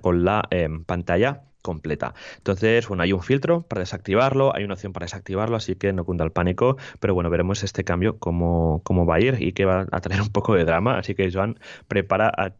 con 0.00 0.24
la 0.24 0.48
pantalla 0.86 1.42
completa. 1.62 2.14
Entonces, 2.38 2.88
bueno, 2.88 3.02
hay 3.02 3.12
un 3.12 3.22
filtro 3.22 3.62
para 3.62 3.80
desactivarlo, 3.80 4.54
hay 4.54 4.64
una 4.64 4.74
opción 4.74 4.92
para 4.92 5.04
desactivarlo, 5.04 5.56
así 5.56 5.74
que 5.76 5.92
no 5.92 6.04
cunda 6.04 6.24
el 6.24 6.32
pánico, 6.32 6.76
pero 7.00 7.14
bueno, 7.14 7.30
veremos 7.30 7.62
este 7.62 7.84
cambio 7.84 8.18
cómo, 8.18 8.80
cómo 8.84 9.06
va 9.06 9.16
a 9.16 9.20
ir 9.20 9.36
y 9.40 9.52
que 9.52 9.64
va 9.64 9.86
a 9.90 10.00
traer 10.00 10.22
un 10.22 10.28
poco 10.28 10.54
de 10.54 10.64
drama, 10.64 10.98
así 10.98 11.14
que 11.14 11.30
Joan, 11.30 11.58
prepara 11.88 12.32
a, 12.36 12.50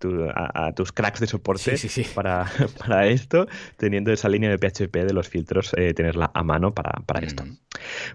tus 0.73 0.93
cracks 0.93 1.21
de 1.21 1.27
soporte 1.27 1.75
Para, 2.15 2.47
para, 2.79 3.07
esto, 3.07 3.47
teniendo 3.77 4.13
esa 4.13 4.29
línea 4.29 4.51
de 4.51 4.59
PHP 4.59 4.95
de 5.07 5.13
los 5.13 5.29
filtros, 5.29 5.73
eh, 5.77 5.95
tenerla 5.95 6.31
a 6.35 6.43
mano 6.43 6.73
para, 6.75 7.21
esto. 7.21 7.45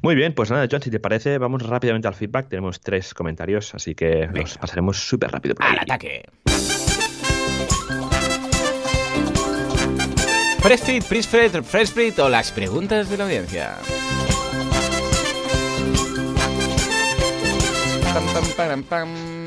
Muy 0.01 0.15
bien, 0.15 0.33
pues 0.33 0.51
nada, 0.51 0.67
Joan, 0.69 0.81
si 0.81 0.89
te 0.89 0.99
parece, 0.99 1.37
vamos 1.37 1.63
rápidamente 1.63 2.07
al 2.07 2.15
feedback, 2.15 2.49
tenemos 2.49 2.81
tres 2.81 3.13
comentarios, 3.13 3.75
así 3.75 3.95
que 3.95 4.27
los 4.33 4.57
pasaremos 4.57 4.97
súper 4.97 5.31
rápido. 5.31 5.55
¡Al 5.59 5.79
ataque! 5.79 6.23
Prestrit, 10.65 11.03
Prisfred, 11.03 11.63
Fresprit 11.63 12.17
o 12.17 12.27
las 12.27 12.51
preguntas 12.51 13.07
de 13.07 13.17
la 13.17 13.25
audiencia. 13.25 13.75
Pam, 18.57 18.81
pam, 18.81 19.44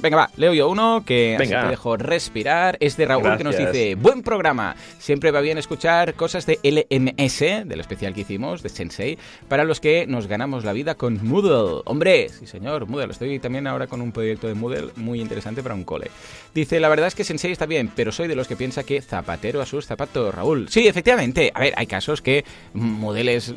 Venga, 0.00 0.16
va, 0.16 0.30
leo 0.36 0.54
yo 0.54 0.68
uno 0.68 1.04
que 1.04 1.36
así 1.36 1.48
te 1.48 1.68
dejo 1.68 1.96
respirar. 1.96 2.76
Es 2.80 2.96
de 2.96 3.06
Raúl 3.06 3.36
que 3.36 3.44
nos 3.44 3.56
dice: 3.56 3.94
Buen 3.94 4.22
programa. 4.22 4.76
Siempre 4.98 5.30
va 5.30 5.40
bien 5.40 5.58
escuchar 5.58 6.14
cosas 6.14 6.46
de 6.46 6.58
LMS, 6.62 7.68
del 7.68 7.80
especial 7.80 8.14
que 8.14 8.22
hicimos, 8.22 8.62
de 8.62 8.68
Sensei, 8.68 9.18
para 9.48 9.64
los 9.64 9.80
que 9.80 10.06
nos 10.06 10.26
ganamos 10.26 10.64
la 10.64 10.72
vida 10.72 10.94
con 10.94 11.26
Moodle. 11.26 11.82
Hombre, 11.84 12.28
sí, 12.28 12.46
señor, 12.46 12.86
Moodle. 12.86 13.12
Estoy 13.12 13.38
también 13.38 13.66
ahora 13.66 13.86
con 13.86 14.00
un 14.00 14.12
proyecto 14.12 14.48
de 14.48 14.54
Moodle 14.54 14.90
muy 14.96 15.20
interesante 15.20 15.62
para 15.62 15.74
un 15.74 15.84
cole. 15.84 16.10
Dice: 16.54 16.80
La 16.80 16.88
verdad 16.88 17.08
es 17.08 17.14
que 17.14 17.24
Sensei 17.24 17.52
está 17.52 17.66
bien, 17.66 17.90
pero 17.94 18.12
soy 18.12 18.28
de 18.28 18.36
los 18.36 18.48
que 18.48 18.56
piensa 18.56 18.84
que 18.84 19.00
zapatero 19.02 19.60
a 19.60 19.66
sus 19.66 19.86
zapatos, 19.86 20.34
Raúl. 20.34 20.68
Sí, 20.68 20.86
efectivamente. 20.86 21.52
A 21.54 21.60
ver, 21.60 21.74
hay 21.76 21.86
casos 21.86 22.22
que 22.22 22.44
Moodle 22.74 23.36
es 23.36 23.54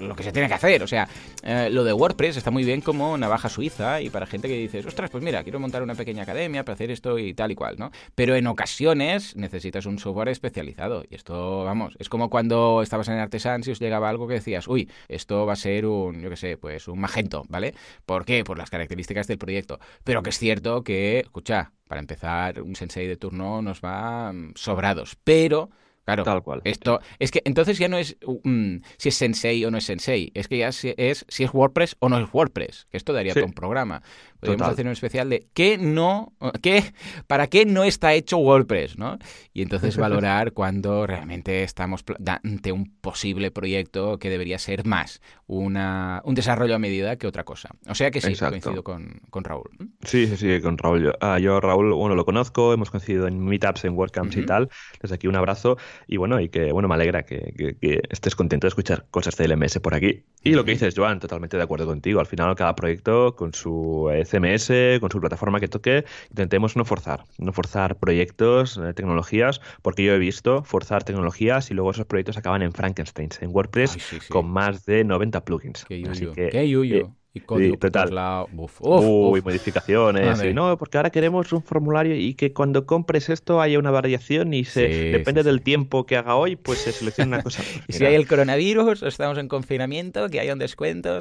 lo 0.00 0.14
que 0.14 0.22
se 0.22 0.32
tiene 0.32 0.48
que 0.48 0.54
hacer. 0.54 0.82
O 0.82 0.86
sea, 0.86 1.08
eh, 1.42 1.68
lo 1.70 1.84
de 1.84 1.92
WordPress 1.92 2.36
está 2.36 2.50
muy 2.50 2.64
bien 2.64 2.80
como 2.80 3.16
navaja 3.16 3.43
suiza 3.48 4.00
y 4.00 4.10
para 4.10 4.26
gente 4.26 4.48
que 4.48 4.56
dice, 4.56 4.80
ostras, 4.80 5.10
pues 5.10 5.22
mira, 5.22 5.42
quiero 5.42 5.60
montar 5.60 5.82
una 5.82 5.94
pequeña 5.94 6.22
academia 6.22 6.64
para 6.64 6.74
hacer 6.74 6.90
esto 6.90 7.18
y 7.18 7.34
tal 7.34 7.50
y 7.50 7.54
cual, 7.54 7.76
¿no? 7.78 7.90
Pero 8.14 8.34
en 8.34 8.46
ocasiones 8.46 9.36
necesitas 9.36 9.86
un 9.86 9.98
software 9.98 10.28
especializado 10.28 11.04
y 11.08 11.14
esto, 11.14 11.64
vamos, 11.64 11.94
es 11.98 12.08
como 12.08 12.30
cuando 12.30 12.82
estabas 12.82 13.08
en 13.08 13.14
Artesan 13.14 13.62
y 13.64 13.70
os 13.70 13.80
llegaba 13.80 14.08
algo 14.08 14.26
que 14.28 14.34
decías, 14.34 14.68
uy, 14.68 14.90
esto 15.08 15.46
va 15.46 15.54
a 15.54 15.56
ser 15.56 15.86
un, 15.86 16.20
yo 16.20 16.30
qué 16.30 16.36
sé, 16.36 16.56
pues 16.56 16.88
un 16.88 17.00
magento, 17.00 17.44
¿vale? 17.48 17.74
¿Por 18.06 18.24
qué? 18.24 18.44
Por 18.44 18.58
las 18.58 18.70
características 18.70 19.26
del 19.26 19.38
proyecto. 19.38 19.78
Pero 20.04 20.22
que 20.22 20.30
es 20.30 20.38
cierto 20.38 20.82
que, 20.82 21.20
escucha, 21.20 21.72
para 21.88 22.00
empezar, 22.00 22.62
un 22.62 22.76
sensei 22.76 23.06
de 23.06 23.16
turno 23.16 23.62
nos 23.62 23.80
va 23.80 24.32
mm, 24.32 24.52
sobrados, 24.56 25.16
pero 25.22 25.70
Claro, 26.04 26.22
Tal 26.22 26.42
cual. 26.42 26.60
Esto, 26.64 27.00
es 27.18 27.30
que 27.30 27.40
entonces 27.44 27.78
ya 27.78 27.88
no 27.88 27.96
es 27.96 28.16
mm, 28.42 28.76
si 28.98 29.08
es 29.08 29.14
Sensei 29.14 29.64
o 29.64 29.70
no 29.70 29.78
es 29.78 29.84
Sensei, 29.84 30.30
es 30.34 30.48
que 30.48 30.58
ya 30.58 30.68
es 30.68 31.24
si 31.28 31.44
es 31.44 31.54
WordPress 31.54 31.96
o 32.00 32.10
no 32.10 32.18
es 32.18 32.28
WordPress, 32.32 32.86
que 32.90 32.98
esto 32.98 33.12
daría 33.12 33.32
para 33.32 33.46
un 33.46 33.54
programa. 33.54 34.02
Podríamos 34.38 34.68
hacer 34.68 34.84
un 34.84 34.92
especial 34.92 35.30
de 35.30 35.48
qué 35.54 35.78
no, 35.78 36.34
qué, 36.60 36.92
para 37.26 37.46
qué 37.46 37.64
no 37.64 37.84
está 37.84 38.12
hecho 38.12 38.36
WordPress, 38.36 38.98
¿no? 38.98 39.18
Y 39.54 39.62
entonces 39.62 39.96
valorar 39.96 40.52
cuando 40.52 41.06
realmente 41.06 41.62
estamos 41.62 42.04
ante 42.42 42.72
un 42.72 42.94
posible 43.00 43.50
proyecto 43.50 44.18
que 44.18 44.28
debería 44.28 44.58
ser 44.58 44.84
más 44.84 45.22
una, 45.46 46.20
un 46.24 46.34
desarrollo 46.34 46.74
a 46.74 46.78
medida 46.78 47.16
que 47.16 47.26
otra 47.26 47.44
cosa. 47.44 47.70
O 47.88 47.94
sea 47.94 48.10
que 48.10 48.20
sí, 48.20 48.34
coincido 48.36 48.82
con, 48.82 49.22
con, 49.30 49.44
Raúl. 49.44 49.70
Sí, 50.02 50.26
sí, 50.26 50.36
sí, 50.36 50.60
con 50.60 50.76
Raúl. 50.76 51.04
Yo, 51.04 51.12
ah, 51.20 51.38
yo, 51.38 51.60
Raúl, 51.60 51.94
bueno, 51.94 52.14
lo 52.14 52.26
conozco, 52.26 52.74
hemos 52.74 52.90
coincidido 52.90 53.26
en 53.26 53.42
meetups, 53.42 53.84
en 53.84 53.94
WordCamps 53.94 54.36
y 54.36 54.46
tal. 54.46 54.68
Desde 55.00 55.14
aquí 55.14 55.26
un 55.26 55.36
abrazo 55.36 55.78
y 56.06 56.16
bueno, 56.16 56.40
y 56.40 56.48
que 56.48 56.72
bueno, 56.72 56.88
me 56.88 56.94
alegra 56.94 57.24
que, 57.24 57.76
que, 57.80 58.02
estés 58.10 58.34
contento 58.34 58.66
de 58.66 58.68
escuchar 58.68 59.06
cosas 59.10 59.36
de 59.36 59.48
LMS 59.48 59.80
por 59.80 59.94
aquí. 59.94 60.24
Y 60.42 60.52
lo 60.52 60.64
que 60.64 60.72
dices, 60.72 60.94
Joan, 60.96 61.20
totalmente 61.20 61.56
de 61.56 61.62
acuerdo 61.62 61.86
contigo. 61.86 62.20
Al 62.20 62.26
final, 62.26 62.54
cada 62.54 62.74
proyecto 62.74 63.34
con 63.34 63.54
su 63.54 64.10
CMS, 64.24 65.00
con 65.00 65.10
su 65.10 65.20
plataforma 65.20 65.60
que 65.60 65.68
toque, 65.68 66.04
intentemos 66.30 66.76
no 66.76 66.84
forzar, 66.84 67.24
no 67.38 67.52
forzar 67.52 67.96
proyectos, 67.98 68.78
eh, 68.78 68.92
tecnologías, 68.94 69.60
porque 69.82 70.04
yo 70.04 70.14
he 70.14 70.18
visto 70.18 70.62
forzar 70.62 71.04
tecnologías 71.04 71.70
y 71.70 71.74
luego 71.74 71.90
esos 71.90 72.06
proyectos 72.06 72.36
acaban 72.36 72.62
en 72.62 72.72
Frankenstein, 72.72 73.30
en 73.40 73.50
WordPress, 73.54 73.96
con 74.28 74.46
más 74.50 74.84
de 74.84 75.04
90 75.04 75.44
plugins. 75.44 75.84
Qué 75.84 76.04
Así 76.08 76.26
que, 76.26 76.50
Qué 76.50 76.68
yuyo. 76.68 76.96
Eh, 76.96 77.10
y 77.34 77.40
código 77.40 77.76
total. 77.76 78.46
Uy, 78.80 79.42
modificaciones. 79.42 80.42
Y 80.42 80.54
no, 80.54 80.78
porque 80.78 80.96
ahora 80.96 81.10
queremos 81.10 81.52
un 81.52 81.62
formulario 81.62 82.14
y 82.14 82.34
que 82.34 82.52
cuando 82.52 82.86
compres 82.86 83.28
esto 83.28 83.60
haya 83.60 83.78
una 83.78 83.90
variación 83.90 84.54
y 84.54 84.64
se 84.64 84.88
depende 85.10 85.42
del 85.42 85.60
tiempo 85.60 86.06
que 86.06 86.16
haga 86.16 86.36
hoy, 86.36 86.54
pues 86.54 86.78
se 86.78 86.92
selecciona 86.92 87.36
una 87.36 87.42
cosa. 87.42 87.62
y 87.88 87.92
si 87.92 88.06
hay 88.06 88.14
el 88.14 88.28
coronavirus, 88.28 89.02
estamos 89.02 89.36
en 89.38 89.48
confinamiento, 89.48 90.28
que 90.28 90.38
haya 90.38 90.52
un 90.52 90.60
descuento. 90.60 91.18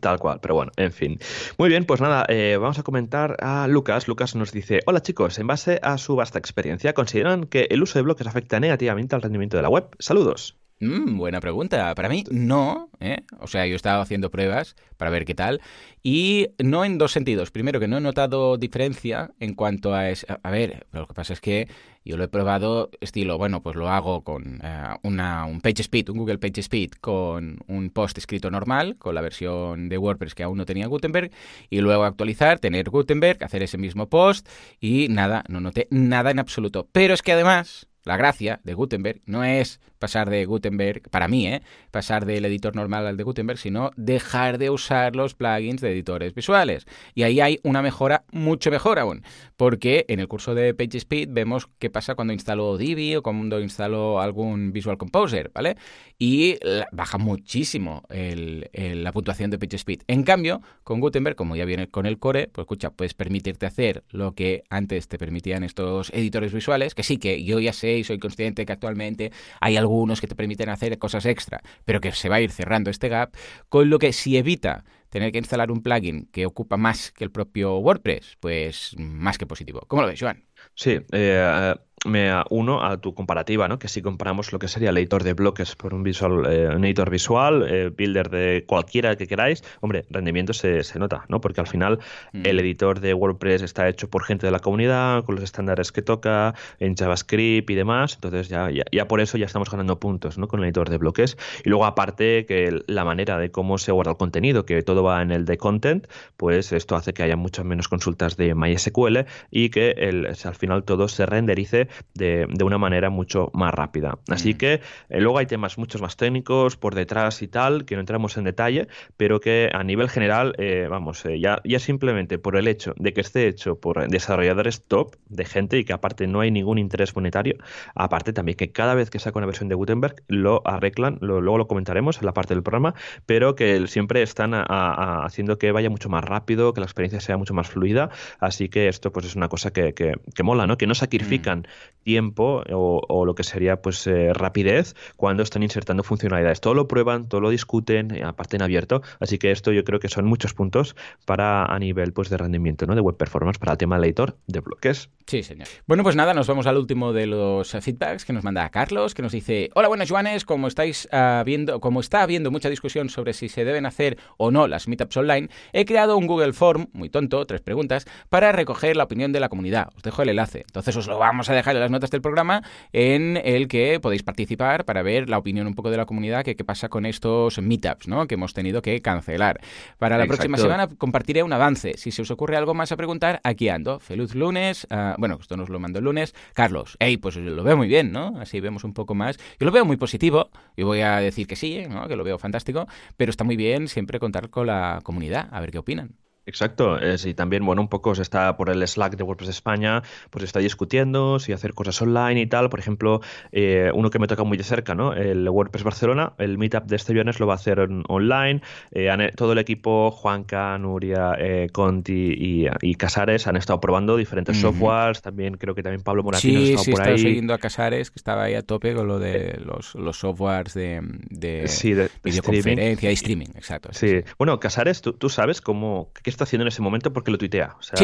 Tal 0.00 0.18
cual, 0.18 0.40
pero 0.40 0.54
bueno, 0.54 0.72
en 0.76 0.90
fin. 0.90 1.18
Muy 1.58 1.68
bien, 1.68 1.84
pues 1.84 2.00
nada, 2.00 2.24
eh, 2.28 2.56
vamos 2.58 2.78
a 2.78 2.82
comentar 2.82 3.36
a 3.40 3.68
Lucas. 3.68 4.08
Lucas 4.08 4.34
nos 4.34 4.52
dice, 4.52 4.80
hola 4.86 5.02
chicos, 5.02 5.38
en 5.38 5.46
base 5.46 5.80
a 5.82 5.98
su 5.98 6.16
vasta 6.16 6.38
experiencia, 6.38 6.94
¿consideran 6.94 7.44
que 7.44 7.66
el 7.68 7.82
uso 7.82 7.98
de 7.98 8.04
bloques 8.04 8.26
afecta 8.26 8.58
negativamente 8.58 9.14
al 9.14 9.20
rendimiento 9.20 9.58
de 9.58 9.62
la 9.64 9.68
web? 9.68 9.88
Saludos. 9.98 10.61
Mm, 10.82 11.16
buena 11.16 11.40
pregunta. 11.40 11.94
Para 11.94 12.08
mí, 12.08 12.24
no. 12.32 12.90
¿eh? 12.98 13.18
O 13.38 13.46
sea, 13.46 13.66
yo 13.66 13.74
he 13.74 13.76
estado 13.76 14.02
haciendo 14.02 14.32
pruebas 14.32 14.74
para 14.96 15.12
ver 15.12 15.24
qué 15.24 15.32
tal. 15.32 15.60
Y 16.02 16.48
no 16.58 16.84
en 16.84 16.98
dos 16.98 17.12
sentidos. 17.12 17.52
Primero, 17.52 17.78
que 17.78 17.86
no 17.86 17.98
he 17.98 18.00
notado 18.00 18.56
diferencia 18.56 19.30
en 19.38 19.54
cuanto 19.54 19.94
a... 19.94 20.06
a 20.42 20.50
ver, 20.50 20.88
lo 20.90 21.06
que 21.06 21.14
pasa 21.14 21.34
es 21.34 21.40
que 21.40 21.68
yo 22.04 22.16
lo 22.16 22.24
he 22.24 22.28
probado 22.28 22.90
estilo, 23.00 23.38
bueno, 23.38 23.62
pues 23.62 23.76
lo 23.76 23.90
hago 23.90 24.24
con 24.24 24.60
eh, 24.60 24.84
una, 25.04 25.44
un 25.44 25.60
PageSpeed, 25.60 26.08
un 26.08 26.18
Google 26.18 26.38
PageSpeed 26.38 26.90
con 27.00 27.60
un 27.68 27.90
post 27.90 28.18
escrito 28.18 28.50
normal, 28.50 28.96
con 28.98 29.14
la 29.14 29.20
versión 29.20 29.88
de 29.88 29.98
WordPress 29.98 30.34
que 30.34 30.42
aún 30.42 30.58
no 30.58 30.66
tenía 30.66 30.88
Gutenberg, 30.88 31.30
y 31.70 31.80
luego 31.80 32.02
actualizar, 32.02 32.58
tener 32.58 32.90
Gutenberg, 32.90 33.44
hacer 33.44 33.62
ese 33.62 33.78
mismo 33.78 34.08
post 34.08 34.48
y 34.80 35.06
nada, 35.10 35.44
no 35.46 35.60
noté 35.60 35.86
nada 35.92 36.32
en 36.32 36.40
absoluto. 36.40 36.88
Pero 36.90 37.14
es 37.14 37.22
que 37.22 37.30
además... 37.30 37.86
La 38.04 38.16
gracia 38.16 38.60
de 38.64 38.74
Gutenberg 38.74 39.20
no 39.26 39.44
es 39.44 39.80
pasar 40.02 40.28
de 40.28 40.44
Gutenberg, 40.46 41.08
para 41.10 41.28
mí, 41.28 41.46
¿eh? 41.46 41.62
pasar 41.92 42.26
del 42.26 42.44
editor 42.44 42.74
normal 42.74 43.06
al 43.06 43.16
de 43.16 43.22
Gutenberg, 43.22 43.56
sino 43.56 43.92
dejar 43.96 44.58
de 44.58 44.68
usar 44.68 45.14
los 45.14 45.34
plugins 45.34 45.80
de 45.80 45.92
editores 45.92 46.34
visuales. 46.34 46.86
Y 47.14 47.22
ahí 47.22 47.40
hay 47.40 47.60
una 47.62 47.82
mejora 47.82 48.24
mucho 48.32 48.72
mejor 48.72 48.98
aún, 48.98 49.22
porque 49.56 50.04
en 50.08 50.18
el 50.18 50.26
curso 50.26 50.56
de 50.56 50.74
PageSpeed 50.74 51.28
vemos 51.30 51.68
qué 51.78 51.88
pasa 51.88 52.16
cuando 52.16 52.32
instalo 52.32 52.76
Divi 52.76 53.14
o 53.14 53.22
cuando 53.22 53.60
instalo 53.60 54.20
algún 54.20 54.72
Visual 54.72 54.98
Composer, 54.98 55.52
¿vale? 55.54 55.76
Y 56.18 56.58
baja 56.90 57.18
muchísimo 57.18 58.02
la 58.10 59.12
puntuación 59.12 59.50
de 59.50 59.60
PageSpeed. 59.60 60.00
En 60.08 60.24
cambio, 60.24 60.62
con 60.82 60.98
Gutenberg, 60.98 61.36
como 61.36 61.54
ya 61.54 61.64
viene 61.64 61.86
con 61.88 62.06
el 62.06 62.18
core, 62.18 62.48
pues 62.48 62.64
escucha, 62.64 62.90
puedes 62.90 63.14
permitirte 63.14 63.66
hacer 63.66 64.02
lo 64.10 64.34
que 64.34 64.64
antes 64.68 65.06
te 65.06 65.16
permitían 65.16 65.62
estos 65.62 66.10
editores 66.10 66.52
visuales, 66.52 66.96
que 66.96 67.04
sí 67.04 67.18
que 67.18 67.44
yo 67.44 67.60
ya 67.60 67.72
sé 67.72 67.98
y 67.98 68.02
soy 68.02 68.18
consciente 68.18 68.66
que 68.66 68.72
actualmente 68.72 69.30
hay 69.60 69.76
algo 69.76 69.91
algunos 69.92 70.20
que 70.20 70.26
te 70.26 70.34
permiten 70.34 70.68
hacer 70.68 70.98
cosas 70.98 71.26
extra, 71.26 71.60
pero 71.84 72.00
que 72.00 72.12
se 72.12 72.28
va 72.28 72.36
a 72.36 72.40
ir 72.40 72.50
cerrando 72.50 72.90
este 72.90 73.08
gap, 73.08 73.34
con 73.68 73.90
lo 73.90 73.98
que 73.98 74.12
si 74.12 74.36
evita 74.36 74.84
tener 75.10 75.30
que 75.30 75.38
instalar 75.38 75.70
un 75.70 75.82
plugin 75.82 76.26
que 76.32 76.46
ocupa 76.46 76.76
más 76.78 77.12
que 77.12 77.24
el 77.24 77.30
propio 77.30 77.76
WordPress, 77.78 78.38
pues 78.40 78.94
más 78.98 79.36
que 79.36 79.46
positivo. 79.46 79.84
¿Cómo 79.86 80.02
lo 80.02 80.08
ves, 80.08 80.18
Joan? 80.18 80.44
Sí, 80.74 80.98
eh, 81.12 81.74
me 82.04 82.32
uno 82.50 82.82
a 82.84 83.00
tu 83.00 83.14
comparativa, 83.14 83.68
¿no? 83.68 83.78
Que 83.78 83.88
si 83.88 84.02
comparamos 84.02 84.52
lo 84.52 84.58
que 84.58 84.68
sería 84.68 84.90
el 84.90 84.98
editor 84.98 85.22
de 85.22 85.34
bloques 85.34 85.76
por 85.76 85.94
un 85.94 86.02
visual, 86.02 86.46
eh, 86.50 86.68
un 86.74 86.84
editor 86.84 87.10
visual, 87.10 87.66
eh, 87.68 87.90
builder 87.96 88.30
de 88.30 88.64
cualquiera 88.66 89.16
que 89.16 89.26
queráis, 89.26 89.62
hombre, 89.80 90.04
rendimiento 90.10 90.52
se, 90.52 90.82
se 90.82 90.98
nota, 90.98 91.24
¿no? 91.28 91.40
Porque 91.40 91.60
al 91.60 91.66
final 91.66 91.98
mm. 92.32 92.42
el 92.44 92.60
editor 92.60 93.00
de 93.00 93.14
WordPress 93.14 93.62
está 93.62 93.88
hecho 93.88 94.10
por 94.10 94.24
gente 94.24 94.46
de 94.46 94.52
la 94.52 94.58
comunidad, 94.58 95.24
con 95.24 95.36
los 95.36 95.44
estándares 95.44 95.92
que 95.92 96.02
toca, 96.02 96.54
en 96.78 96.96
JavaScript 96.96 97.70
y 97.70 97.74
demás, 97.74 98.14
entonces 98.14 98.48
ya, 98.48 98.68
ya, 98.70 99.08
por 99.08 99.20
eso 99.20 99.38
ya 99.38 99.46
estamos 99.46 99.70
ganando 99.70 99.98
puntos, 100.00 100.38
¿no? 100.38 100.48
Con 100.48 100.60
el 100.60 100.66
editor 100.66 100.90
de 100.90 100.98
bloques. 100.98 101.36
Y 101.64 101.68
luego 101.68 101.84
aparte 101.84 102.46
que 102.46 102.82
la 102.86 103.04
manera 103.04 103.38
de 103.38 103.50
cómo 103.50 103.78
se 103.78 103.92
guarda 103.92 104.12
el 104.12 104.16
contenido, 104.16 104.64
que 104.64 104.82
todo 104.82 105.02
va 105.02 105.22
en 105.22 105.30
el 105.30 105.44
de 105.44 105.58
content, 105.58 106.06
pues 106.36 106.72
esto 106.72 106.96
hace 106.96 107.12
que 107.12 107.22
haya 107.22 107.36
muchas 107.36 107.64
menos 107.64 107.88
consultas 107.88 108.36
de 108.36 108.54
MySQL 108.54 109.26
y 109.50 109.70
que 109.70 109.90
el, 109.92 110.26
al 110.26 110.54
final 110.54 110.84
todo 110.84 111.08
se 111.08 111.26
renderice 111.26 111.88
de, 112.14 112.46
una 112.62 112.78
manera 112.78 113.10
mucho 113.10 113.50
más 113.54 113.74
rápida. 113.74 114.18
Así 114.28 114.54
mm. 114.54 114.56
que 114.58 114.80
eh, 115.08 115.20
luego 115.20 115.38
hay 115.38 115.46
temas 115.46 115.78
muchos 115.78 116.00
más 116.00 116.16
técnicos 116.16 116.76
por 116.76 116.94
detrás 116.94 117.42
y 117.42 117.48
tal, 117.48 117.84
que 117.84 117.94
no 117.94 118.00
entramos 118.00 118.36
en 118.36 118.44
detalle, 118.44 118.88
pero 119.16 119.40
que 119.40 119.70
a 119.72 119.82
nivel 119.82 120.08
general, 120.08 120.54
eh, 120.58 120.86
vamos, 120.88 121.24
eh, 121.24 121.40
ya, 121.40 121.60
ya 121.64 121.78
simplemente 121.78 122.38
por 122.38 122.56
el 122.56 122.68
hecho 122.68 122.94
de 122.96 123.12
que 123.12 123.20
esté 123.20 123.48
hecho 123.48 123.80
por 123.80 124.08
desarrolladores 124.08 124.84
top, 124.84 125.16
de 125.28 125.44
gente 125.44 125.78
y 125.78 125.84
que 125.84 125.92
aparte 125.92 126.26
no 126.26 126.40
hay 126.40 126.50
ningún 126.50 126.78
interés 126.78 127.14
monetario, 127.16 127.56
aparte 127.94 128.32
también 128.32 128.56
que 128.56 128.70
cada 128.70 128.94
vez 128.94 129.10
que 129.10 129.18
saca 129.18 129.38
una 129.38 129.46
versión 129.46 129.68
de 129.68 129.74
Gutenberg 129.74 130.16
lo 130.28 130.62
arreglan, 130.64 131.18
luego 131.20 131.58
lo 131.58 131.66
comentaremos 131.66 132.18
en 132.18 132.26
la 132.26 132.32
parte 132.32 132.54
del 132.54 132.62
programa, 132.62 132.94
pero 133.26 133.54
que 133.54 133.86
siempre 133.86 134.22
están 134.22 134.52
haciendo 134.54 135.58
que 135.58 135.72
vaya 135.72 135.90
mucho 135.90 136.08
más 136.08 136.24
rápido, 136.24 136.72
que 136.74 136.80
la 136.80 136.86
experiencia 136.86 137.20
sea 137.20 137.36
mucho 137.36 137.54
más 137.54 137.68
fluida, 137.68 138.10
así 138.38 138.68
que 138.68 138.88
esto 138.88 139.12
pues 139.12 139.26
es 139.26 139.36
una 139.36 139.48
cosa 139.48 139.72
que, 139.72 139.94
que, 139.94 140.42
mola, 140.42 140.66
¿no? 140.66 140.76
Que 140.76 140.86
no 140.86 140.94
sacrifican 140.94 141.60
mm 141.60 141.62
tiempo 142.02 142.62
o, 142.70 143.24
lo 143.24 143.34
que 143.34 143.44
sería 143.44 143.80
pues 143.80 144.06
eh, 144.06 144.32
rapidez 144.32 144.94
cuando 145.16 145.42
están 145.42 145.62
insertando 145.62 146.02
funcionalidades. 146.02 146.60
Todo 146.60 146.74
lo 146.74 146.88
prueban, 146.88 147.28
todo 147.28 147.40
lo 147.40 147.50
discuten, 147.50 148.14
eh, 148.14 148.24
aparte 148.24 148.56
en 148.56 148.62
abierto. 148.62 149.02
Así 149.20 149.38
que 149.38 149.50
esto 149.50 149.72
yo 149.72 149.84
creo 149.84 150.00
que 150.00 150.08
son 150.08 150.26
muchos 150.26 150.54
puntos 150.54 150.96
para 151.24 151.64
a 151.64 151.78
nivel 151.78 152.12
pues 152.12 152.28
de 152.28 152.36
rendimiento, 152.36 152.86
¿no? 152.86 152.94
De 152.94 153.00
web 153.00 153.16
performance 153.16 153.58
para 153.58 153.72
el 153.72 153.78
tema 153.78 153.96
del 153.96 154.04
editor 154.06 154.36
de 154.46 154.60
bloques. 154.60 155.10
Sí, 155.26 155.42
señor. 155.42 155.68
Bueno, 155.86 156.02
pues 156.02 156.16
nada, 156.16 156.34
nos 156.34 156.48
vamos 156.48 156.66
al 156.66 156.76
último 156.76 157.12
de 157.12 157.26
los 157.26 157.70
feedbacks 157.70 158.24
que 158.24 158.32
nos 158.32 158.44
manda 158.44 158.68
Carlos, 158.70 159.14
que 159.14 159.22
nos 159.22 159.32
dice, 159.32 159.70
hola, 159.74 159.88
buenas 159.88 160.10
Juanes, 160.10 160.44
como 160.44 160.66
estáis 160.66 161.08
uh, 161.12 161.44
viendo, 161.44 161.80
como 161.80 162.00
está 162.00 162.22
habiendo 162.22 162.50
mucha 162.50 162.68
discusión 162.68 163.08
sobre 163.08 163.32
si 163.32 163.48
se 163.48 163.64
deben 163.64 163.86
hacer 163.86 164.18
o 164.36 164.50
no 164.50 164.66
las 164.66 164.88
meetups 164.88 165.16
online, 165.16 165.48
he 165.72 165.84
creado 165.84 166.16
un 166.16 166.26
Google 166.26 166.52
Form, 166.52 166.88
muy 166.92 167.08
tonto, 167.08 167.46
tres 167.46 167.60
preguntas, 167.60 168.06
para 168.28 168.52
recoger 168.52 168.96
la 168.96 169.04
opinión 169.04 169.32
de 169.32 169.40
la 169.40 169.48
comunidad. 169.48 169.88
Os 169.96 170.02
dejo 170.02 170.22
el 170.22 170.30
enlace. 170.30 170.64
Entonces 170.66 170.96
os 170.96 171.06
lo 171.06 171.18
vamos 171.18 171.48
a 171.48 171.54
dejar 171.54 171.71
en 171.76 171.80
las 171.80 171.90
notas 171.90 172.10
del 172.10 172.20
programa 172.20 172.62
en 172.92 173.40
el 173.42 173.68
que 173.68 174.00
podéis 174.00 174.22
participar 174.22 174.84
para 174.84 175.02
ver 175.02 175.28
la 175.28 175.38
opinión 175.38 175.66
un 175.66 175.74
poco 175.74 175.90
de 175.90 175.96
la 175.96 176.06
comunidad 176.06 176.44
que 176.44 176.56
qué 176.56 176.64
pasa 176.64 176.88
con 176.88 177.06
estos 177.06 177.60
meetups, 177.60 178.08
¿no? 178.08 178.26
Que 178.26 178.34
hemos 178.34 178.54
tenido 178.54 178.82
que 178.82 179.00
cancelar. 179.00 179.60
Para 179.98 180.18
la 180.18 180.26
próxima 180.26 180.56
semana 180.56 180.88
compartiré 180.88 181.42
un 181.42 181.52
avance. 181.52 181.94
Si 181.96 182.10
se 182.10 182.22
os 182.22 182.30
ocurre 182.30 182.56
algo 182.56 182.74
más 182.74 182.92
a 182.92 182.96
preguntar, 182.96 183.40
aquí 183.44 183.68
ando. 183.68 183.98
Feliz 183.98 184.34
lunes. 184.34 184.86
Uh, 184.90 185.14
bueno, 185.18 185.38
esto 185.40 185.56
nos 185.56 185.68
lo 185.68 185.78
mando 185.78 185.98
el 185.98 186.04
lunes. 186.04 186.34
Carlos, 186.54 186.96
hey, 187.00 187.16
pues 187.16 187.36
lo 187.36 187.62
veo 187.62 187.76
muy 187.76 187.88
bien, 187.88 188.12
¿no? 188.12 188.34
Así 188.38 188.60
vemos 188.60 188.84
un 188.84 188.94
poco 188.94 189.14
más. 189.14 189.38
Yo 189.58 189.66
lo 189.66 189.72
veo 189.72 189.84
muy 189.84 189.96
positivo. 189.96 190.50
Yo 190.76 190.86
voy 190.86 191.00
a 191.00 191.16
decir 191.18 191.46
que 191.46 191.56
sí, 191.56 191.84
¿no? 191.88 192.08
Que 192.08 192.16
lo 192.16 192.24
veo 192.24 192.38
fantástico. 192.38 192.86
Pero 193.16 193.30
está 193.30 193.44
muy 193.44 193.56
bien 193.56 193.88
siempre 193.88 194.18
contar 194.18 194.50
con 194.50 194.66
la 194.66 195.00
comunidad, 195.02 195.48
a 195.50 195.60
ver 195.60 195.70
qué 195.70 195.78
opinan. 195.78 196.21
Exacto, 196.44 196.98
es, 196.98 197.24
y 197.24 197.34
también, 197.34 197.64
bueno, 197.64 197.82
un 197.82 197.88
poco 197.88 198.14
se 198.16 198.22
está 198.22 198.56
por 198.56 198.68
el 198.68 198.86
Slack 198.86 199.16
de 199.16 199.22
WordPress 199.22 199.50
España, 199.50 200.02
pues 200.30 200.44
está 200.44 200.58
discutiendo 200.58 201.38
si 201.38 201.52
hacer 201.52 201.72
cosas 201.72 202.02
online 202.02 202.40
y 202.40 202.46
tal. 202.46 202.68
Por 202.68 202.80
ejemplo, 202.80 203.20
eh, 203.52 203.90
uno 203.94 204.10
que 204.10 204.18
me 204.18 204.26
toca 204.26 204.42
muy 204.42 204.58
de 204.58 204.64
cerca, 204.64 204.94
¿no? 204.94 205.12
El 205.12 205.48
WordPress 205.48 205.84
Barcelona, 205.84 206.32
el 206.38 206.58
meetup 206.58 206.86
de 206.86 206.96
este 206.96 207.12
viernes 207.12 207.38
lo 207.38 207.46
va 207.46 207.54
a 207.54 207.56
hacer 207.56 207.78
online. 208.08 208.60
Eh, 208.90 209.32
todo 209.36 209.52
el 209.52 209.58
equipo, 209.58 210.10
Juanca, 210.10 210.76
Nuria, 210.78 211.36
eh, 211.38 211.68
Conti 211.72 212.68
y, 212.80 212.94
Casares 212.96 213.46
han 213.46 213.56
estado 213.56 213.80
probando 213.80 214.16
diferentes 214.16 214.56
softwares. 214.60 215.22
También 215.22 215.56
creo 215.56 215.74
que 215.74 215.82
también 215.82 216.02
Pablo 216.02 216.22
Moratino 216.22 216.60
sí, 216.60 216.72
ha 216.72 216.74
estado 216.74 216.84
sí, 216.84 216.90
por 216.92 217.02
ahí. 217.02 217.18
siguiendo 217.18 217.54
a 217.54 217.58
Casares, 217.58 218.10
que 218.10 218.18
estaba 218.18 218.44
ahí 218.44 218.54
a 218.54 218.62
tope 218.62 218.94
con 218.94 219.06
lo 219.06 219.18
de 219.18 219.60
los, 219.64 219.94
los 219.94 220.18
softwares 220.18 220.74
de, 220.74 221.00
de, 221.30 222.10
videoconferencia 222.22 223.10
y 223.10 223.14
streaming, 223.14 223.48
exacto. 223.54 223.90
Sí, 223.92 224.22
bueno, 224.38 224.58
Casares, 224.60 225.02
¿tú, 225.02 225.12
tú 225.12 225.28
sabes 225.28 225.60
cómo 225.60 226.10
está 226.32 226.44
haciendo 226.44 226.62
en 226.62 226.68
ese 226.68 226.82
momento 226.82 227.12
porque 227.12 227.30
lo 227.30 227.38
tuitea. 227.38 227.76
O 227.78 227.82
sea, 227.82 227.96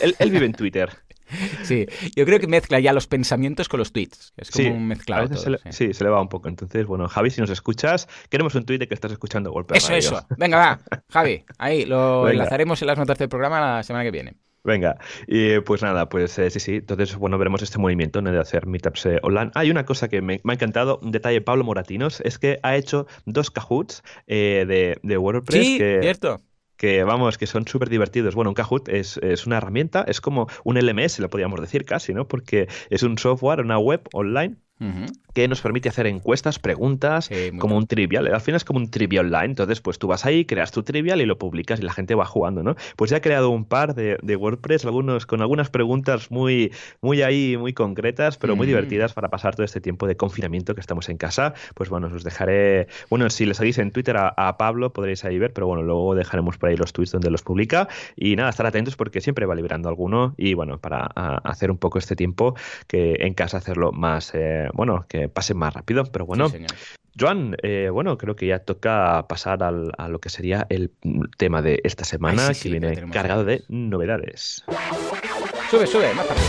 él, 0.00 0.30
vive 0.30 0.46
en 0.46 0.52
Twitter. 0.52 0.90
Sí, 1.62 1.86
yo 2.16 2.24
creo 2.24 2.40
que 2.40 2.48
mezcla 2.48 2.80
ya 2.80 2.92
los 2.92 3.06
pensamientos 3.06 3.68
con 3.68 3.78
los 3.78 3.92
tweets. 3.92 4.32
Es 4.36 4.50
como 4.50 4.74
un 4.74 4.88
mezclado. 4.88 5.28
sí. 5.70 5.94
se 5.94 6.04
le 6.04 6.10
va 6.10 6.20
un 6.20 6.28
poco. 6.28 6.48
Entonces, 6.48 6.86
bueno, 6.86 7.08
Javi, 7.08 7.30
si 7.30 7.40
nos 7.40 7.50
escuchas, 7.50 8.08
queremos 8.28 8.54
un 8.56 8.64
tweet 8.64 8.78
de 8.78 8.88
que 8.88 8.94
estás 8.94 9.12
escuchando 9.12 9.52
Golpe 9.52 9.76
Eso, 9.76 9.94
eso. 9.94 10.26
Venga, 10.36 10.56
va. 10.56 10.80
Javi, 11.10 11.44
ahí 11.58 11.84
lo 11.84 12.28
enlazaremos 12.28 12.82
en 12.82 12.88
las 12.88 12.98
notas 12.98 13.18
del 13.18 13.28
programa 13.28 13.60
la 13.60 13.82
semana 13.84 14.04
que 14.04 14.10
viene. 14.10 14.34
Venga, 14.62 14.98
y 15.26 15.58
pues 15.60 15.80
nada, 15.82 16.10
pues 16.10 16.38
eh, 16.38 16.50
sí, 16.50 16.60
sí, 16.60 16.74
entonces 16.76 17.16
bueno, 17.16 17.38
veremos 17.38 17.62
este 17.62 17.78
movimiento 17.78 18.20
de 18.20 18.38
hacer 18.38 18.66
meetups 18.66 19.06
eh, 19.06 19.18
online. 19.22 19.50
Hay 19.54 19.70
una 19.70 19.86
cosa 19.86 20.08
que 20.08 20.20
me, 20.20 20.40
ha 20.46 20.52
encantado, 20.52 21.00
un 21.02 21.12
detalle 21.12 21.40
Pablo 21.40 21.64
Moratinos, 21.64 22.20
es 22.26 22.38
que 22.38 22.58
ha 22.62 22.76
hecho 22.76 23.06
dos 23.24 23.50
Kahoots 23.50 24.02
eh, 24.26 24.66
de, 24.68 24.98
de, 25.02 25.16
WordPress. 25.16 25.64
Sí, 25.64 25.78
cierto 25.78 26.42
que 26.80 27.04
vamos, 27.04 27.36
que 27.36 27.46
son 27.46 27.66
súper 27.66 27.90
divertidos. 27.90 28.34
Bueno, 28.34 28.52
un 28.52 28.54
Kahoot 28.54 28.88
es, 28.88 29.18
es, 29.18 29.46
una 29.46 29.58
herramienta, 29.58 30.02
es 30.08 30.22
como 30.22 30.48
un 30.64 30.78
LMS, 30.78 31.18
lo 31.18 31.28
podríamos 31.28 31.60
decir 31.60 31.84
casi, 31.84 32.14
¿no? 32.14 32.26
Porque 32.26 32.68
es 32.88 33.02
un 33.02 33.18
software, 33.18 33.60
una 33.60 33.78
web 33.78 34.08
online 34.14 34.56
que 35.34 35.46
nos 35.46 35.60
permite 35.60 35.88
hacer 35.88 36.06
encuestas, 36.06 36.58
preguntas, 36.58 37.30
como 37.58 37.76
un 37.76 37.86
trivial. 37.86 38.32
Al 38.32 38.40
final 38.40 38.56
es 38.56 38.64
como 38.64 38.78
un 38.78 38.90
trivial 38.90 39.26
online. 39.26 39.46
Entonces, 39.46 39.80
pues 39.80 39.98
tú 39.98 40.08
vas 40.08 40.26
ahí, 40.26 40.44
creas 40.44 40.72
tu 40.72 40.82
trivial 40.82 41.20
y 41.20 41.26
lo 41.26 41.38
publicas 41.38 41.80
y 41.80 41.82
la 41.82 41.92
gente 41.92 42.14
va 42.14 42.24
jugando, 42.24 42.62
¿no? 42.62 42.76
Pues 42.96 43.10
ya 43.10 43.18
he 43.18 43.20
creado 43.20 43.50
un 43.50 43.64
par 43.64 43.94
de, 43.94 44.18
WordPress, 44.36 44.84
algunos 44.84 45.26
con 45.26 45.40
algunas 45.40 45.70
preguntas 45.70 46.30
muy, 46.30 46.72
muy 47.00 47.22
ahí, 47.22 47.56
muy 47.58 47.72
concretas, 47.72 48.38
pero 48.38 48.56
muy 48.56 48.66
divertidas 48.66 49.12
para 49.12 49.28
pasar 49.28 49.54
todo 49.54 49.64
este 49.64 49.80
tiempo 49.80 50.06
de 50.06 50.16
confinamiento 50.16 50.74
que 50.74 50.80
estamos 50.80 51.08
en 51.08 51.18
casa. 51.18 51.54
Pues 51.74 51.90
bueno, 51.90 52.08
os 52.12 52.24
dejaré. 52.24 52.88
Bueno, 53.10 53.28
si 53.30 53.46
le 53.46 53.54
seguís 53.54 53.78
en 53.78 53.90
Twitter 53.90 54.16
a, 54.18 54.56
Pablo, 54.58 54.92
podréis 54.92 55.24
ahí 55.24 55.38
ver, 55.38 55.52
pero 55.52 55.66
bueno, 55.66 55.82
luego 55.82 56.14
dejaremos 56.14 56.58
por 56.58 56.70
ahí 56.70 56.76
los 56.76 56.92
tweets 56.92 57.12
donde 57.12 57.30
los 57.30 57.42
publica. 57.42 57.88
Y 58.16 58.36
nada, 58.36 58.50
estar 58.50 58.66
atentos 58.66 58.96
porque 58.96 59.20
siempre 59.20 59.46
va 59.46 59.54
liberando 59.54 59.88
alguno. 59.88 60.34
Y 60.36 60.54
bueno, 60.54 60.78
para 60.78 61.06
hacer 61.06 61.70
un 61.70 61.78
poco 61.78 61.98
este 61.98 62.16
tiempo 62.16 62.54
que 62.86 63.16
en 63.20 63.34
casa 63.34 63.58
hacerlo 63.58 63.92
más. 63.92 64.32
Eh, 64.34 64.69
bueno, 64.74 65.06
que 65.08 65.28
pase 65.28 65.54
más 65.54 65.74
rápido, 65.74 66.04
pero 66.04 66.26
bueno. 66.26 66.50
Joan, 67.18 67.56
eh, 67.62 67.88
bueno, 67.92 68.16
creo 68.16 68.36
que 68.36 68.46
ya 68.46 68.60
toca 68.60 69.26
pasar 69.28 69.62
al, 69.62 69.92
a 69.98 70.08
lo 70.08 70.20
que 70.20 70.30
sería 70.30 70.66
el 70.70 70.92
tema 71.36 71.60
de 71.60 71.80
esta 71.84 72.04
semana, 72.04 72.52
que 72.54 72.68
viene 72.68 73.10
cargado 73.10 73.44
de 73.44 73.64
novedades. 73.68 74.64
Sube, 75.70 75.86
sube, 75.86 76.14
más 76.14 76.26
rápido. 76.28 76.46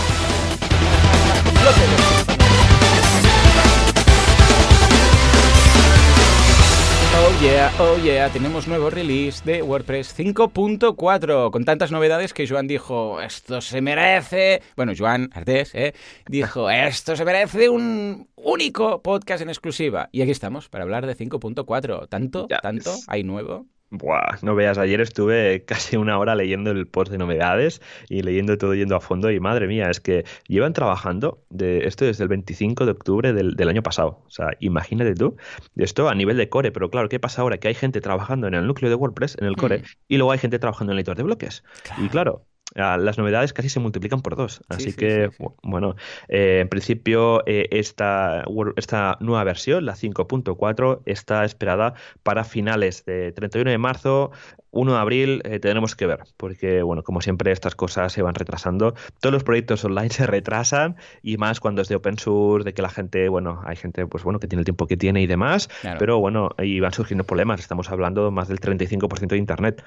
Oh 7.14 7.42
yeah, 7.42 7.72
oh 7.80 7.98
yeah, 7.98 8.30
tenemos 8.32 8.68
nuevo 8.68 8.90
release 8.90 9.44
de 9.44 9.62
WordPress 9.62 10.18
5.4 10.18 11.52
con 11.52 11.66
tantas 11.66 11.92
novedades 11.92 12.34
que 12.34 12.48
Joan 12.48 12.68
dijo, 12.68 13.20
esto 13.22 13.60
se 13.62 13.82
merece, 13.82 14.62
bueno, 14.76 14.94
Joan 14.98 15.30
Artés, 15.34 15.76
¿eh? 15.76 15.94
dijo, 16.28 16.70
esto 16.70 17.16
se 17.16 17.26
merece 17.26 17.70
un 17.70 18.30
único 18.36 19.02
podcast 19.02 19.42
en 19.42 19.50
exclusiva. 19.50 20.10
Y 20.12 20.22
aquí 20.22 20.32
estamos 20.32 20.70
para 20.70 20.84
hablar 20.84 21.06
de 21.06 21.18
5.4. 21.18 22.08
¿Tanto? 22.08 22.48
¿Tanto? 22.62 22.96
¿Hay 23.08 23.24
nuevo? 23.24 23.66
Buah, 23.94 24.38
no 24.42 24.56
veas, 24.56 24.78
ayer 24.78 25.02
estuve 25.02 25.66
casi 25.66 25.98
una 25.98 26.18
hora 26.18 26.34
leyendo 26.34 26.72
el 26.72 26.88
post 26.88 27.12
de 27.12 27.18
novedades 27.18 27.82
y 28.08 28.22
leyendo 28.22 28.58
todo 28.58 28.74
yendo 28.74 28.96
a 28.96 29.02
fondo 29.02 29.30
y 29.30 29.42
madre 29.42 29.68
mía, 29.68 29.90
es 29.90 30.00
que 30.00 30.24
llevan 30.48 30.72
trabajando 30.72 31.44
de 31.50 31.86
esto 31.88 32.06
desde 32.06 32.24
el 32.24 32.30
25 32.30 32.86
de 32.86 32.92
octubre 32.92 33.34
del, 33.34 33.68
año 33.68 33.84
pasado. 33.84 34.24
O 34.26 34.30
sea, 34.30 34.52
imagínate 34.62 35.14
tú, 35.14 35.36
esto 35.76 36.08
a 36.08 36.16
nivel 36.16 36.38
de 36.38 36.48
core, 36.48 36.72
pero 36.72 36.90
claro, 36.90 37.10
¿qué 37.10 37.20
pasa 37.20 37.42
ahora? 37.42 37.58
Que 37.58 37.68
hay 37.68 37.74
gente 37.74 38.00
trabajando 38.00 38.48
en 38.48 38.54
el 38.54 38.66
núcleo 38.66 38.90
de 38.90 38.96
WordPress, 38.96 39.38
en 39.40 39.46
el 39.46 39.58
core, 39.58 39.80
mm. 39.80 39.84
y 40.08 40.18
luego 40.18 40.32
hay 40.32 40.40
gente 40.40 40.58
trabajando 40.58 40.94
en 40.94 40.96
el 40.98 41.00
editor 41.00 41.18
de 41.18 41.24
bloques. 41.24 41.64
Y 41.98 42.08
claro, 42.08 42.46
las 42.74 43.18
novedades 43.18 43.54
casi 43.54 43.70
se 43.70 43.80
multiplican 43.80 44.22
por 44.22 44.36
dos. 44.36 44.62
Así 44.70 44.94
que, 44.94 45.30
bueno, 45.64 45.96
eh, 46.28 46.60
en 46.62 46.70
principio 46.70 47.44
eh, 47.46 47.68
esta, 47.72 48.46
esta 48.76 49.18
nueva 49.20 49.44
versión, 49.44 49.86
la 49.86 49.96
5.4, 49.96 51.02
está 51.06 51.44
esperada 51.46 51.94
para 52.24 52.44
finales 52.44 53.06
de 53.06 53.32
31 53.34 53.72
de 53.72 53.78
marzo, 53.78 54.32
1 54.72 54.94
de 54.94 54.98
abril 54.98 55.42
eh, 55.44 55.60
tendremos 55.60 55.96
que 55.96 56.08
ver, 56.08 56.20
porque, 56.38 56.82
bueno, 56.82 57.04
como 57.04 57.22
siempre, 57.22 57.52
estas 57.52 57.76
cosas 57.76 58.14
se 58.14 58.22
van 58.22 58.36
retrasando. 58.36 58.94
Todos 59.20 59.34
los 59.34 59.44
proyectos 59.44 59.84
online 59.84 60.10
se 60.12 60.26
retrasan 60.26 60.96
y 61.22 61.38
más 61.38 61.60
cuando 61.60 61.82
es 61.82 61.90
de 61.90 61.96
open 61.96 62.18
source, 62.18 62.66
de 62.66 62.74
que 62.74 62.82
la 62.82 62.90
gente, 62.90 63.28
bueno, 63.30 63.62
hay 63.66 63.76
gente, 63.76 64.06
pues 64.08 64.24
bueno, 64.24 64.40
que 64.40 64.48
tiene 64.48 64.62
el 64.62 64.66
tiempo 64.66 64.88
que 64.88 64.98
tiene 64.98 65.22
y 65.22 65.28
demás, 65.28 65.70
pero 66.00 66.20
bueno, 66.20 66.50
y 66.58 66.80
van 66.80 66.94
surgiendo 66.94 67.26
problemas. 67.26 67.60
Estamos 67.60 67.90
hablando 67.92 68.32
más 68.32 68.48
del 68.48 68.60
35% 68.60 69.28
de 69.28 69.38
Internet. 69.38 69.84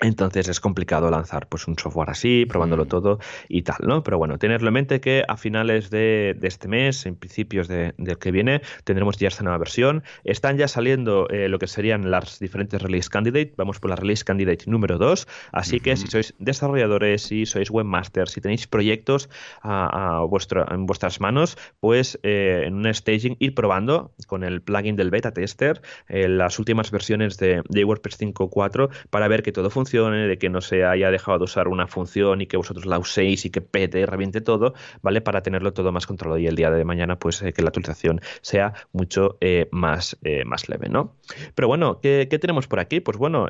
Entonces 0.00 0.48
es 0.48 0.60
complicado 0.60 1.10
lanzar 1.10 1.48
pues 1.48 1.66
un 1.66 1.78
software 1.78 2.10
así, 2.10 2.46
probándolo 2.46 2.86
todo 2.86 3.18
y 3.48 3.62
tal, 3.62 3.78
¿no? 3.82 4.02
Pero 4.02 4.18
bueno, 4.18 4.38
tenerlo 4.38 4.68
en 4.68 4.74
mente 4.74 5.00
que 5.00 5.24
a 5.26 5.36
finales 5.36 5.90
de, 5.90 6.38
este 6.42 6.68
mes, 6.68 7.04
en 7.06 7.16
principios 7.16 7.68
de, 7.68 7.94
del 7.98 8.18
que 8.18 8.30
viene, 8.30 8.62
tendremos 8.84 9.16
ya 9.18 9.28
esta 9.28 9.42
nueva 9.42 9.58
versión. 9.58 10.04
Están 10.24 10.56
ya 10.56 10.68
saliendo 10.68 11.28
eh, 11.30 11.48
lo 11.48 11.58
que 11.58 11.66
serían 11.66 12.10
las 12.10 12.38
diferentes 12.38 12.80
release 12.80 13.08
candidate. 13.08 13.54
Vamos 13.56 13.80
por 13.80 13.90
la 13.90 13.96
release 13.96 14.24
candidate 14.24 14.64
número 14.66 14.98
2. 14.98 15.26
Así 15.52 15.80
que 15.80 15.96
si 15.96 16.06
sois 16.06 16.34
desarrolladores, 16.38 17.22
si 17.22 17.44
sois 17.46 17.70
webmasters, 17.70 18.32
si 18.32 18.40
tenéis 18.40 18.66
proyectos 18.66 19.28
a, 19.62 20.22
en 20.70 20.86
vuestras 20.86 21.20
manos, 21.20 21.58
pues 21.80 22.18
eh, 22.22 22.62
en 22.66 22.74
un 22.74 22.94
staging 22.94 23.36
ir 23.40 23.54
probando 23.54 24.12
con 24.26 24.44
el 24.44 24.62
plugin 24.62 24.96
del 24.96 25.10
beta 25.10 25.32
tester 25.32 25.82
eh, 26.08 26.28
las 26.28 26.58
últimas 26.58 26.90
versiones 26.90 27.36
de, 27.38 27.62
de 27.68 27.84
WordPress 27.84 28.20
5.4 28.20 28.90
para 29.10 29.28
ver 29.28 29.42
que 29.42 29.52
todo 29.52 29.70
funciona 29.70 29.87
de 29.92 30.38
que 30.38 30.48
no 30.50 30.60
se 30.60 30.84
haya 30.84 31.10
dejado 31.10 31.38
de 31.38 31.44
usar 31.44 31.68
una 31.68 31.86
función 31.86 32.40
y 32.40 32.46
que 32.46 32.56
vosotros 32.56 32.86
la 32.86 32.98
uséis 32.98 33.44
y 33.44 33.50
que 33.50 33.60
pete 33.60 34.00
y 34.00 34.04
reviente 34.04 34.40
todo, 34.40 34.74
¿vale? 35.02 35.20
Para 35.20 35.42
tenerlo 35.42 35.72
todo 35.72 35.92
más 35.92 36.06
controlado 36.06 36.38
y 36.38 36.46
el 36.46 36.56
día 36.56 36.70
de 36.70 36.84
mañana, 36.84 37.18
pues 37.18 37.42
eh, 37.42 37.52
que 37.52 37.62
la 37.62 37.68
actualización 37.68 38.20
sea 38.40 38.74
mucho 38.92 39.38
eh, 39.40 39.68
más, 39.70 40.18
eh, 40.22 40.44
más 40.44 40.68
leve, 40.68 40.88
¿no? 40.88 41.16
Pero 41.54 41.68
bueno, 41.68 42.00
¿qué, 42.00 42.26
tenemos 42.40 42.68
por 42.68 42.80
aquí? 42.80 43.00
Pues 43.00 43.18
bueno, 43.18 43.48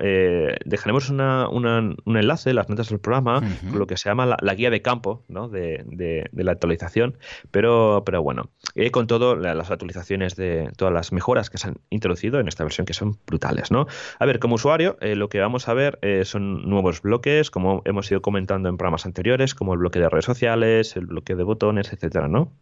dejaremos 0.64 1.10
una, 1.10 1.48
un 1.48 2.02
enlace, 2.06 2.54
las 2.54 2.68
notas 2.68 2.88
del 2.88 3.00
programa, 3.00 3.42
con 3.70 3.78
lo 3.78 3.86
que 3.86 3.96
se 3.96 4.08
llama 4.08 4.26
la, 4.26 4.54
guía 4.54 4.70
de 4.70 4.82
campo, 4.82 5.24
¿no? 5.28 5.48
De, 5.48 5.84
de, 5.86 6.28
la 6.32 6.52
actualización, 6.52 7.18
pero, 7.50 8.02
pero 8.06 8.22
bueno, 8.22 8.50
con 8.92 9.06
todo, 9.06 9.36
las 9.36 9.70
actualizaciones 9.70 10.36
de 10.36 10.70
todas 10.76 10.94
las 10.94 11.12
mejoras 11.12 11.50
que 11.50 11.58
se 11.58 11.68
han 11.68 11.76
introducido 11.90 12.40
en 12.40 12.48
esta 12.48 12.64
versión 12.64 12.86
que 12.86 12.94
son 12.94 13.18
brutales, 13.26 13.70
¿no? 13.70 13.86
A 14.18 14.26
ver, 14.26 14.38
como 14.38 14.54
usuario, 14.54 14.96
lo 15.00 15.28
que 15.28 15.40
vamos 15.40 15.68
a 15.68 15.74
ver 15.74 15.98
es 16.02 16.27
son 16.28 16.68
nuevos 16.68 17.02
bloques, 17.02 17.50
como 17.50 17.82
hemos 17.84 18.10
ido 18.10 18.22
comentando 18.22 18.68
en 18.68 18.76
programas 18.76 19.06
anteriores, 19.06 19.54
como 19.54 19.72
el 19.74 19.80
bloque 19.80 19.98
de 19.98 20.08
redes 20.08 20.24
sociales, 20.24 20.96
el 20.96 21.06
bloque 21.06 21.34
de 21.34 21.42
botones, 21.42 21.92
etcétera, 21.92 22.28
¿no? 22.28 22.52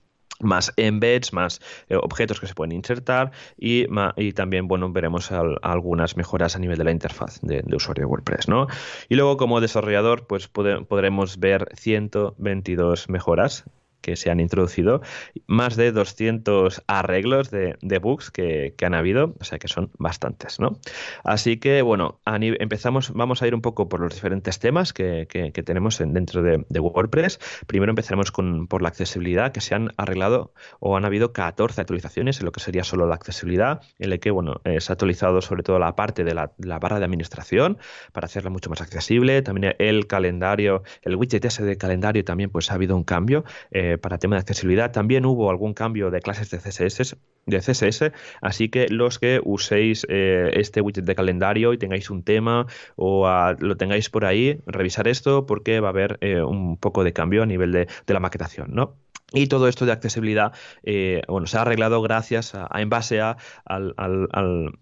más 0.40 0.72
embeds, 0.76 1.32
más 1.32 1.60
eh, 1.88 1.96
objetos 1.96 2.40
que 2.40 2.46
se 2.46 2.54
pueden 2.54 2.72
insertar 2.72 3.32
y, 3.56 3.86
y 4.16 4.32
también 4.32 4.68
bueno 4.68 4.90
veremos 4.92 5.32
algunas 5.32 6.16
mejoras 6.16 6.56
a 6.56 6.58
nivel 6.58 6.78
de 6.78 6.84
la 6.84 6.90
interfaz 6.90 7.40
de, 7.42 7.64
usuario 7.74 8.02
de 8.02 8.06
WordPress, 8.06 8.48
¿no? 8.48 8.66
Y 9.08 9.14
luego 9.14 9.36
como 9.36 9.60
desarrollador 9.60 10.26
pues 10.26 10.48
podremos 10.48 11.38
ver 11.38 11.68
122 11.74 13.08
mejoras 13.08 13.64
que 14.00 14.16
se 14.16 14.30
han 14.30 14.40
introducido, 14.40 15.00
más 15.46 15.76
de 15.76 15.92
200 15.92 16.82
arreglos 16.86 17.50
de, 17.50 17.98
bugs 18.00 18.30
que, 18.30 18.74
han 18.82 18.94
habido, 18.94 19.34
o 19.40 19.44
sea 19.44 19.58
que 19.58 19.68
son 19.68 19.90
bastantes, 19.98 20.60
¿no? 20.60 20.78
Así 21.24 21.56
que, 21.56 21.82
bueno, 21.82 22.20
empezamos, 22.24 23.12
vamos 23.12 23.42
a 23.42 23.46
ir 23.46 23.54
un 23.54 23.62
poco 23.62 23.88
por 23.88 24.00
los 24.00 24.14
diferentes 24.14 24.58
temas 24.58 24.92
que, 24.92 25.26
tenemos 25.64 25.98
dentro 25.98 26.42
de, 26.42 26.80
WordPress. 26.80 27.40
Primero 27.66 27.90
empezaremos 27.90 28.30
con, 28.30 28.68
por 28.68 28.82
la 28.82 28.88
accesibilidad, 28.88 29.52
que 29.52 29.60
se 29.60 29.74
han 29.74 29.92
arreglado 29.96 30.52
o 30.78 30.96
han 30.96 31.04
habido 31.04 31.32
14 31.32 31.80
actualizaciones 31.80 32.38
en 32.38 32.46
lo 32.46 32.52
que 32.52 32.60
sería 32.60 32.84
solo 32.84 33.06
la 33.06 33.16
accesibilidad, 33.16 33.80
en 33.98 34.12
el 34.12 34.20
que, 34.20 34.30
bueno, 34.30 34.60
eh, 34.64 34.80
se 34.80 34.92
ha 34.92 34.94
actualizado 34.94 35.40
sobre 35.42 35.62
todo 35.62 35.78
la 35.78 35.96
parte 35.96 36.24
de 36.24 36.34
la, 36.34 36.52
barra 36.78 36.98
de 36.98 37.04
administración 37.04 37.78
para 38.12 38.26
hacerla 38.26 38.50
mucho 38.50 38.70
más 38.70 38.80
accesible, 38.80 39.42
también 39.42 39.74
el 39.78 40.06
calendario, 40.06 40.82
el 41.02 41.16
widget 41.16 41.44
ese 41.44 41.64
de 41.64 41.76
calendario 41.76 42.24
también, 42.24 42.50
pues 42.50 42.70
ha 42.70 42.74
habido 42.74 42.96
un 42.96 43.04
cambio. 43.04 43.44
Eh, 43.70 43.85
para 44.00 44.18
tema 44.18 44.36
de 44.36 44.40
accesibilidad. 44.40 44.92
También 44.92 45.24
hubo 45.24 45.50
algún 45.50 45.74
cambio 45.74 46.10
de 46.10 46.20
clases 46.20 46.50
de 46.50 46.58
CSS, 46.58 47.16
de 47.46 47.58
CSS 47.60 48.12
así 48.40 48.68
que 48.68 48.88
los 48.88 49.18
que 49.18 49.40
uséis 49.44 50.06
eh, 50.08 50.50
este 50.54 50.80
widget 50.80 51.04
de 51.04 51.14
calendario 51.14 51.72
y 51.72 51.78
tengáis 51.78 52.10
un 52.10 52.22
tema 52.22 52.66
o 52.96 53.26
lo 53.58 53.76
tengáis 53.76 54.10
por 54.10 54.24
ahí, 54.24 54.60
revisar 54.66 55.08
esto 55.08 55.46
porque 55.46 55.80
va 55.80 55.88
a 55.88 55.90
haber 55.90 56.18
eh, 56.20 56.42
un 56.42 56.76
poco 56.76 57.04
de 57.04 57.12
cambio 57.12 57.42
a 57.42 57.46
nivel 57.46 57.72
de, 57.72 57.88
de 58.06 58.14
la 58.14 58.20
maquetación, 58.20 58.74
¿no? 58.74 58.96
Y 59.32 59.48
todo 59.48 59.66
esto 59.66 59.86
de 59.86 59.92
accesibilidad, 59.92 60.52
eh, 60.84 61.22
bueno, 61.26 61.48
se 61.48 61.58
ha 61.58 61.62
arreglado 61.62 62.00
gracias 62.00 62.54
a, 62.54 62.68
en 62.80 62.88
base 62.88 63.20
a, 63.20 63.36
al, 63.64 63.92
al, 63.96 64.28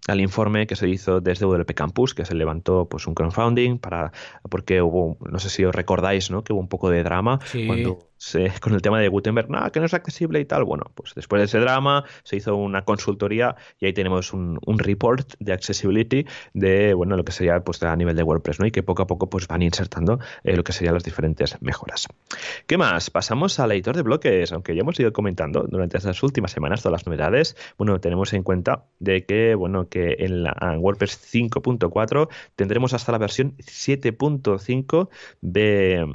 al, 0.07 0.21
informe 0.21 0.67
que 0.67 0.75
se 0.75 0.87
hizo 0.87 1.19
desde 1.19 1.47
WP 1.47 1.73
Campus, 1.73 2.13
que 2.13 2.25
se 2.25 2.35
levantó 2.35 2.87
pues 2.87 3.07
un 3.07 3.15
crowdfunding 3.15 3.79
para, 3.79 4.11
porque 4.47 4.83
hubo, 4.83 5.17
no 5.27 5.39
sé 5.39 5.49
si 5.49 5.65
os 5.65 5.73
recordáis, 5.73 6.29
¿no? 6.29 6.43
Que 6.43 6.53
hubo 6.53 6.59
un 6.59 6.67
poco 6.67 6.91
de 6.91 7.01
drama 7.01 7.39
cuando 7.65 7.97
con 8.61 8.73
el 8.73 8.81
tema 8.81 8.99
de 8.99 9.07
Gutenberg, 9.07 9.49
nada, 9.49 9.69
que 9.71 9.79
no 9.79 9.85
es 9.85 9.93
accesible 9.93 10.39
y 10.39 10.45
tal. 10.45 10.63
Bueno, 10.63 10.91
pues 10.95 11.13
después 11.15 11.39
de 11.39 11.45
ese 11.45 11.59
drama 11.59 12.05
se 12.23 12.37
hizo 12.37 12.55
una 12.55 12.83
consultoría 12.83 13.55
y 13.79 13.85
ahí 13.85 13.93
tenemos 13.93 14.33
un, 14.33 14.59
un 14.65 14.79
report 14.79 15.33
de 15.39 15.53
accessibility 15.53 16.25
de, 16.53 16.93
bueno, 16.93 17.15
lo 17.15 17.23
que 17.23 17.31
sería 17.31 17.59
pues 17.59 17.81
a 17.83 17.95
nivel 17.95 18.15
de 18.15 18.23
WordPress, 18.23 18.59
¿no? 18.59 18.65
Y 18.65 18.71
que 18.71 18.83
poco 18.83 19.03
a 19.03 19.07
poco 19.07 19.29
pues 19.29 19.47
van 19.47 19.61
insertando 19.61 20.19
eh, 20.43 20.55
lo 20.55 20.63
que 20.63 20.71
serían 20.73 20.93
las 20.93 21.03
diferentes 21.03 21.61
mejoras. 21.61 22.07
¿Qué 22.67 22.77
más? 22.77 23.09
Pasamos 23.09 23.59
al 23.59 23.71
editor 23.71 23.95
de 23.95 24.01
bloques, 24.01 24.51
aunque 24.51 24.75
ya 24.75 24.81
hemos 24.81 24.99
ido 24.99 25.13
comentando 25.13 25.65
durante 25.69 25.97
estas 25.97 26.21
últimas 26.23 26.51
semanas 26.51 26.81
todas 26.81 26.99
las 26.99 27.05
novedades. 27.05 27.55
Bueno, 27.77 27.99
tenemos 27.99 28.33
en 28.33 28.43
cuenta 28.43 28.85
de 28.99 29.25
que, 29.25 29.55
bueno, 29.55 29.89
que 29.89 30.15
en 30.19 30.43
la 30.43 30.55
en 30.61 30.79
WordPress 30.79 31.19
5.4 31.33 32.29
tendremos 32.55 32.93
hasta 32.93 33.11
la 33.11 33.17
versión 33.17 33.55
7.5 33.57 35.09
de 35.41 36.05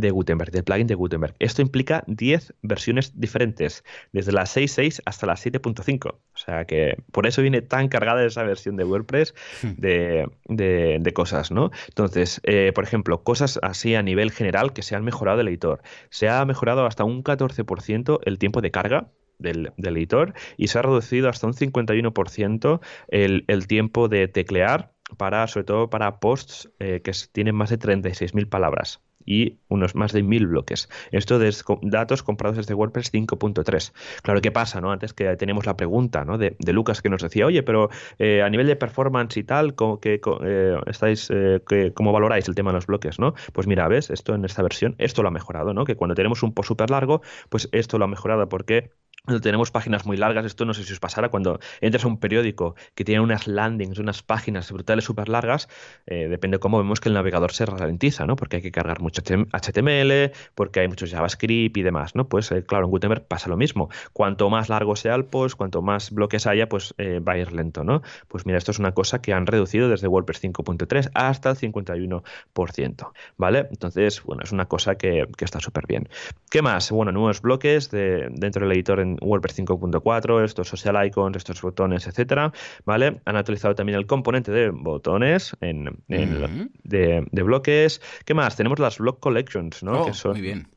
de 0.00 0.10
Gutenberg, 0.10 0.52
del 0.52 0.64
plugin 0.64 0.86
de 0.86 0.94
Gutenberg. 0.94 1.34
Esto 1.38 1.60
implica 1.60 2.04
10 2.06 2.54
versiones 2.62 3.18
diferentes, 3.18 3.84
desde 4.12 4.32
la 4.32 4.42
6.6 4.42 5.02
hasta 5.04 5.26
la 5.26 5.34
7.5. 5.34 6.10
O 6.10 6.20
sea 6.34 6.64
que 6.64 6.96
por 7.12 7.26
eso 7.26 7.42
viene 7.42 7.62
tan 7.62 7.88
cargada 7.88 8.24
esa 8.24 8.44
versión 8.44 8.76
de 8.76 8.84
WordPress 8.84 9.34
hmm. 9.62 9.72
de, 9.76 11.12
cosas, 11.14 11.50
¿no? 11.50 11.70
Entonces, 11.88 12.40
eh, 12.44 12.72
por 12.74 12.84
ejemplo, 12.84 13.24
cosas 13.24 13.58
así 13.62 13.96
a 13.96 14.02
nivel 14.02 14.30
general 14.30 14.72
que 14.72 14.82
se 14.82 14.94
han 14.94 15.04
mejorado 15.04 15.38
del 15.38 15.48
editor. 15.48 15.82
Se 16.10 16.28
ha 16.28 16.44
mejorado 16.44 16.86
hasta 16.86 17.02
un 17.04 17.24
14% 17.24 18.20
el 18.24 18.38
tiempo 18.38 18.60
de 18.60 18.70
carga 18.70 19.10
del, 19.38 19.72
editor 19.78 20.34
y 20.56 20.68
se 20.68 20.78
ha 20.78 20.82
reducido 20.82 21.28
hasta 21.28 21.46
un 21.46 21.54
51% 21.54 22.80
el, 23.08 23.44
el 23.48 23.66
tiempo 23.66 24.08
de 24.08 24.28
teclear 24.28 24.92
para, 25.16 25.46
sobre 25.46 25.64
todo 25.64 25.90
para 25.90 26.20
posts 26.20 26.70
eh, 26.78 27.00
que 27.02 27.12
tienen 27.32 27.54
más 27.54 27.70
de 27.70 27.78
36.000 27.78 28.48
palabras 28.48 29.00
y 29.24 29.58
unos 29.68 29.94
más 29.94 30.12
de 30.12 30.22
mil 30.22 30.46
bloques. 30.46 30.88
Esto 31.10 31.38
de 31.38 31.54
datos 31.82 32.22
comprados 32.22 32.56
desde 32.56 32.74
WordPress 32.74 33.12
5.3. 33.12 33.92
Claro, 34.22 34.40
¿qué 34.40 34.50
pasa? 34.50 34.80
¿no? 34.80 34.90
Antes 34.90 35.12
que 35.12 35.36
tenemos 35.36 35.66
la 35.66 35.76
pregunta 35.76 36.24
¿no? 36.24 36.38
de, 36.38 36.56
Lucas 36.72 37.02
que 37.02 37.08
nos 37.08 37.22
decía, 37.22 37.46
oye, 37.46 37.62
pero 37.62 37.90
eh, 38.18 38.42
a 38.42 38.50
nivel 38.50 38.66
de 38.66 38.76
performance 38.76 39.36
y 39.36 39.44
tal, 39.44 39.74
¿cómo, 39.74 40.00
eh, 40.02 40.76
estáis, 40.86 41.28
eh, 41.30 41.60
¿cómo 41.94 42.12
valoráis 42.12 42.48
el 42.48 42.54
tema 42.54 42.70
de 42.70 42.76
los 42.76 42.86
bloques? 42.86 43.18
¿no? 43.18 43.34
Pues 43.52 43.66
mira, 43.66 43.88
ves, 43.88 44.10
esto 44.10 44.34
en 44.34 44.44
esta 44.44 44.62
versión, 44.62 44.94
esto 44.98 45.22
lo 45.22 45.28
ha 45.28 45.32
mejorado, 45.32 45.74
¿no? 45.74 45.84
Que 45.84 45.96
cuando 45.96 46.14
tenemos 46.14 46.42
un 46.42 46.52
post 46.54 46.68
súper 46.68 46.90
largo, 46.90 47.22
pues 47.48 47.68
esto 47.72 47.98
lo 47.98 48.04
ha 48.04 48.08
mejorado 48.08 48.48
porque 48.48 48.90
tenemos 49.42 49.70
páginas 49.70 50.06
muy 50.06 50.16
largas, 50.16 50.44
esto 50.46 50.64
no 50.64 50.74
sé 50.74 50.84
si 50.84 50.92
os 50.92 51.00
pasará, 51.00 51.28
cuando 51.28 51.60
entras 51.80 52.04
a 52.04 52.08
un 52.08 52.18
periódico 52.18 52.74
que 52.94 53.04
tiene 53.04 53.20
unas 53.20 53.46
landings, 53.46 53.98
unas 53.98 54.22
páginas 54.22 54.70
brutales 54.72 55.04
súper 55.04 55.28
largas, 55.28 55.68
depende 56.06 56.58
cómo 56.58 56.78
vemos 56.78 57.00
que 57.00 57.08
el 57.08 57.14
navegador 57.14 57.52
se 57.52 57.66
ralentiza, 57.66 58.26
¿no? 58.26 58.36
Porque 58.36 58.56
hay 58.56 58.62
que 58.62 58.72
cargar 58.72 59.00
mucho 59.00 59.22
HTML, 59.22 60.32
porque 60.54 60.80
hay 60.80 60.88
muchos 60.88 61.10
JavaScript 61.10 61.76
y 61.76 61.82
demás, 61.82 62.14
¿no? 62.14 62.28
Pues 62.28 62.50
eh, 62.52 62.64
claro, 62.64 62.84
en 62.86 62.90
Gutenberg 62.90 63.26
pasa 63.26 63.48
lo 63.48 63.56
mismo. 63.56 63.88
Cuanto 64.12 64.50
más 64.50 64.68
largo 64.68 64.96
sea 64.96 65.14
el 65.14 65.24
post, 65.24 65.56
cuanto 65.56 65.82
más 65.82 66.10
bloques 66.10 66.46
haya, 66.46 66.68
pues 66.68 66.94
eh, 66.98 67.20
va 67.20 67.32
a 67.32 67.38
ir 67.38 67.52
lento, 67.52 67.84
¿no? 67.84 68.02
Pues 68.28 68.46
mira, 68.46 68.58
esto 68.58 68.70
es 68.70 68.78
una 68.78 68.92
cosa 68.92 69.20
que 69.20 69.32
han 69.32 69.46
reducido 69.46 69.88
desde 69.88 70.08
WordPress 70.08 70.42
5.3 70.42 71.10
hasta 71.14 71.50
el 71.50 71.56
51%, 71.56 73.12
¿vale? 73.36 73.66
Entonces, 73.70 74.22
bueno, 74.22 74.42
es 74.44 74.52
una 74.52 74.66
cosa 74.66 74.96
que, 74.96 75.26
está 75.38 75.60
súper 75.60 75.86
bien. 75.86 76.08
¿Qué 76.50 76.62
más? 76.62 76.90
Bueno, 76.90 77.12
nuevos 77.12 77.40
bloques 77.40 77.90
de, 77.90 78.28
dentro 78.30 78.66
del 78.66 78.76
editor 78.76 79.00
en 79.00 79.17
WordPress 79.20 79.58
5.4, 79.58 80.44
estos 80.44 80.68
social 80.68 81.06
icons, 81.06 81.36
estos 81.36 81.60
botones, 81.60 82.06
etcétera, 82.06 82.52
¿vale? 82.84 83.20
Han 83.24 83.36
actualizado 83.36 83.74
también 83.74 83.98
el 83.98 84.06
componente 84.06 84.52
de 84.52 84.70
botones 84.70 85.56
en, 85.60 86.02
de, 86.08 87.42
bloques. 87.42 88.00
¿Qué 88.24 88.34
más? 88.34 88.56
Tenemos 88.56 88.78
las 88.78 88.98
block 88.98 89.20
collections, 89.20 89.82
¿no? 89.82 90.02
Oh, 90.02 90.06
que 90.06 90.14
son, 90.14 90.32
muy 90.32 90.40
bien. 90.40 90.68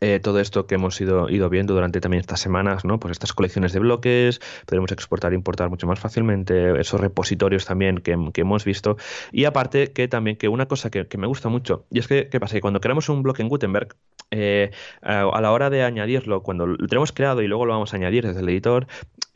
Eh, 0.00 0.20
todo 0.20 0.38
esto 0.38 0.66
que 0.66 0.76
hemos 0.76 1.00
ido, 1.00 1.28
ido 1.28 1.48
viendo 1.50 1.74
durante 1.74 2.00
también 2.00 2.20
estas 2.20 2.40
semanas, 2.40 2.84
¿no? 2.84 3.00
Pues 3.00 3.12
estas 3.12 3.32
colecciones 3.32 3.72
de 3.72 3.80
bloques, 3.80 4.40
podemos 4.64 4.92
exportar 4.92 5.32
e 5.32 5.34
importar 5.34 5.70
mucho 5.70 5.86
más 5.86 5.98
fácilmente, 5.98 6.78
esos 6.80 7.00
repositorios 7.00 7.64
también 7.64 7.98
que, 7.98 8.16
hemos 8.36 8.64
visto. 8.64 8.96
Y 9.32 9.44
aparte 9.44 9.92
que 9.92 10.06
también 10.06 10.36
que 10.36 10.48
una 10.48 10.66
cosa 10.66 10.90
que, 10.90 11.06
me 11.18 11.26
gusta 11.26 11.48
mucho, 11.48 11.86
y 11.90 11.98
es 11.98 12.06
que, 12.06 12.28
¿qué 12.28 12.38
pasa? 12.38 12.54
Que 12.54 12.60
cuando 12.60 12.80
creamos 12.80 13.08
un 13.08 13.22
bloque 13.22 13.42
en 13.42 13.48
Gutenberg, 13.48 13.96
eh, 14.30 14.70
a 15.02 15.40
la 15.40 15.52
hora 15.52 15.70
de 15.70 15.82
añadirlo, 15.82 16.42
cuando 16.42 16.66
lo 16.66 16.86
tenemos 16.86 17.12
creado 17.12 17.42
y 17.42 17.48
luego 17.48 17.66
lo 17.66 17.72
vamos 17.72 17.92
a 17.92 17.96
añadir 17.96 18.26
desde 18.26 18.40
el 18.40 18.48
editor, 18.50 18.86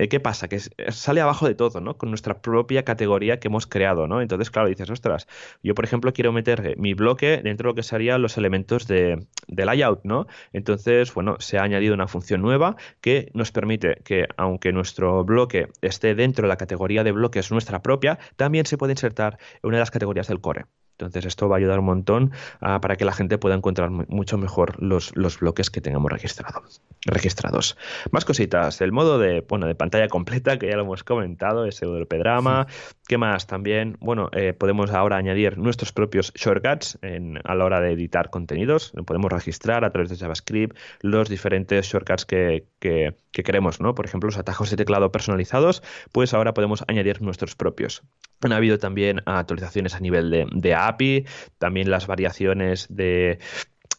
eh, 0.03 0.09
¿qué 0.09 0.21
pasa? 0.21 0.49
Que 0.49 0.59
sale 0.91 1.21
abajo 1.21 1.47
de 1.47 1.55
todo, 1.55 1.81
¿no? 1.81 1.97
Con 1.97 2.11
nuestra 2.11 2.41
propia 2.43 2.85
categoría 2.85 3.39
que 3.41 3.49
hemos 3.49 3.67
creado, 3.67 4.07
¿no? 4.07 4.21
Entonces, 4.21 4.51
claro, 4.51 4.69
dices, 4.69 4.91
ostras, 4.91 5.27
yo 5.63 5.75
por 5.75 5.85
ejemplo 5.85 6.13
quiero 6.13 6.33
meter 6.33 6.77
mi 6.79 6.95
bloque 6.95 7.41
dentro 7.43 7.69
de 7.69 7.71
lo 7.73 7.75
que 7.75 7.83
serían 7.83 8.23
los 8.23 8.37
elementos 8.39 8.87
de, 8.87 9.27
de 9.49 9.65
layout, 9.65 10.01
¿no? 10.05 10.27
Entonces, 10.53 11.13
bueno, 11.15 11.37
se 11.41 11.59
ha 11.59 11.63
añadido 11.63 11.95
una 11.95 12.09
función 12.09 12.43
nueva 12.43 12.77
que 13.01 13.31
nos 13.35 13.53
permite 13.53 14.03
que, 14.05 14.27
aunque 14.37 14.73
nuestro 14.73 15.25
bloque 15.25 15.69
esté 15.83 16.15
dentro 16.15 16.43
de 16.43 16.49
la 16.49 16.57
categoría 16.57 17.05
de 17.05 17.13
bloques 17.13 17.51
nuestra 17.51 17.83
propia, 17.83 18.19
también 18.37 18.67
se 18.67 18.79
puede 18.79 18.93
insertar 18.93 19.39
en 19.63 19.69
una 19.69 19.77
de 19.79 19.83
las 19.83 19.91
categorías 19.91 20.29
del 20.29 20.41
core. 20.41 20.67
Entonces 20.93 21.27
esto 21.27 21.49
va 21.49 21.57
a 21.57 21.59
ayudar 21.59 21.79
un 21.81 21.87
montón 21.87 22.33
ah, 22.61 22.81
para 22.81 22.97
que 22.97 23.05
la 23.05 23.13
gente 23.13 23.39
pueda 23.39 23.55
encontrar 23.55 23.91
mucho 23.91 24.39
mejor 24.39 24.81
los, 24.83 25.15
los 25.17 25.41
bloques 25.41 25.71
que 25.71 25.81
tengamos 25.81 26.13
registrados. 26.13 27.77
Más 28.11 28.25
cositas, 28.25 28.81
el 28.81 28.93
modo 28.93 29.19
de, 29.19 29.45
bueno, 29.49 29.67
de 29.67 29.75
pantalla 29.75 30.09
completa, 30.09 30.59
que 30.59 30.69
ya 30.69 30.77
lo 30.77 30.83
hemos 30.83 31.05
comentado, 31.05 31.67
ese 31.67 31.87
del 31.87 32.07
Pedrama. 32.07 32.67
¿Qué 33.09 33.19
más? 33.19 33.47
También, 33.47 33.97
bueno, 34.01 34.31
eh, 34.33 34.53
podemos 34.53 34.91
ahora 34.91 35.17
añadir 35.17 35.59
nuestros 35.59 35.93
propios 35.93 36.33
shortcuts 36.35 36.99
a 37.45 37.55
la 37.55 37.65
hora 37.65 37.81
de 37.81 37.93
editar 37.93 38.31
contenidos. 38.31 38.93
Podemos 39.07 39.33
registrar 39.33 39.85
a 39.85 39.91
través 39.91 40.11
de 40.11 40.17
JavaScript 40.17 40.77
los 41.01 41.29
diferentes 41.29 41.87
shortcuts 41.87 42.25
que, 42.25 42.67
que, 42.79 43.17
que 43.33 43.43
queremos, 43.43 43.81
¿no? 43.81 43.95
Por 43.95 44.05
ejemplo, 44.05 44.29
los 44.29 44.39
atajos 44.39 44.71
de 44.71 44.77
teclado 44.77 45.11
personalizados, 45.11 45.83
pues 46.13 46.35
ahora 46.35 46.55
podemos 46.55 46.85
añadir 46.87 47.23
nuestros 47.23 47.57
propios. 47.57 48.03
Han 48.43 48.53
habido 48.53 48.79
también 48.79 49.23
actualizaciones 49.27 49.95
a 49.95 50.01
nivel 50.01 50.31
de, 50.31 50.47
de 50.53 50.75
API, 50.75 51.27
también 51.59 51.91
las 51.91 52.07
variaciones 52.07 52.87
de, 52.91 53.39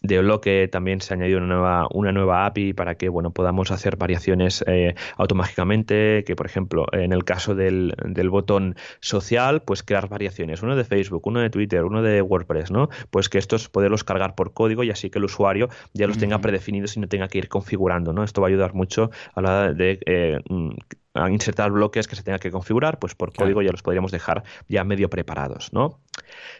de 0.04 0.20
bloque 0.20 0.68
también 0.68 1.01
se 1.01 1.14
ha 1.14 1.16
añadido 1.16 1.39
una 1.39 1.47
nueva, 1.47 1.88
una 1.91 2.12
nueva 2.12 2.45
API 2.45 2.74
para 2.74 2.95
que 2.95 3.08
bueno, 3.10 3.32
podamos 3.32 3.72
hacer 3.72 3.95
variaciones 3.95 4.64
eh, 4.68 4.95
automáticamente, 5.18 6.24
que 6.26 6.36
por 6.36 6.45
ejemplo 6.45 6.86
en 6.91 7.14
el 7.14 7.24
caso 7.24 7.56
del, 7.56 7.95
del, 8.06 8.30
botón 8.30 8.76
social, 8.99 9.62
pues 9.64 9.82
crear 9.82 10.10
variaciones, 10.10 10.62
uno 10.62 10.76
de 10.76 10.84
Facebook, 10.84 11.26
uno 11.26 11.39
de 11.39 11.49
Twitter, 11.49 11.86
uno 11.86 12.01
de 12.01 12.22
WordPress, 12.22 12.70
¿no? 12.70 12.89
Pues 13.10 13.30
que 13.30 13.38
estos 13.38 13.70
poderlos 13.70 14.04
cargar 14.04 14.36
por 14.36 14.54
código 14.54 14.84
y 14.84 14.91
así 14.91 15.10
que 15.10 15.20
el 15.20 15.26
usuario 15.26 15.70
ya 15.93 16.06
los 16.08 16.18
tenga 16.18 16.39
predefinidos 16.39 16.97
y 16.97 16.99
no 16.99 17.08
tenga 17.08 17.30
que 17.30 17.38
ir 17.38 17.47
configurando, 17.47 18.12
¿no? 18.12 18.24
Esto 18.24 18.41
va 18.41 18.47
a 18.47 18.49
ayudar 18.49 18.74
mucho 18.74 19.10
a 19.34 19.41
la 19.41 19.49
hora 19.49 19.74
de 19.74 19.99
eh, 20.06 20.39
a 20.49 21.03
insertar 21.30 21.72
bloques 21.72 22.07
que 22.07 22.16
se 22.16 22.24
tenga 22.24 22.39
que 22.39 22.51
configurar, 22.51 22.99
pues 22.99 23.16
por 23.16 23.34
código 23.34 23.61
ya 23.61 23.72
los 23.72 23.84
podríamos 23.84 24.11
dejar 24.11 24.43
ya 24.68 24.84
medio 24.84 25.09
preparados, 25.09 25.72
¿no? 25.72 26.01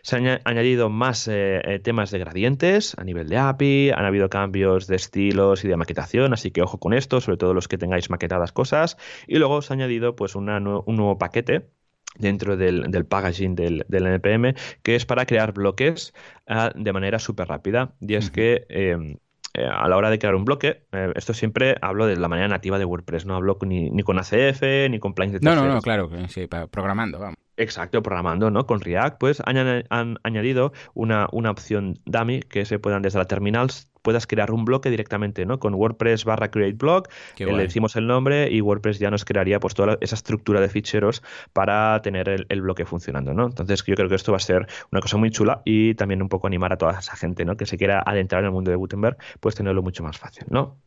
Se 0.04 0.18
han 0.18 0.42
añadido 0.46 0.90
más 0.90 1.28
eh, 1.28 1.62
eh, 1.64 1.80
temas 1.80 2.12
de 2.12 2.20
gradientes 2.20 2.96
a 2.98 3.04
nivel 3.04 3.30
de 3.30 3.38
API, 3.38 3.92
han 3.92 4.06
habido 4.06 4.30
cambios 4.30 4.88
de 4.88 4.96
estilos 4.96 5.64
y 5.64 5.68
de 5.68 5.78
maquetación, 5.78 6.34
así 6.34 6.52
que 6.52 6.62
ojo 6.62 6.80
con 6.80 6.94
esto, 6.94 7.20
sobre 7.22 7.38
todo 7.38 7.54
los 7.54 7.68
que 7.68 7.78
tengáis 7.78 8.10
maquetadas 8.10 8.52
cosas. 8.52 8.98
Y 9.28 9.38
luego 9.38 9.62
se 9.62 9.74
ha 9.74 9.76
añadido 9.76 10.16
pues 10.16 10.36
un 10.36 10.46
nuevo 10.46 11.18
paquete 11.18 11.70
dentro 12.18 12.58
del, 12.58 12.92
del 12.92 13.06
packaging 13.06 13.56
del, 13.56 13.86
del, 13.88 14.06
NPM, 14.06 14.54
que 14.84 14.96
es 14.96 15.06
para 15.06 15.26
crear 15.26 15.54
bloques 15.54 16.14
ah, 16.48 16.72
de 16.76 16.94
manera 16.94 17.20
súper 17.20 17.48
rápida. 17.48 17.96
Y 18.02 18.16
es 18.16 18.30
que 18.30 18.66
em, 18.70 19.18
eh, 19.54 19.66
a 19.66 19.88
la 19.88 19.98
hora 19.98 20.10
de 20.10 20.20
crear 20.20 20.36
un 20.36 20.46
bloque, 20.46 20.86
eh, 20.92 21.12
esto 21.16 21.34
siempre 21.34 21.76
hablo 21.82 22.08
de 22.08 22.18
la 22.18 22.28
manera 22.28 22.48
nativa 22.48 22.80
de 22.80 22.86
WordPress, 22.86 23.26
no 23.26 23.36
hablo 23.36 23.58
ni, 23.62 23.90
ni 23.90 24.04
con 24.04 24.18
ACF 24.18 24.62
ni 24.90 25.00
con 25.00 25.14
plugins 25.14 25.34
de 25.34 25.40
terceros. 25.40 25.64
No, 25.64 25.70
no, 25.70 25.76
no, 25.76 25.82
claro, 25.82 26.10
sí, 26.28 26.48
programando, 26.48 27.20
vamos. 27.20 27.38
Exacto, 27.56 28.02
programando, 28.02 28.50
¿no? 28.50 28.66
Con 28.66 28.82
React, 28.82 29.20
pues 29.20 29.42
han, 29.46 29.86
han 29.90 30.18
añadido 30.24 30.74
una, 30.96 31.28
una, 31.32 31.52
opción 31.52 32.00
dummy 32.06 32.40
que 32.40 32.66
se 32.66 32.80
puedan 32.80 33.04
desde 33.04 33.20
la 33.20 33.26
terminal 33.26 33.70
puedas 34.04 34.28
crear 34.28 34.52
un 34.52 34.66
bloque 34.66 34.92
directamente, 34.92 35.48
¿no? 35.48 35.60
Con 35.60 35.74
WordPress 35.74 36.26
barra 36.26 36.52
create 36.52 36.78
block, 36.78 37.10
le 37.40 37.58
decimos 37.58 37.96
el 37.96 38.06
nombre 38.06 38.52
y 38.52 38.62
WordPress 38.62 39.00
ya 39.00 39.10
nos 39.10 39.26
crearía 39.26 39.60
pues 39.60 39.74
toda 39.74 39.98
esa 40.02 40.16
estructura 40.16 40.62
de 40.62 40.70
ficheros 40.70 41.24
para 41.54 42.00
tener 42.04 42.30
el, 42.30 42.46
el, 42.50 42.62
bloque 42.62 42.86
funcionando, 42.86 43.34
¿no? 43.34 43.46
Entonces 43.46 43.84
yo 43.84 43.96
creo 43.96 44.10
que 44.10 44.16
esto 44.16 44.32
va 44.32 44.38
a 44.38 44.42
ser 44.42 44.68
una 44.92 45.02
cosa 45.02 45.18
muy 45.18 45.32
chula 45.32 45.62
y 45.66 45.96
también 45.96 46.22
un 46.22 46.30
poco 46.30 46.46
animar 46.46 46.74
a 46.74 46.78
toda 46.78 47.00
esa 47.00 47.16
gente, 47.16 47.46
¿no? 47.46 47.58
Que 47.58 47.66
se 47.66 47.78
quiera 47.78 48.04
adentrar 48.06 48.42
en 48.42 48.48
el 48.48 48.52
mundo 48.52 48.70
de 48.70 48.78
Gutenberg, 48.78 49.18
pues 49.40 49.56
tenerlo 49.56 49.82
mucho 49.82 50.04
más 50.04 50.18
fácil, 50.18 50.46
¿no? 50.50 50.78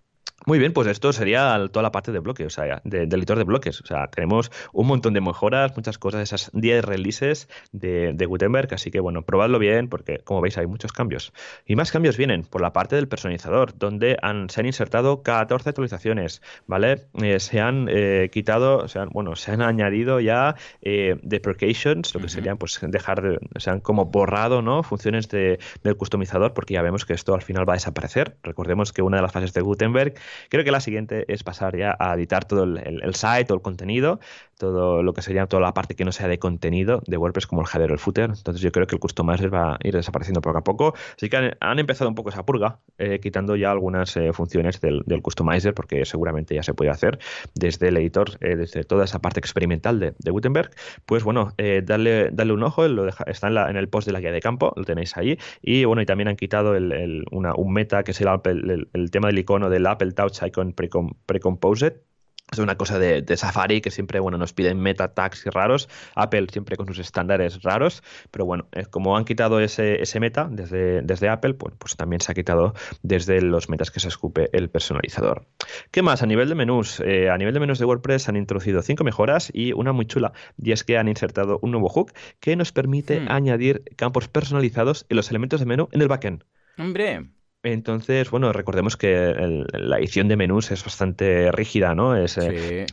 Muy 0.44 0.60
bien, 0.60 0.72
pues 0.72 0.86
esto 0.86 1.12
sería 1.12 1.66
toda 1.72 1.82
la 1.82 1.90
parte 1.90 2.12
de 2.12 2.20
bloques, 2.20 2.46
o 2.46 2.50
sea, 2.50 2.80
del 2.84 3.12
editor 3.12 3.38
de 3.38 3.44
bloques. 3.44 3.80
O 3.80 3.86
sea, 3.86 4.06
tenemos 4.08 4.52
un 4.72 4.86
montón 4.86 5.14
de 5.14 5.20
mejoras, 5.20 5.74
muchas 5.76 5.98
cosas, 5.98 6.22
esas 6.22 6.50
10 6.52 6.84
releases 6.84 7.48
de, 7.72 8.26
Gutenberg, 8.26 8.72
así 8.74 8.90
que 8.90 9.00
bueno, 9.00 9.22
probadlo 9.22 9.58
bien 9.58 9.88
porque 9.88 10.18
como 10.18 10.42
veis 10.42 10.58
hay 10.58 10.66
muchos 10.66 10.92
cambios. 10.92 11.32
Y 11.64 11.74
más 11.74 11.90
cambios 11.90 12.16
vienen 12.16 12.42
por 12.42 12.60
la 12.60 12.72
parte 12.72 12.96
del 12.96 13.08
personalizador, 13.08 13.76
donde 13.76 14.18
han, 14.22 14.48
se 14.50 14.60
han 14.60 14.66
insertado 14.66 15.22
14 15.22 15.70
actualizaciones, 15.70 16.42
¿vale? 16.66 17.06
Eh, 17.14 17.40
se 17.40 17.60
han 17.60 17.88
eh, 17.90 18.28
quitado, 18.30 18.86
se 18.88 19.00
han, 19.00 19.08
bueno, 19.08 19.34
se 19.36 19.50
han 19.50 19.62
añadido 19.62 20.20
ya 20.20 20.54
eh, 20.82 21.16
deprecations, 21.22 22.14
lo 22.14 22.20
que 22.20 22.28
serían 22.28 22.58
pues 22.58 22.78
dejar 22.82 23.22
de, 23.22 23.38
se 23.56 23.70
han 23.70 23.80
como 23.80 24.04
borrado, 24.04 24.62
¿no? 24.62 24.84
Funciones 24.84 25.28
de, 25.28 25.58
del 25.82 25.96
customizador, 25.96 26.52
porque 26.52 26.74
ya 26.74 26.82
vemos 26.82 27.04
que 27.04 27.14
esto 27.14 27.34
al 27.34 27.42
final 27.42 27.68
va 27.68 27.72
a 27.72 27.76
desaparecer. 27.76 28.36
Recordemos 28.44 28.92
que 28.92 29.02
una 29.02 29.16
de 29.16 29.22
las 29.22 29.32
fases 29.32 29.52
de 29.52 29.62
Gutenberg 29.62 30.14
Creo 30.48 30.64
que 30.64 30.70
la 30.70 30.80
siguiente 30.80 31.24
es 31.32 31.42
pasar 31.42 31.76
ya 31.76 31.96
a 31.98 32.14
editar 32.14 32.44
todo 32.44 32.64
el, 32.64 33.14
site 33.14 33.52
o 33.52 33.56
el 33.56 33.62
contenido, 33.62 34.20
todo 34.58 35.02
lo 35.02 35.12
que 35.12 35.22
sería 35.22 35.46
toda 35.46 35.62
la 35.62 35.74
parte 35.74 35.94
que 35.94 36.04
no 36.04 36.12
sea 36.12 36.28
de 36.28 36.38
contenido 36.38 37.02
de 37.06 37.16
WordPress 37.16 37.46
como 37.46 37.62
el 37.62 37.68
header 37.72 37.90
o 37.90 37.94
el 37.94 38.00
footer. 38.00 38.30
Entonces 38.30 38.60
yo 38.62 38.72
creo 38.72 38.86
que 38.86 38.96
el 38.96 39.00
customizer 39.00 39.52
va 39.52 39.74
a 39.74 39.78
ir 39.82 39.94
desapareciendo 39.94 40.40
poco 40.40 40.58
a 40.58 40.64
poco. 40.64 40.94
Así 41.16 41.28
que 41.28 41.54
han, 41.60 41.78
empezado 41.78 42.08
un 42.08 42.14
poco 42.14 42.30
esa 42.30 42.44
purga, 42.44 42.78
eh, 42.98 43.20
quitando 43.20 43.56
ya 43.56 43.70
algunas 43.70 44.16
eh, 44.16 44.32
funciones 44.32 44.80
del, 44.80 45.04
customizer, 45.22 45.74
porque 45.74 46.04
seguramente 46.04 46.54
ya 46.54 46.62
se 46.62 46.74
puede 46.74 46.90
hacer 46.90 47.18
desde 47.54 47.88
el 47.88 47.96
editor, 47.98 48.30
eh, 48.40 48.56
desde 48.56 48.84
toda 48.84 49.04
esa 49.04 49.20
parte 49.20 49.40
experimental 49.40 50.00
de, 50.00 50.14
de 50.18 50.30
Gutenberg. 50.30 50.70
Pues 51.04 51.22
bueno, 51.24 51.52
darle, 51.84 52.30
darle 52.32 52.52
un 52.52 52.62
ojo, 52.62 52.84
está 53.26 53.48
en, 53.48 53.54
la, 53.54 53.70
el 53.70 53.88
post 53.88 54.06
de 54.06 54.12
la 54.12 54.20
guía 54.20 54.32
de 54.32 54.40
campo, 54.40 54.72
lo 54.76 54.84
tenéis 54.84 55.16
ahí. 55.16 55.38
Y 55.62 55.84
bueno, 55.84 56.02
y 56.02 56.06
también 56.06 56.28
han 56.28 56.36
quitado 56.36 56.72
un 56.72 57.72
meta 57.72 58.02
que 58.02 58.12
es 58.12 58.20
el, 58.20 58.28
el, 58.44 58.88
el 58.92 59.10
tema 59.10 59.28
del 59.28 59.38
icono 59.38 59.68
del 59.70 59.86
Apple 59.86 60.12
Touch 60.16 60.42
Icon 60.42 60.72
Precomposed 60.72 62.06
es 62.52 62.60
una 62.60 62.76
cosa 62.76 63.00
de, 63.00 63.36
Safari 63.36 63.80
que 63.80 63.90
siempre 63.90 64.20
bueno, 64.20 64.38
nos 64.38 64.52
piden 64.52 64.78
meta 64.78 65.14
tags 65.14 65.44
raros. 65.46 65.88
Apple 66.14 66.46
siempre 66.52 66.76
con 66.76 66.86
sus 66.86 67.00
estándares 67.00 67.62
raros. 67.62 68.04
Pero 68.30 68.44
bueno, 68.46 68.68
eh, 68.72 68.84
como 68.86 69.16
han 69.16 69.24
quitado 69.24 69.58
ese, 69.58 70.00
ese 70.00 70.20
meta 70.20 70.48
desde, 70.48 71.02
desde 71.02 71.28
Apple, 71.28 71.54
pues, 71.54 71.74
pues, 71.76 71.96
también 71.96 72.20
se 72.20 72.30
ha 72.30 72.34
quitado 72.36 72.74
desde 73.02 73.40
los 73.42 73.68
metas 73.68 73.90
que 73.90 73.98
se 73.98 74.08
escupe 74.08 74.48
el 74.52 74.70
personalizador. 74.70 75.46
¿Qué 75.90 76.02
más? 76.02 76.22
A 76.22 76.26
nivel 76.26 76.48
de 76.48 76.54
menús. 76.54 77.00
Eh, 77.00 77.30
a 77.30 77.36
nivel 77.36 77.52
de 77.52 77.60
menús 77.60 77.80
de 77.80 77.84
WordPress 77.84 78.28
han 78.28 78.36
introducido 78.36 78.80
cinco 78.80 79.02
mejoras 79.02 79.50
y 79.52 79.72
una 79.72 79.92
muy 79.92 80.06
chula. 80.06 80.32
Y 80.56 80.70
es 80.70 80.84
que 80.84 80.98
han 80.98 81.08
insertado 81.08 81.58
un 81.62 81.72
nuevo 81.72 81.88
hook 81.88 82.12
que 82.38 82.54
nos 82.54 82.70
permite 82.70 83.20
hmm. 83.20 83.28
añadir 83.28 83.82
campos 83.96 84.28
personalizados 84.28 85.04
en 85.08 85.16
los 85.16 85.30
elementos 85.30 85.58
de 85.58 85.66
menú 85.66 85.88
en 85.90 86.00
el 86.00 86.08
backend. 86.08 86.44
Hombre. 86.78 87.26
Entonces, 87.72 88.30
bueno, 88.30 88.52
recordemos 88.52 88.96
que 88.96 89.64
la 89.72 89.98
edición 89.98 90.28
de 90.28 90.36
menús 90.36 90.70
es 90.70 90.84
bastante 90.84 91.50
rígida, 91.50 91.94
¿no? 91.94 92.16
Es, 92.16 92.38
eh, 92.38 92.86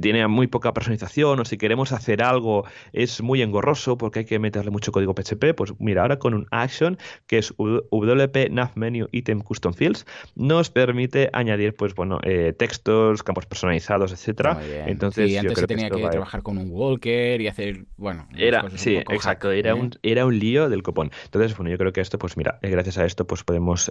tiene 0.00 0.26
muy 0.28 0.46
poca 0.46 0.72
personalización, 0.72 1.40
o 1.40 1.44
si 1.44 1.58
queremos 1.58 1.92
hacer 1.92 2.22
algo 2.22 2.64
es 2.92 3.20
muy 3.22 3.42
engorroso 3.42 3.98
porque 3.98 4.20
hay 4.20 4.24
que 4.24 4.38
meterle 4.38 4.70
mucho 4.70 4.92
código 4.92 5.14
PHP. 5.14 5.54
Pues 5.54 5.74
mira, 5.78 6.02
ahora 6.02 6.18
con 6.18 6.32
un 6.32 6.46
action 6.50 6.98
que 7.26 7.38
es 7.38 7.52
WP 7.58 8.50
Nav 8.50 8.70
Menu 8.76 9.08
Item 9.12 9.40
Custom 9.40 9.74
Fields, 9.74 10.06
nos 10.34 10.70
permite 10.70 11.28
añadir, 11.32 11.74
pues 11.74 11.94
bueno, 11.94 12.20
eh, 12.22 12.54
textos, 12.56 13.22
campos 13.22 13.44
personalizados, 13.44 14.12
etcétera. 14.12 14.58
Entonces, 14.86 15.30
y 15.30 15.36
antes 15.36 15.58
se 15.58 15.66
tenía 15.66 15.90
que, 15.90 16.00
trabajar 16.00 16.42
con 16.42 16.56
un 16.56 16.70
walker 16.70 17.40
y 17.40 17.48
hacer, 17.48 17.84
bueno, 17.96 18.26
era, 18.36 18.70
sí, 18.76 18.96
exacto, 18.96 19.50
era 19.50 19.70
¿eh? 19.70 19.74
un 19.74 19.90
era 20.02 20.24
un 20.24 20.38
lío 20.38 20.70
del 20.70 20.82
copón. 20.82 21.10
Entonces, 21.26 21.56
bueno, 21.56 21.70
yo 21.70 21.76
creo 21.76 21.92
que 21.92 22.00
esto, 22.00 22.18
pues 22.18 22.36
mira, 22.36 22.58
gracias 22.62 22.96
a 22.98 23.04
esto, 23.04 23.26
pues 23.26 23.44
podemos 23.44 23.90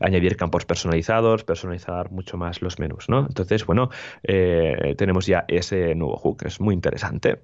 añadir 0.00 0.36
campos 0.36 0.64
personalizados, 0.64 1.44
personalizar 1.44 2.10
mucho 2.10 2.36
más 2.36 2.62
los 2.62 2.78
menús, 2.78 3.08
¿no? 3.08 3.20
Entonces, 3.20 3.66
bueno, 3.66 3.90
eh, 4.22 4.94
tenemos 4.96 5.26
ya 5.26 5.44
ese 5.48 5.94
nuevo 5.94 6.16
hook, 6.16 6.44
es 6.46 6.60
muy 6.60 6.74
interesante. 6.74 7.42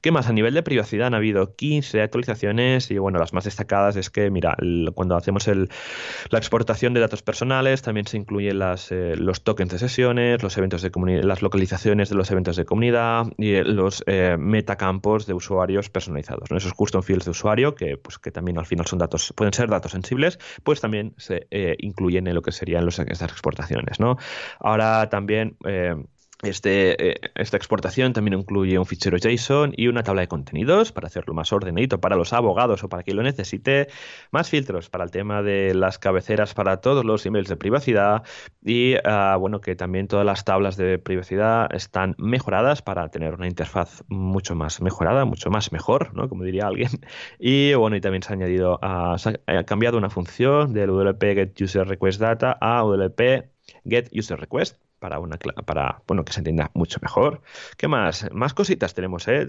¿Qué 0.00 0.10
más? 0.10 0.28
A 0.28 0.32
nivel 0.32 0.54
de 0.54 0.62
privacidad 0.62 1.08
han 1.08 1.14
habido 1.14 1.54
15 1.54 2.02
actualizaciones 2.02 2.90
y, 2.90 2.98
bueno, 2.98 3.18
las 3.18 3.32
más 3.32 3.44
destacadas 3.44 3.96
es 3.96 4.10
que, 4.10 4.30
mira, 4.30 4.56
cuando 4.94 5.16
hacemos 5.16 5.46
la 5.46 6.38
exportación 6.38 6.94
de 6.94 7.00
datos 7.00 7.22
personales, 7.22 7.82
también 7.82 8.06
se 8.06 8.16
incluyen 8.16 8.60
eh, 8.90 9.14
los 9.16 9.44
tokens 9.44 9.72
de 9.72 9.78
sesiones, 9.78 10.42
los 10.42 10.56
eventos 10.56 10.82
de 10.82 10.90
las 11.22 11.42
localizaciones 11.42 12.08
de 12.08 12.16
los 12.16 12.30
eventos 12.30 12.56
de 12.56 12.64
comunidad 12.64 13.26
y 13.36 13.54
eh, 13.54 13.64
los 13.64 14.04
metacampos 14.38 15.26
de 15.26 15.34
usuarios 15.34 15.90
personalizados, 15.90 16.50
¿no? 16.50 16.56
Esos 16.56 16.74
custom 16.74 17.02
fields 17.02 17.24
de 17.24 17.30
usuario, 17.30 17.74
que, 17.74 17.96
pues, 17.96 18.18
que 18.18 18.30
también 18.30 18.58
al 18.58 18.66
final 18.66 18.86
son 18.86 18.98
datos, 18.98 19.32
pueden 19.36 19.52
ser 19.52 19.68
datos 19.68 19.92
sensibles, 19.92 20.38
pues 20.62 20.80
también 20.80 21.14
se 21.16 21.46
incluyen 21.78 22.26
en 22.26 22.34
lo 22.34 22.42
que 22.42 22.52
serían 22.52 22.84
los, 22.84 22.98
estas 22.98 23.30
exportaciones. 23.30 24.00
¿no? 24.00 24.18
Ahora 24.60 25.08
también 25.08 25.56
eh, 25.66 25.96
este, 26.42 27.10
eh, 27.10 27.20
esta 27.34 27.56
exportación 27.56 28.12
también 28.12 28.38
incluye 28.38 28.78
un 28.78 28.86
fichero 28.86 29.18
JSON 29.18 29.72
y 29.76 29.88
una 29.88 30.04
tabla 30.04 30.20
de 30.20 30.28
contenidos 30.28 30.92
para 30.92 31.08
hacerlo 31.08 31.34
más 31.34 31.52
ordenadito 31.52 32.00
para 32.00 32.14
los 32.14 32.32
abogados 32.32 32.84
o 32.84 32.88
para 32.88 33.02
quien 33.02 33.16
lo 33.16 33.24
necesite, 33.24 33.88
más 34.30 34.48
filtros 34.48 34.88
para 34.88 35.04
el 35.04 35.10
tema 35.10 35.42
de 35.42 35.74
las 35.74 35.98
cabeceras 35.98 36.54
para 36.54 36.80
todos 36.80 37.04
los 37.04 37.26
emails 37.26 37.48
de 37.48 37.56
privacidad 37.56 38.22
y 38.62 38.94
ah, 39.04 39.36
bueno 39.38 39.60
que 39.60 39.74
también 39.74 40.06
todas 40.06 40.24
las 40.24 40.44
tablas 40.44 40.76
de 40.76 40.98
privacidad 40.98 41.74
están 41.74 42.14
mejoradas 42.18 42.82
para 42.82 43.08
tener 43.08 43.34
una 43.34 43.48
interfaz 43.48 44.04
mucho 44.06 44.54
más 44.54 44.80
mejorada, 44.80 45.24
mucho 45.24 45.50
más 45.50 45.72
mejor, 45.72 46.14
¿no? 46.14 46.28
como 46.28 46.44
diría 46.44 46.66
alguien. 46.66 46.90
Y 47.40 47.74
bueno 47.74 47.96
y 47.96 48.00
también 48.00 48.22
se 48.22 48.32
ha 48.32 48.36
añadido, 48.36 48.78
ah, 48.82 49.16
se 49.18 49.40
ha 49.46 49.64
cambiado 49.64 49.98
una 49.98 50.10
función 50.10 50.72
del 50.72 50.90
WP 50.90 51.22
Get 51.34 51.60
User 51.60 51.86
Request 51.86 52.20
Data 52.20 52.56
a 52.60 52.82
WP 52.82 53.48
Get 53.84 54.08
User 54.12 54.38
Request 54.38 54.76
para 54.98 55.18
una 55.18 55.38
para 55.64 56.02
bueno 56.06 56.24
que 56.24 56.32
se 56.32 56.40
entienda 56.40 56.70
mucho 56.74 56.98
mejor. 57.02 57.40
¿Qué 57.76 57.88
más? 57.88 58.28
Más 58.32 58.54
cositas 58.54 58.94
tenemos, 58.94 59.28
¿eh? 59.28 59.46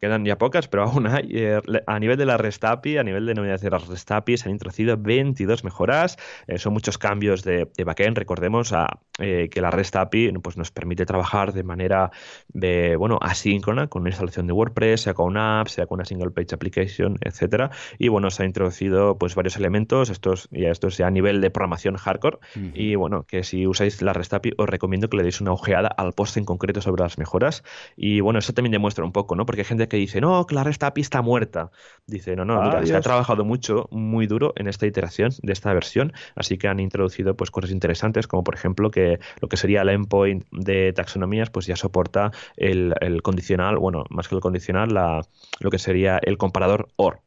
quedan 0.00 0.24
ya 0.24 0.38
pocas, 0.38 0.68
pero 0.68 0.84
aún 0.84 1.06
hay. 1.06 1.28
Eh, 1.32 1.60
a 1.86 1.98
nivel 1.98 2.16
de 2.16 2.26
la 2.26 2.36
REST 2.36 2.64
API, 2.64 2.98
a 2.98 3.02
nivel 3.02 3.26
de 3.26 3.34
novedades 3.34 3.60
de 3.62 3.70
las 3.70 3.86
REST 3.86 4.10
API, 4.12 4.36
se 4.36 4.48
han 4.48 4.52
introducido 4.52 4.96
22 4.96 5.64
mejoras. 5.64 6.16
Eh, 6.46 6.58
son 6.58 6.72
muchos 6.72 6.98
cambios 6.98 7.42
de, 7.42 7.68
backend. 7.84 8.18
Recordemos 8.18 8.72
a, 8.72 9.00
eh, 9.18 9.48
que 9.50 9.60
la 9.60 9.70
REST 9.70 9.96
API 9.96 10.32
pues, 10.42 10.56
nos 10.56 10.70
permite 10.70 11.06
trabajar 11.06 11.52
de 11.52 11.62
manera 11.62 12.10
de, 12.48 12.96
bueno, 12.96 13.18
asíncrona 13.20 13.88
con 13.88 14.02
una 14.02 14.10
instalación 14.10 14.46
de 14.46 14.52
WordPress, 14.52 15.02
sea 15.02 15.14
con 15.14 15.26
una 15.26 15.60
app, 15.60 15.68
sea 15.68 15.86
con 15.86 15.96
una 15.96 16.04
single 16.04 16.30
page 16.30 16.54
application, 16.54 17.16
etcétera. 17.20 17.70
Y 17.98 18.08
bueno, 18.08 18.30
se 18.30 18.42
ha 18.42 18.46
introducido 18.46 19.18
pues 19.18 19.34
varios 19.34 19.56
elementos. 19.56 20.10
Estos 20.10 20.48
ya 20.50 20.70
estos 20.70 20.96
ya 20.96 21.06
a 21.06 21.10
nivel 21.10 21.40
de 21.40 21.50
programación 21.50 21.96
hardcore. 21.96 22.38
Y 22.74 22.94
bueno, 22.94 23.24
que 23.24 23.42
si 23.44 23.66
usáis 23.66 24.02
la 24.02 24.12
REST 24.12 24.34
API 24.34 24.52
os 24.56 24.68
recomiendo 24.68 24.91
que 25.00 25.16
le 25.16 25.22
deis 25.22 25.40
una 25.40 25.52
ojeada 25.52 25.88
al 25.88 26.12
post 26.12 26.36
en 26.36 26.44
concreto 26.44 26.80
sobre 26.80 27.02
las 27.02 27.18
mejoras. 27.18 27.62
Y 27.96 28.20
bueno, 28.20 28.38
eso 28.38 28.52
también 28.52 28.72
demuestra 28.72 29.04
un 29.04 29.12
poco, 29.12 29.36
¿no? 29.36 29.46
Porque 29.46 29.62
hay 29.62 29.64
gente 29.64 29.88
que 29.88 29.96
dice, 29.96 30.20
no, 30.20 30.46
que 30.46 30.54
la 30.54 30.64
REST 30.64 30.82
API 30.82 31.00
está 31.00 31.22
muerta. 31.22 31.70
Dice, 32.06 32.36
no, 32.36 32.44
no, 32.44 32.86
se 32.86 32.94
ha 32.94 33.00
trabajado 33.00 33.44
mucho, 33.44 33.88
muy 33.90 34.26
duro 34.26 34.52
en 34.56 34.68
esta 34.68 34.86
iteración 34.86 35.32
de 35.42 35.52
esta 35.52 35.72
versión, 35.72 36.12
así 36.34 36.58
que 36.58 36.68
han 36.68 36.80
introducido 36.80 37.36
pues 37.36 37.50
cosas 37.50 37.70
interesantes, 37.70 38.26
como 38.26 38.44
por 38.44 38.54
ejemplo 38.54 38.90
que 38.90 39.18
lo 39.40 39.48
que 39.48 39.56
sería 39.56 39.82
el 39.82 39.88
endpoint 39.88 40.44
de 40.50 40.92
taxonomías, 40.92 41.50
pues 41.50 41.66
ya 41.66 41.76
soporta 41.76 42.32
el, 42.56 42.94
condicional, 43.22 43.78
bueno, 43.78 44.04
más 44.10 44.28
que 44.28 44.34
el 44.34 44.40
condicional, 44.40 44.92
la, 44.92 45.22
lo 45.60 45.70
que 45.70 45.78
sería 45.78 46.18
el 46.22 46.38
comparador 46.38 46.88
OR. 46.96 47.20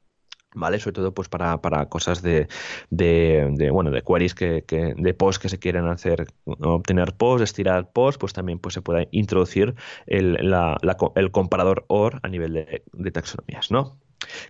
¿Vale? 0.55 0.79
Sobre 0.79 0.93
todo 0.93 1.13
pues 1.13 1.29
para, 1.29 1.61
para 1.61 1.87
cosas 1.87 2.21
de, 2.21 2.47
de, 2.89 3.69
bueno, 3.71 3.91
de 3.91 4.01
queries 4.01 4.33
que, 4.33 4.63
que, 4.65 4.93
de 4.97 5.13
post 5.13 5.41
que 5.41 5.49
se 5.49 5.59
quieren 5.59 5.87
hacer, 5.87 6.27
obtener 6.45 7.13
post, 7.13 7.43
estirar 7.43 7.91
post, 7.91 8.19
pues 8.19 8.33
también 8.33 8.59
pues 8.59 8.73
se 8.73 8.81
puede 8.81 9.07
introducir 9.11 9.75
el, 10.07 10.37
la, 10.49 10.77
el 11.15 11.31
comparador 11.31 11.85
OR 11.87 12.19
a 12.23 12.27
nivel 12.27 12.53
de, 12.53 12.83
de 12.91 13.11
taxonomías, 13.11 13.71
¿no? 13.71 13.99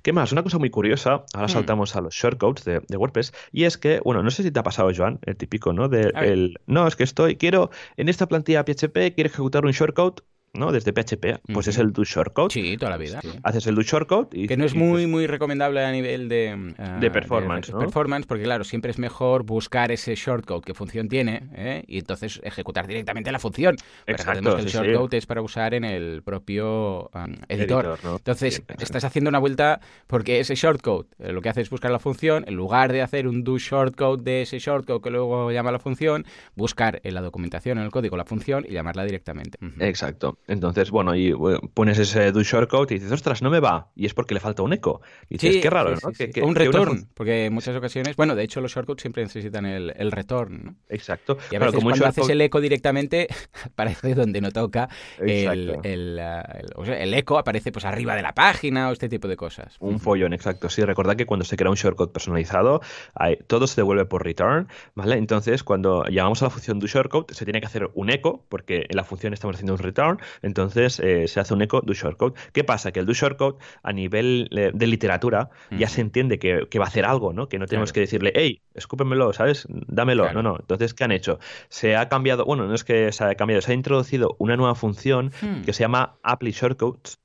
¿Qué 0.01 0.13
más? 0.13 0.31
Una 0.31 0.43
cosa 0.43 0.57
muy 0.57 0.69
curiosa, 0.69 1.25
ahora 1.33 1.47
hmm. 1.47 1.49
saltamos 1.49 1.95
a 1.95 2.01
los 2.01 2.13
shortcodes 2.13 2.63
de, 2.63 2.81
de, 2.87 2.97
WordPress, 2.97 3.33
y 3.51 3.63
es 3.63 3.77
que, 3.77 3.99
bueno, 4.03 4.23
no 4.23 4.31
sé 4.31 4.43
si 4.43 4.51
te 4.51 4.59
ha 4.59 4.63
pasado, 4.63 4.91
Joan, 4.95 5.19
el 5.25 5.35
típico, 5.35 5.73
¿no? 5.73 5.89
De 5.89 6.11
el, 6.15 6.59
no, 6.67 6.87
es 6.87 6.95
que 6.95 7.03
estoy, 7.03 7.35
quiero, 7.35 7.71
en 7.97 8.09
esta 8.09 8.27
plantilla 8.27 8.63
PHP, 8.63 9.13
quiero 9.15 9.29
ejecutar 9.29 9.65
un 9.65 9.71
shortcode 9.71 10.23
¿no? 10.55 10.71
Desde 10.71 10.91
PHP, 10.93 11.41
pues 11.53 11.67
es 11.67 11.77
el 11.77 11.91
do 11.91 12.03
shortcode. 12.03 12.51
Sí, 12.51 12.77
toda 12.77 12.91
la 12.91 12.97
vida. 12.97 13.21
Haces 13.43 13.67
el 13.67 13.75
do 13.75 13.81
shortcode 13.81 14.29
y... 14.31 14.47
Que 14.47 14.57
no 14.57 14.65
es 14.65 14.75
muy, 14.75 15.07
muy 15.07 15.27
recomendable 15.27 15.83
a 15.83 15.91
nivel 15.91 16.29
de... 16.29 16.73
Ah, 16.77 16.97
de 16.99 17.11
performance, 17.11 17.71
de, 17.71 17.77
performance, 17.77 18.25
porque 18.25 18.43
claro, 18.43 18.63
siempre 18.63 18.91
es 18.91 18.99
mejor 18.99 19.43
buscar 19.43 19.91
ese 19.91 20.15
shortcode, 20.15 20.61
qué 20.61 20.73
función 20.73 21.07
tiene, 21.07 21.49
¿eh? 21.53 21.83
y 21.87 21.99
entonces 21.99 22.39
ejecutar 22.43 22.87
directamente 22.87 23.31
la 23.31 23.39
función. 23.39 23.75
Exacto, 24.07 24.55
que 24.55 24.61
el 24.61 24.67
shortcode 24.67 25.17
es 25.17 25.25
para 25.25 25.41
usar 25.41 25.73
en 25.73 25.83
el 25.83 26.21
propio 26.23 27.09
editor. 27.47 27.99
Entonces, 28.03 28.63
estás 28.79 29.03
haciendo 29.03 29.29
una 29.29 29.39
vuelta 29.39 29.79
porque 30.07 30.39
ese 30.39 30.55
shortcode 30.55 31.07
eh, 31.19 31.31
lo 31.31 31.41
que 31.41 31.49
hace 31.49 31.61
es 31.61 31.69
buscar 31.69 31.91
la 31.91 31.99
función, 31.99 32.45
en 32.47 32.55
lugar 32.55 32.91
de 32.91 33.01
hacer 33.01 33.27
un 33.27 33.43
do 33.43 33.57
shortcode 33.57 34.23
de 34.23 34.41
ese 34.43 34.59
shortcode 34.59 35.01
que 35.01 35.09
luego 35.09 35.51
llama 35.51 35.71
la 35.71 35.79
función, 35.79 36.25
buscar 36.55 37.01
en 37.03 37.13
la 37.13 37.21
documentación, 37.21 37.77
en 37.77 37.85
el 37.85 37.91
código, 37.91 38.17
la 38.17 38.25
función 38.25 38.65
y 38.67 38.73
llamarla 38.73 39.03
directamente. 39.05 39.57
Exacto. 39.79 40.37
Entonces, 40.47 40.91
bueno, 40.91 41.15
y 41.15 41.33
pones 41.73 41.97
ese 41.97 42.31
do 42.31 42.43
shortcode 42.43 42.93
y 42.93 42.99
dices, 42.99 43.11
ostras, 43.11 43.41
no 43.41 43.49
me 43.49 43.59
va. 43.59 43.89
Y 43.95 44.05
es 44.05 44.13
porque 44.13 44.33
le 44.33 44.39
falta 44.39 44.61
un 44.61 44.73
eco. 44.73 45.01
Y 45.29 45.37
dices, 45.37 45.61
qué 45.61 45.69
raro, 45.69 45.91
¿no? 45.91 46.11
Que, 46.11 46.41
un 46.41 46.55
return, 46.55 47.07
porque 47.13 47.45
en 47.45 47.53
muchas 47.53 47.75
ocasiones, 47.75 48.15
bueno, 48.15 48.35
de 48.35 48.43
hecho 48.43 48.61
los 48.61 48.73
shortcodes 48.73 49.01
siempre 49.01 49.23
necesitan 49.23 49.65
el, 49.65 49.93
el 49.97 50.11
return, 50.11 50.63
¿no? 50.63 50.75
Exacto. 50.89 51.37
Y 51.51 51.55
a 51.55 51.59
veces 51.59 51.83
cuando 51.83 52.05
haces 52.05 52.29
el 52.29 52.41
eco 52.41 52.61
directamente, 52.61 53.27
aparece 53.65 54.13
donde 54.13 54.41
no 54.41 54.51
toca 54.51 54.89
el, 55.19 55.79
el, 55.83 56.19
el, 56.19 57.13
eco, 57.13 57.37
aparece 57.37 57.71
pues 57.71 57.85
arriba 57.85 58.15
de 58.15 58.21
la 58.21 58.33
página 58.33 58.89
o 58.89 58.91
este 58.91 59.09
tipo 59.09 59.27
de 59.27 59.35
cosas. 59.35 59.75
Un 59.79 59.99
follón, 59.99 60.33
exacto. 60.33 60.69
Sí, 60.69 60.83
recordad 60.83 61.15
que 61.15 61.25
cuando 61.25 61.45
se 61.45 61.57
crea 61.57 61.69
un 61.69 61.75
shortcode 61.75 62.11
personalizado, 62.11 62.81
hay, 63.13 63.37
todo 63.47 63.67
se 63.67 63.77
devuelve 63.77 64.05
por 64.05 64.23
return, 64.23 64.67
¿vale? 64.93 65.15
Entonces, 65.17 65.63
cuando 65.63 66.05
llamamos 66.05 66.41
a 66.41 66.45
la 66.45 66.49
función 66.49 66.79
do 66.79 66.87
shortcode, 66.87 67.33
se 67.33 67.45
tiene 67.45 67.59
que 67.59 67.67
hacer 67.67 67.89
un 67.93 68.09
eco, 68.09 68.45
porque 68.49 68.85
en 68.89 68.95
la 68.95 69.03
función 69.03 69.33
estamos 69.33 69.55
haciendo 69.55 69.73
un 69.73 69.79
return, 69.79 70.19
entonces 70.41 70.99
eh, 70.99 71.27
se 71.27 71.39
hace 71.39 71.53
un 71.53 71.61
eco 71.61 71.81
do 71.81 71.93
shortcode. 71.93 72.33
¿Qué 72.53 72.63
pasa? 72.63 72.91
Que 72.91 72.99
el 72.99 73.05
do 73.05 73.13
shortcode 73.13 73.57
a 73.83 73.93
nivel 73.93 74.49
eh, 74.51 74.71
de 74.73 74.87
literatura 74.87 75.49
ya 75.71 75.87
se 75.87 76.01
entiende 76.01 76.39
que, 76.39 76.79
va 76.79 76.85
a 76.85 76.87
hacer 76.87 77.05
algo, 77.05 77.33
¿no? 77.33 77.47
Que 77.47 77.59
no 77.59 77.65
tenemos 77.67 77.93
que 77.93 78.01
decirle, 78.01 78.31
hey, 78.35 78.61
escúpemelo, 78.73 79.33
¿sabes? 79.33 79.67
Dámelo. 79.69 80.31
No, 80.33 80.43
no. 80.43 80.57
Entonces, 80.59 80.93
¿qué 80.93 81.03
han 81.03 81.11
hecho? 81.11 81.39
Se 81.69 81.95
ha 81.95 82.09
cambiado, 82.09 82.45
bueno, 82.45 82.67
no 82.67 82.73
es 82.73 82.83
que 82.83 83.11
se 83.11 83.23
haya 83.23 83.35
cambiado, 83.35 83.61
se 83.61 83.71
ha 83.71 83.75
introducido 83.75 84.35
una 84.39 84.57
nueva 84.57 84.75
función 84.75 85.31
hmm. 85.41 85.61
que 85.63 85.73
se 85.73 85.83
llama 85.83 86.17
apply 86.23 86.51
shortcodes. 86.51 87.19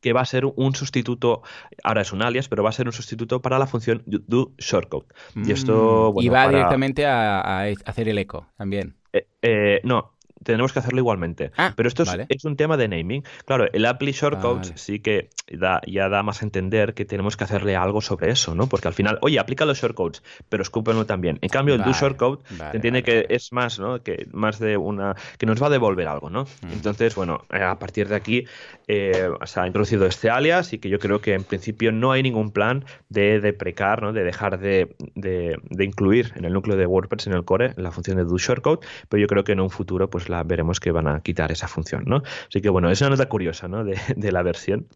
que 0.00 0.12
va 0.12 0.20
a 0.20 0.26
ser 0.26 0.44
un 0.44 0.74
sustituto, 0.74 1.42
ahora 1.82 2.02
es 2.02 2.12
un 2.12 2.22
alias, 2.22 2.48
pero 2.48 2.62
va 2.62 2.70
a 2.70 2.72
ser 2.72 2.86
un 2.86 2.92
sustituto 2.92 3.40
para 3.40 3.58
la 3.58 3.66
función 3.66 4.02
do 4.06 4.52
shortcode. 4.58 5.06
Y 5.34 5.52
esto, 5.52 6.12
mm. 6.14 6.22
y 6.22 6.28
va 6.28 6.48
directamente 6.48 7.06
a, 7.06 7.62
hacer 7.84 8.08
el 8.08 8.18
eco 8.18 8.46
también. 8.56 8.96
Eh, 9.42 9.80
no, 9.84 10.13
tenemos 10.44 10.72
que 10.72 10.78
hacerlo 10.78 11.00
igualmente. 11.00 11.50
Ah, 11.56 11.72
Pero 11.74 11.88
esto 11.88 12.04
es, 12.28 12.44
un 12.44 12.56
tema 12.56 12.76
de 12.76 12.88
naming. 12.88 13.24
Claro, 13.46 13.66
el 13.72 13.86
Apply 13.86 14.12
Shortcodes 14.12 14.72
sí 14.76 15.00
que 15.00 15.30
da, 15.50 15.80
ya 15.86 16.08
da 16.08 16.22
más 16.22 16.42
a 16.42 16.44
entender 16.44 16.94
que 16.94 17.04
tenemos 17.04 17.36
que 17.36 17.44
hacerle 17.44 17.76
algo 17.76 18.00
sobre 18.00 18.30
eso, 18.30 18.54
¿no? 18.54 18.68
Porque 18.68 18.88
al 18.88 18.94
final, 18.94 19.18
oye, 19.22 19.38
aplica 19.38 19.64
los 19.64 19.80
shortcodes, 19.80 20.22
pero 20.48 20.62
escúpenlo 20.62 21.06
también. 21.06 21.38
En 21.42 21.48
cambio, 21.48 21.74
el 21.74 21.82
do 21.82 21.92
shortcode 21.92 22.42
se 22.70 22.76
entiende 22.76 23.02
que 23.02 23.26
es 23.28 23.52
más, 23.52 23.78
¿no? 23.78 24.02
Que 24.02 24.26
más 24.32 24.58
de 24.58 24.76
una. 24.76 25.16
que 25.38 25.46
nos 25.46 25.62
va 25.62 25.66
a 25.68 25.70
devolver 25.70 26.08
algo, 26.08 26.30
¿no? 26.30 26.46
Entonces, 26.72 27.14
bueno, 27.14 27.42
eh, 27.50 27.62
a 27.62 27.78
partir 27.78 28.08
de 28.08 28.16
aquí 28.16 28.44
eh, 28.86 29.30
se 29.44 29.60
ha 29.60 29.66
introducido 29.66 30.06
este 30.06 30.30
alias 30.30 30.72
y 30.72 30.78
que 30.78 30.88
yo 30.88 30.98
creo 30.98 31.20
que 31.20 31.34
en 31.34 31.44
principio 31.44 31.92
no 31.92 32.12
hay 32.12 32.22
ningún 32.22 32.50
plan 32.50 32.84
de 33.08 33.40
deprecar, 33.40 34.02
¿no? 34.02 34.12
De 34.12 34.24
dejar 34.24 34.58
de, 34.58 34.94
de, 35.14 35.58
de 35.70 35.84
incluir 35.84 36.32
en 36.36 36.44
el 36.44 36.52
núcleo 36.52 36.76
de 36.76 36.86
WordPress, 36.86 37.26
en 37.26 37.32
el 37.34 37.44
core, 37.44 37.72
la 37.76 37.90
función 37.90 38.16
de 38.16 38.24
do 38.24 38.36
shortcode, 38.36 38.86
pero 39.08 39.20
yo 39.20 39.26
creo 39.26 39.44
que 39.44 39.52
en 39.52 39.60
un 39.60 39.70
futuro, 39.70 40.10
pues 40.10 40.28
veremos 40.42 40.80
que 40.80 40.90
van 40.90 41.06
a 41.06 41.20
quitar 41.20 41.52
esa 41.52 41.68
función, 41.68 42.04
¿no? 42.06 42.22
Así 42.48 42.60
que 42.60 42.68
bueno, 42.68 42.90
es 42.90 43.00
una 43.00 43.10
nota 43.10 43.28
curiosa, 43.28 43.68
¿no? 43.68 43.84
De, 43.84 44.32
la 44.32 44.42
versión. 44.42 44.88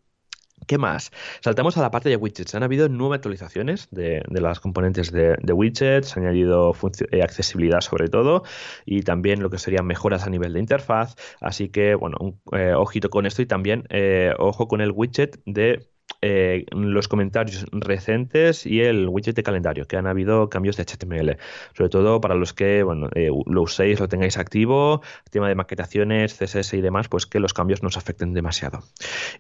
¿Qué 0.67 0.77
más? 0.77 1.13
Saltamos 1.41 1.77
a 1.79 1.83
la 1.83 1.91
parte 1.91 2.09
de 2.09 2.17
widgets. 2.17 2.55
Han 2.55 2.65
habido 2.65 2.89
nueve 2.89 3.15
actualizaciones 3.15 3.89
de, 3.93 4.23
las 4.29 4.59
componentes 4.59 5.13
de, 5.13 5.37
widgets, 5.53 6.17
han 6.17 6.25
añadido 6.25 6.75
eh, 7.13 7.23
accesibilidad 7.23 7.81
sobre 7.81 8.09
todo 8.09 8.43
y 8.85 9.03
también 9.03 9.41
lo 9.41 9.51
que 9.51 9.59
serían 9.59 9.87
mejoras 9.87 10.27
a 10.27 10.31
nivel 10.31 10.53
de 10.55 10.61
interfaz. 10.61 11.15
Así 11.41 11.69
que, 11.69 11.95
bueno, 11.95 12.17
eh, 12.53 12.73
ojito 12.75 13.09
con 13.09 13.25
esto 13.25 13.41
y 13.43 13.47
también 13.47 13.85
eh, 13.91 14.35
ojo 14.39 14.67
con 14.67 14.81
el 14.81 14.91
widget 14.91 15.41
de 15.47 15.89
eh, 16.21 16.67
los 16.73 17.07
comentarios 17.07 17.67
recientes 17.71 18.67
y 18.67 18.81
el 18.81 19.09
widget 19.09 19.37
de 19.37 19.43
calendario, 19.43 19.87
que 19.87 19.97
han 19.97 20.07
habido 20.07 20.51
cambios 20.51 20.77
de 20.77 20.85
HTML. 20.85 21.37
Sobre 21.77 21.91
todo 21.91 22.21
para 22.21 22.35
los 22.35 22.53
que 22.53 22.83
bueno, 22.83 23.09
eh, 23.15 23.31
lo 23.47 23.63
uséis, 23.63 24.01
lo 24.01 24.09
tengáis 24.09 24.37
activo, 24.37 25.03
tema 25.31 25.49
de 25.49 25.55
maquetaciones, 25.55 26.35
CSS 26.35 26.75
y 26.75 26.81
demás, 26.81 27.09
pues 27.09 27.27
que 27.27 27.39
los 27.39 27.55
cambios 27.55 27.83
no 27.83 27.89
os 27.89 27.97
afecten 27.97 28.35
demasiado. 28.35 28.83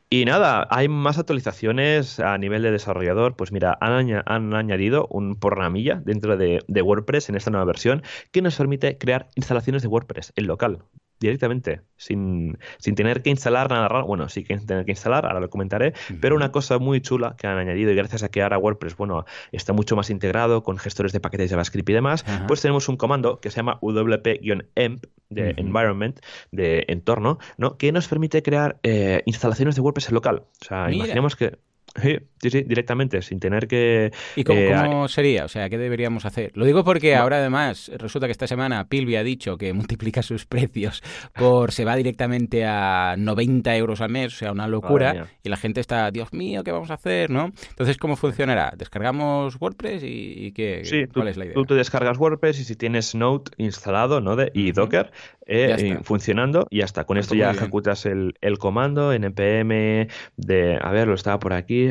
Y 0.08 0.24
nada, 0.24 0.68
hay 0.70 0.88
más 0.88 1.18
actualizaciones 1.18 2.20
a 2.20 2.38
nivel 2.38 2.62
de 2.62 2.70
desarrollador. 2.70 3.34
Pues 3.34 3.50
mira, 3.50 3.76
han, 3.80 4.54
añadido 4.54 5.08
un 5.10 5.36
programilla 5.36 6.00
dentro 6.04 6.36
de, 6.36 6.62
de 6.68 6.82
WordPress 6.82 7.28
en 7.28 7.34
esta 7.34 7.50
nueva 7.50 7.64
versión 7.64 8.02
que 8.30 8.42
nos 8.42 8.56
permite 8.56 8.98
crear 8.98 9.28
instalaciones 9.34 9.82
de 9.82 9.88
WordPress 9.88 10.32
en 10.36 10.46
local 10.46 10.78
directamente, 11.20 11.80
sin, 11.96 12.58
sin, 12.78 12.94
tener 12.94 13.22
que 13.22 13.30
instalar 13.30 13.70
nada 13.70 13.88
raro. 13.88 14.06
Bueno, 14.06 14.28
sí 14.28 14.44
que 14.44 14.56
tener 14.58 14.84
que 14.84 14.92
instalar, 14.92 15.26
ahora 15.26 15.40
lo 15.40 15.50
comentaré, 15.50 15.94
pero 16.20 16.36
una 16.36 16.52
cosa 16.52 16.78
muy 16.78 17.00
chula 17.00 17.34
que 17.36 17.46
han 17.46 17.58
añadido 17.58 17.90
y 17.90 17.94
gracias 17.94 18.22
a 18.22 18.28
que 18.28 18.42
ahora 18.42 18.58
WordPress, 18.58 18.96
bueno, 18.96 19.24
está 19.52 19.72
mucho 19.72 19.96
más 19.96 20.10
integrado 20.10 20.62
con 20.62 20.78
gestores 20.78 21.12
de 21.12 21.20
paquetes 21.20 21.50
JavaScript 21.50 21.88
y 21.88 21.92
demás, 21.92 22.24
pues 22.46 22.60
tenemos 22.62 22.88
un 22.88 22.96
comando 22.96 23.40
que 23.40 23.50
se 23.50 23.56
llama 23.56 23.78
wp-emp 23.80 25.04
de 25.30 25.54
environment, 25.56 26.20
de 26.52 26.84
entorno, 26.88 27.38
¿no? 27.56 27.76
que 27.76 27.92
nos 27.92 28.08
permite 28.08 28.42
crear 28.42 28.78
eh, 28.82 29.22
instalaciones 29.26 29.74
de 29.74 29.82
WordPress 29.82 30.08
en 30.08 30.14
local. 30.14 30.42
O 30.60 30.64
sea, 30.64 30.90
imaginemos 30.90 31.36
que 31.36 31.58
Sí, 32.00 32.50
sí, 32.50 32.62
directamente, 32.62 33.22
sin 33.22 33.40
tener 33.40 33.66
que... 33.66 34.12
¿Y 34.36 34.40
eh, 34.48 34.74
cómo, 34.74 35.08
sería? 35.08 35.44
O 35.44 35.48
sea, 35.48 35.68
¿qué 35.68 35.78
deberíamos 35.78 36.24
hacer? 36.24 36.52
Lo 36.54 36.64
digo 36.64 36.84
porque 36.84 37.16
ahora 37.16 37.38
además 37.38 37.90
resulta 37.96 38.26
que 38.26 38.32
esta 38.32 38.46
semana 38.46 38.88
Pilvi 38.88 39.16
ha 39.16 39.24
dicho 39.24 39.58
que 39.58 39.72
multiplica 39.74 40.22
sus 40.22 40.46
precios 40.46 41.02
por... 41.34 41.72
se 41.72 41.84
va 41.84 41.96
directamente 41.96 42.64
a 42.64 43.16
90 43.18 43.76
euros 43.76 44.00
al 44.00 44.10
mes, 44.10 44.34
o 44.34 44.36
sea, 44.36 44.52
una 44.52 44.68
locura, 44.68 45.28
y 45.42 45.48
la 45.48 45.56
gente 45.56 45.80
está, 45.80 46.10
Dios 46.10 46.32
mío, 46.32 46.62
¿qué 46.64 46.72
vamos 46.72 46.90
a 46.90 46.94
hacer? 46.94 47.30
¿no? 47.30 47.52
Entonces, 47.70 47.96
¿cómo 47.98 48.16
funcionará? 48.16 48.72
¿Descargamos 48.76 49.60
WordPress 49.60 50.02
y, 50.04 50.52
qué? 50.52 50.82
Sí, 50.84 51.06
¿Cuál 51.12 51.28
es 51.28 51.36
la 51.36 51.46
idea? 51.46 51.54
Tú 51.54 51.64
te 51.64 51.74
descargas 51.74 52.18
WordPress 52.18 52.60
y 52.60 52.64
si 52.64 52.76
tienes 52.76 53.14
Node 53.14 53.50
instalado 53.56 54.20
¿no? 54.20 54.36
de, 54.36 54.50
y 54.54 54.72
Docker 54.72 55.10
eh, 55.48 55.98
funcionando, 56.02 56.66
y 56.70 56.78
ya 56.78 56.84
está. 56.84 57.04
Con 57.04 57.18
esto 57.18 57.34
ya 57.34 57.50
ejecutas 57.50 58.06
el, 58.06 58.34
el 58.40 58.58
comando 58.58 59.12
npm 59.12 60.08
de... 60.36 60.78
A 60.80 60.92
ver, 60.92 61.08
lo 61.08 61.14
estaba 61.14 61.38
por 61.38 61.52
aquí 61.52 61.88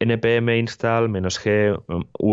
npm 0.00 0.58
install 0.58 1.08
"-g 1.08 1.82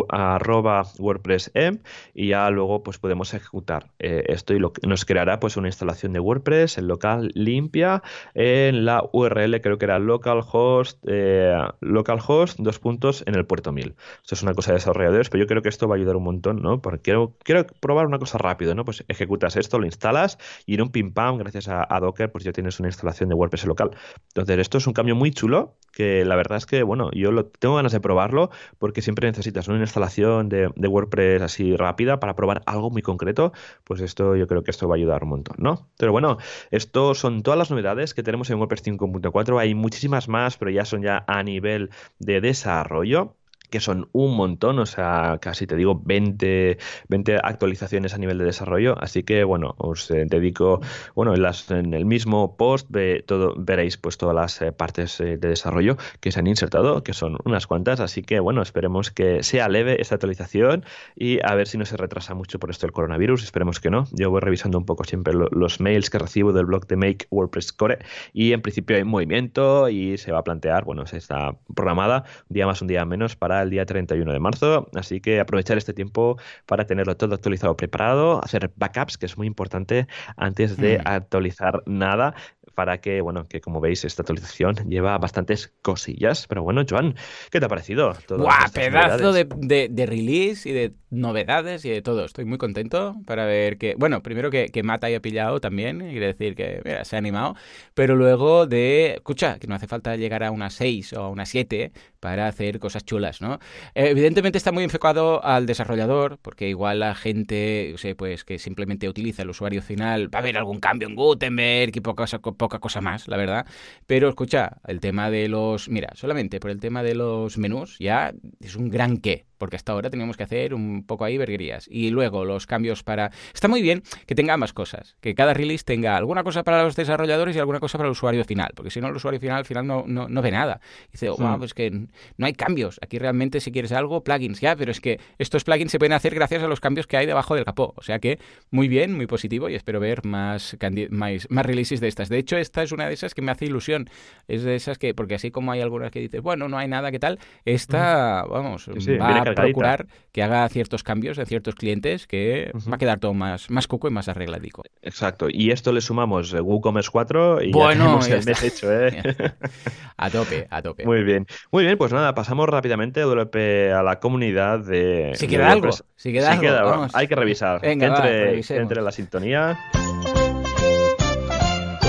arroba 0.10 0.84
wordpress 0.98 1.52
em 1.54 1.80
y 2.14 2.30
ya 2.30 2.50
luego 2.50 2.84
pues 2.84 2.98
podemos 2.98 3.34
ejecutar 3.34 3.90
eh, 4.00 4.24
esto 4.28 4.54
y 4.54 4.60
lo 4.60 4.74
que 4.74 4.86
nos 4.88 5.06
creará 5.06 5.40
pues 5.40 5.58
una 5.58 5.68
instalación 5.68 6.14
de 6.14 6.20
WordPress 6.20 6.78
en 6.78 6.88
local 6.88 7.32
limpia 7.34 8.04
en 8.34 8.86
la 8.86 9.04
URL 9.12 9.62
creo 9.62 9.78
que 9.78 9.86
era 9.86 10.00
localhost 10.00 11.00
eh, 11.08 11.58
localhost 11.82 12.60
dos 12.60 12.80
puntos 12.80 13.24
en 13.26 13.36
el 13.36 13.46
puerto 13.46 13.72
1000 13.72 13.96
esto 14.22 14.36
es 14.36 14.44
una 14.44 14.54
cosa 14.54 14.72
de 14.72 14.76
desarrolladores 14.78 15.30
pero 15.30 15.44
yo 15.44 15.48
creo 15.48 15.62
que 15.62 15.70
esto 15.70 15.88
va 15.88 15.96
a 15.96 15.98
ayudar 15.98 16.16
un 16.16 16.24
montón 16.24 16.62
¿no? 16.62 16.82
porque 16.82 17.02
quiero, 17.02 17.36
quiero 17.44 17.66
probar 17.80 18.06
una 18.06 18.20
cosa 18.20 18.38
rápido 18.38 18.76
¿no? 18.76 18.86
pues 18.86 19.04
ejecutas 19.08 19.56
esto 19.56 19.80
lo 19.80 19.86
instalas 19.86 20.38
y 20.66 20.76
en 20.76 20.82
un 20.82 20.90
pim 20.90 21.14
pam 21.14 21.38
gracias 21.38 21.68
a, 21.68 22.00
Docker 22.00 22.32
pues 22.32 22.44
ya 22.44 22.52
tienes 22.52 22.80
una 22.80 22.90
instalación 22.90 23.30
de 23.30 23.36
WordPress 23.36 23.66
local. 23.66 23.92
Entonces 24.30 24.60
esto 24.60 24.78
es 24.78 24.88
un 24.88 24.94
cambio 24.94 25.16
muy 25.16 25.32
chulo 25.32 25.76
que 25.92 26.24
la 26.26 26.36
verdad 26.36 26.58
es 26.58 26.66
que 26.66 26.84
bueno, 26.84 27.10
yo 27.12 27.32
lo, 27.32 27.46
tengo 27.48 27.76
ganas 27.76 27.92
de 27.92 28.00
probarlo 28.00 28.50
porque 28.78 29.02
siempre 29.02 29.28
necesitas 29.28 29.68
una 29.68 29.80
instalación 29.80 30.50
de, 30.50 30.70
WordPress 30.76 31.42
así 31.42 31.76
rápida 31.76 32.20
para 32.20 32.36
probar 32.36 32.62
algo 32.66 32.90
muy 32.90 33.02
concreto, 33.02 33.52
pues 33.84 34.02
esto 34.02 34.36
yo 34.36 34.48
creo 34.48 34.64
que 34.64 34.72
esto 34.72 34.88
va 34.88 34.96
a 34.96 34.98
ayudar 34.98 35.24
un 35.24 35.30
montón, 35.30 35.58
¿no? 35.60 35.90
Pero 35.98 36.12
bueno, 36.12 36.38
esto 36.72 37.14
son 37.14 37.44
todas 37.44 37.58
las 37.58 37.70
novedades 37.70 38.14
que 38.14 38.24
tenemos 38.24 38.50
en 38.50 38.58
WordPress 38.58 38.86
5.4, 38.86 39.60
hay 39.60 39.76
muchísimas 39.76 40.28
más, 40.28 40.58
pero 40.58 40.72
ya 40.72 40.86
son 40.86 41.02
ya 41.02 41.24
a 41.28 41.44
nivel 41.44 41.90
de 42.20 42.42
desarrollo 42.42 43.36
que 43.70 43.80
son 43.80 44.10
un 44.12 44.36
montón, 44.36 44.80
o 44.80 44.86
sea, 44.86 45.38
casi 45.42 45.68
te 45.68 45.76
digo 45.76 46.02
20, 46.04 46.78
20 47.08 47.38
actualizaciones 47.44 48.14
a 48.14 48.18
nivel 48.18 48.38
de 48.38 48.46
desarrollo. 48.46 48.96
Así 49.00 49.24
que, 49.24 49.44
bueno, 49.44 49.76
os 49.78 50.10
eh, 50.12 50.26
dedico, 50.28 50.82
bueno, 51.16 51.34
en, 51.34 51.42
las, 51.42 51.70
en, 51.72 51.94
el 51.94 52.06
mismo 52.06 52.56
post 52.58 52.90
todo, 53.26 53.54
veréis 53.58 53.98
pues 53.98 54.18
todas 54.18 54.36
las 54.36 54.62
eh, 54.62 54.72
partes 54.72 55.20
eh, 55.20 55.38
de 55.38 55.50
desarrollo 55.50 55.98
que 56.20 56.32
se 56.32 56.40
han 56.40 56.48
insertado, 56.48 57.04
que 57.04 57.14
son 57.14 57.38
unas 57.46 57.68
cuantas. 57.68 58.00
Así 58.00 58.22
que, 58.22 58.40
bueno, 58.40 58.62
esperemos 58.62 59.12
que 59.12 59.44
sea 59.44 59.70
leve 59.70 60.02
esta 60.02 60.16
actualización 60.16 60.86
y 61.16 61.40
a 61.44 61.56
ver 61.56 61.68
si 61.68 61.78
no 61.78 61.86
se 61.86 61.98
retrasa 61.98 62.34
mucho 62.34 62.60
por 62.60 62.70
esto 62.70 62.86
el 62.86 62.92
coronavirus. 62.92 63.44
Esperemos 63.44 63.80
que 63.80 63.90
no. 63.90 64.06
Yo 64.12 64.30
voy 64.30 64.42
revisando 64.42 64.78
un 64.78 64.86
poco 64.86 65.04
siempre 65.04 65.34
los 65.34 65.80
mails 65.80 66.10
que 66.10 66.20
recibo 66.20 66.54
del 66.54 66.66
blog 66.66 66.88
de 66.88 66.96
Make 66.96 67.28
WordPress 67.30 67.74
Core 67.74 68.00
y 68.34 68.54
en 68.54 68.62
principio 68.62 68.98
hay 68.98 69.04
movimiento 69.04 69.90
y 69.90 70.18
se 70.18 70.32
va 70.32 70.40
a 70.40 70.44
plantear, 70.44 70.84
bueno, 70.86 71.06
se 71.06 71.18
está 71.18 71.56
programada 71.76 72.24
un 72.50 72.54
día 72.54 72.66
más, 72.66 72.82
un 72.82 72.88
día 72.88 73.06
menos 73.06 73.36
para 73.36 73.59
el 73.62 73.70
día 73.70 73.86
31 73.86 74.32
de 74.32 74.40
marzo, 74.40 74.90
así 74.96 75.22
que 75.22 75.40
aprovechar 75.40 75.78
este 75.78 75.94
tiempo 75.94 76.38
para 76.66 76.86
tenerlo 76.86 77.16
todo 77.18 77.36
actualizado, 77.36 77.76
preparado, 77.76 78.44
hacer 78.44 78.72
backups, 78.76 79.18
que 79.18 79.26
es 79.26 79.38
muy 79.38 79.48
importante 79.48 80.08
antes 80.38 80.78
de 80.78 81.00
mm. 81.00 81.02
actualizar 81.06 81.84
nada 81.86 82.36
para 82.80 83.02
que, 83.02 83.20
bueno, 83.20 83.46
que 83.46 83.60
como 83.60 83.82
veis, 83.82 84.06
esta 84.06 84.22
actualización 84.22 84.74
lleva 84.88 85.18
bastantes 85.18 85.74
cosillas. 85.82 86.48
Pero 86.48 86.64
bueno, 86.64 86.84
Joan, 86.90 87.14
¿qué 87.52 87.60
te 87.60 87.66
ha 87.66 87.68
parecido? 87.68 88.16
¡Guau! 88.30 88.72
Pedazo 88.74 89.34
de, 89.34 89.90
de, 89.90 90.06
release 90.06 90.70
y 90.70 90.72
de 90.72 90.94
novedades 91.10 91.84
y 91.84 91.90
de 91.90 92.02
todo. 92.02 92.24
Estoy 92.24 92.46
muy 92.46 92.58
contento 92.58 93.18
para 93.26 93.46
ver 93.46 93.78
que, 93.78 93.96
bueno, 93.98 94.24
primero 94.24 94.50
que, 94.50 94.70
que 94.70 94.82
Mata 94.82 95.08
haya 95.08 95.20
pillado 95.20 95.60
también, 95.60 96.00
quiere 96.00 96.28
decir 96.28 96.56
que 96.56 96.82
mira, 96.86 97.04
se 97.04 97.18
ha 97.18 97.20
animado, 97.20 97.58
pero 97.94 98.16
luego 98.16 98.66
de, 98.66 99.16
escucha, 99.16 99.60
que 99.60 99.68
no 99.68 99.76
hace 99.76 99.88
falta 99.88 100.16
llegar 100.16 100.46
a 100.46 100.52
una 100.52 100.70
6 100.70 101.12
o 101.14 101.24
a 101.24 101.30
una 101.30 101.46
7 101.46 101.92
para 102.20 102.48
hacer 102.48 102.80
cosas 102.80 103.06
chulas, 103.06 103.42
¿no? 103.42 103.60
Evidentemente 103.94 104.58
está 104.58 104.72
muy 104.72 104.84
enfocado 104.84 105.44
al 105.44 105.66
desarrollador, 105.66 106.40
porque 106.42 106.70
igual 106.70 107.00
la 107.00 107.16
gente, 107.16 107.94
sé, 107.98 108.16
pues 108.16 108.44
que 108.44 108.60
simplemente 108.60 109.10
utiliza 109.10 109.44
el 109.44 109.50
usuario 109.50 109.82
final, 109.82 110.34
va 110.34 110.40
a 110.40 110.42
haber 110.42 110.58
algún 110.58 110.80
cambio 110.80 111.08
en 111.08 111.16
Gutenberg 111.16 111.92
y 111.96 112.00
poca, 112.02 112.26
poca 112.26 112.80
cosa 112.80 113.02
más, 113.02 113.28
la 113.28 113.38
verdad. 113.38 113.66
Pero 114.08 114.30
escucha, 114.30 114.78
el 114.88 115.00
tema 115.00 115.30
de 115.30 115.50
los, 115.50 115.90
mira, 115.90 116.10
solamente 116.16 116.60
por 116.60 116.72
el 116.72 116.80
tema 116.80 117.04
de 117.04 117.16
los 117.16 117.58
menús 117.58 117.98
ya 118.00 118.34
es 118.60 118.76
un 118.76 118.90
gran 118.90 119.18
qué 119.18 119.49
porque 119.60 119.76
hasta 119.76 119.92
ahora 119.92 120.10
teníamos 120.10 120.38
que 120.38 120.44
hacer 120.44 120.74
un 120.74 121.04
poco 121.06 121.26
ahí 121.26 121.38
verguerías. 121.38 121.88
Y 121.88 122.10
luego 122.10 122.46
los 122.46 122.66
cambios 122.66 123.04
para... 123.04 123.30
Está 123.54 123.68
muy 123.68 123.84
bien 123.84 124.02
que 124.26 124.34
tenga 124.34 124.56
ambas 124.56 124.74
cosas, 124.74 125.16
que 125.22 125.36
cada 125.36 125.54
release 125.54 125.84
tenga 125.84 126.18
alguna 126.18 126.44
cosa 126.44 126.64
para 126.64 126.82
los 126.84 126.96
desarrolladores 126.96 127.56
y 127.56 127.60
alguna 127.60 127.80
cosa 127.80 127.98
para 127.98 128.08
el 128.08 128.14
usuario 128.14 128.44
final, 128.46 128.72
porque 128.76 128.90
si 128.90 129.02
no 129.02 129.10
el 129.10 129.16
usuario 129.16 129.40
final 129.40 129.58
al 129.58 129.66
final 129.66 129.86
no, 129.86 130.06
no, 130.08 130.42
ve 130.42 130.52
nada. 130.52 130.80
dice, 131.12 131.30
wow, 131.30 131.60
pues 131.60 131.74
que 131.74 131.92
no 131.92 132.46
hay 132.46 132.54
cambios. 132.54 133.00
Aquí 133.04 133.20
realmente 133.20 133.60
si 133.60 133.72
quieres 133.72 133.92
algo, 133.92 134.24
plugins 134.24 134.62
ya, 134.62 134.76
pero 134.76 134.92
es 134.92 135.02
que 135.02 135.20
estos 135.38 135.64
plugins 135.64 135.92
se 135.92 136.00
pueden 136.00 136.14
hacer 136.14 136.34
gracias 136.34 136.64
a 136.64 136.68
los 136.68 136.80
cambios 136.80 137.06
que 137.06 137.18
hay 137.18 137.26
debajo 137.26 137.54
del 137.54 137.66
capó. 137.66 137.94
O 137.98 138.02
sea 138.02 138.20
que 138.20 138.40
muy 138.72 138.88
bien, 138.88 139.16
muy 139.16 139.28
positivo 139.28 139.70
y 139.70 139.76
espero 139.76 140.00
ver 140.00 140.26
más, 140.26 140.78
más, 141.10 141.48
más 141.50 141.66
releases 141.66 142.00
de 142.00 142.08
estas. 142.08 142.30
De 142.30 142.38
hecho, 142.38 142.58
esta 142.58 142.82
es 142.82 142.92
una 142.92 143.08
de 143.08 143.14
esas 143.14 143.34
que 143.34 143.42
me 143.42 143.52
hace 143.52 143.66
ilusión. 143.66 144.10
Es 144.48 144.64
de 144.64 144.76
esas 144.76 144.98
que, 144.98 145.14
porque 145.14 145.36
así 145.36 145.52
como 145.52 145.72
hay 145.72 145.82
algunas 145.82 146.12
que 146.12 146.20
dices, 146.20 146.42
bueno, 146.42 146.70
no 146.70 146.78
hay 146.78 146.88
nada, 146.88 147.12
¿qué 147.12 147.20
tal? 147.20 147.40
Esta, 147.66 148.46
vamos, 148.50 148.90
va 148.90 149.44
procurar 149.56 150.08
que 150.32 150.44
haga 150.44 150.68
ciertos 150.70 151.04
cambios 151.04 151.38
en 151.38 151.46
ciertos 151.46 151.76
clientes 151.76 152.28
que 152.28 152.72
va 152.90 152.96
a 152.96 152.98
quedar 152.98 153.20
todo 153.20 153.34
más, 153.34 153.70
más 153.70 153.88
coco 153.88 154.08
y 154.08 154.12
más 154.12 154.28
arregladico. 154.28 154.84
Exacto. 155.02 155.48
Y 155.50 155.72
esto 155.72 155.92
le 155.92 156.02
sumamos 156.02 156.54
WooCommerce 156.54 157.10
4 157.12 157.64
y 157.64 157.74
ya 157.74 157.90
tenemos 157.90 158.28
el 158.28 158.46
mes 158.46 158.64
hecho, 158.64 158.92
¿eh? 158.92 159.22
a 160.18 160.30
tope, 160.30 160.68
a 160.70 160.82
tope. 160.82 161.06
Muy 161.06 161.24
bien. 161.24 161.48
Muy 161.72 161.84
bien, 161.84 161.98
pues 161.98 162.14
nada, 162.14 162.36
pasamos 162.36 162.68
rápidamente 162.70 163.22
a 163.22 164.04
la 164.04 164.20
comunidad 164.20 164.80
de... 164.80 165.32
Si 165.36 165.48
queda 165.48 165.72
algo, 165.72 165.90
si 166.16 166.32
queda 166.32 166.54
algo, 166.54 167.08
Hay 167.14 167.28
que 167.28 167.36
revisar. 167.36 167.84
entre, 167.84 168.60
entre 168.60 169.02
la 169.02 169.12
sintonía... 169.12 169.78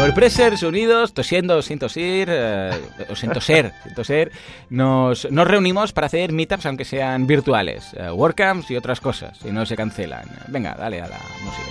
WordPressers 0.01 0.63
unidos, 0.63 1.13
tosiendo 1.13 1.61
sin 1.61 1.79
tosir, 1.79 2.27
eh, 2.31 2.71
o 3.11 3.15
sin 3.15 3.33
toser, 3.33 3.71
sin 3.85 3.95
toser, 3.95 4.33
nos, 4.71 5.31
nos, 5.31 5.47
reunimos 5.47 5.93
para 5.93 6.07
hacer 6.07 6.33
meetups, 6.33 6.65
aunque 6.65 6.87
sean 6.87 7.27
virtuales, 7.27 7.93
uh, 7.93 8.15
WordCamps 8.15 8.71
y 8.71 8.77
otras 8.77 8.99
cosas, 8.99 9.39
y 9.45 9.53
no 9.53 9.67
se 9.67 9.77
cancelan. 9.77 10.25
Venga, 10.49 10.75
dale 10.75 11.03
a 11.03 11.07
la 11.07 11.19
música. 11.45 11.69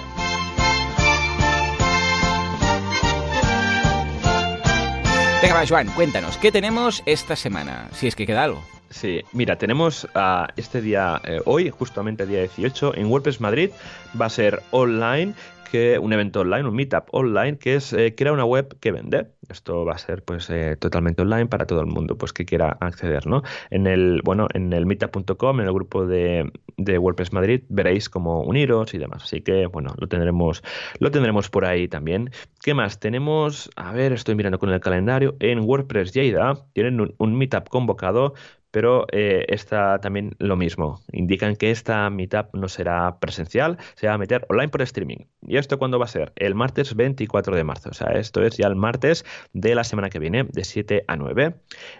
Venga, 5.41 5.65
Joan, 5.67 5.87
cuéntanos, 5.87 6.37
¿qué 6.37 6.51
tenemos 6.51 7.01
esta 7.07 7.35
semana? 7.35 7.87
Si 7.93 8.05
es 8.05 8.15
que 8.15 8.27
queda 8.27 8.43
algo. 8.43 8.63
Sí, 8.91 9.21
mira, 9.33 9.55
tenemos 9.55 10.07
a 10.13 10.47
este 10.55 10.81
día, 10.81 11.21
eh, 11.23 11.41
hoy, 11.45 11.69
justamente 11.69 12.23
el 12.23 12.29
día 12.29 12.39
18, 12.41 12.95
en 12.95 13.07
WordPress 13.07 13.39
Madrid, 13.39 13.69
va 14.19 14.25
a 14.25 14.29
ser 14.29 14.61
online 14.71 15.33
que 15.71 15.99
un 15.99 16.13
evento 16.13 16.41
online, 16.41 16.67
un 16.67 16.75
meetup 16.75 17.07
online, 17.11 17.57
que 17.57 17.75
es 17.75 17.93
eh, 17.93 18.15
crear 18.15 18.33
una 18.33 18.45
web 18.45 18.77
que 18.79 18.91
vende. 18.91 19.27
Esto 19.49 19.85
va 19.85 19.93
a 19.93 19.97
ser 19.97 20.23
pues 20.23 20.49
eh, 20.49 20.75
totalmente 20.77 21.21
online 21.21 21.47
para 21.47 21.65
todo 21.65 21.81
el 21.81 21.87
mundo, 21.87 22.17
pues 22.17 22.33
que 22.33 22.45
quiera 22.45 22.77
acceder, 22.79 23.25
¿no? 23.25 23.41
En 23.69 23.87
el, 23.87 24.21
bueno, 24.23 24.47
en 24.53 24.73
el 24.73 24.85
meetup.com, 24.85 25.59
en 25.59 25.65
el 25.65 25.73
grupo 25.73 26.05
de, 26.05 26.51
de, 26.77 26.97
WordPress 26.97 27.33
Madrid, 27.33 27.63
veréis 27.69 28.09
cómo 28.09 28.43
uniros 28.43 28.93
y 28.93 28.97
demás. 28.97 29.23
Así 29.23 29.41
que, 29.41 29.65
bueno, 29.65 29.95
lo 29.97 30.07
tendremos, 30.07 30.63
lo 30.99 31.11
tendremos 31.11 31.49
por 31.49 31.65
ahí 31.65 31.87
también. 31.87 32.29
¿Qué 32.61 32.73
más? 32.73 32.99
Tenemos, 32.99 33.69
a 33.75 33.91
ver, 33.91 34.13
estoy 34.13 34.35
mirando 34.35 34.59
con 34.59 34.69
el 34.69 34.79
calendario, 34.79 35.35
en 35.39 35.59
WordPress 35.59 36.13
Lleida 36.13 36.65
tienen 36.73 37.01
un, 37.01 37.15
un 37.17 37.37
meetup 37.37 37.69
convocado 37.69 38.33
pero 38.71 39.05
eh, 39.11 39.45
está 39.49 39.99
también 39.99 40.35
lo 40.39 40.55
mismo. 40.55 41.01
Indican 41.11 41.55
que 41.55 41.71
esta 41.71 42.09
meetup 42.09 42.53
no 42.53 42.67
será 42.67 43.19
presencial, 43.19 43.77
se 43.95 44.07
va 44.07 44.13
a 44.13 44.17
meter 44.17 44.45
online 44.49 44.69
por 44.69 44.81
streaming. 44.81 45.25
¿Y 45.41 45.57
esto 45.57 45.79
cuándo 45.79 45.99
va 45.99 46.05
a 46.05 46.09
ser? 46.09 46.31
El 46.35 46.55
martes 46.55 46.95
24 46.95 47.55
de 47.55 47.63
marzo. 47.63 47.89
O 47.89 47.93
sea, 47.93 48.11
esto 48.11 48.43
es 48.43 48.57
ya 48.57 48.67
el 48.67 48.75
martes 48.75 49.25
de 49.53 49.75
la 49.75 49.83
semana 49.83 50.09
que 50.09 50.19
viene, 50.19 50.43
de 50.43 50.63
7 50.63 51.05
a 51.07 51.15
9. 51.15 51.55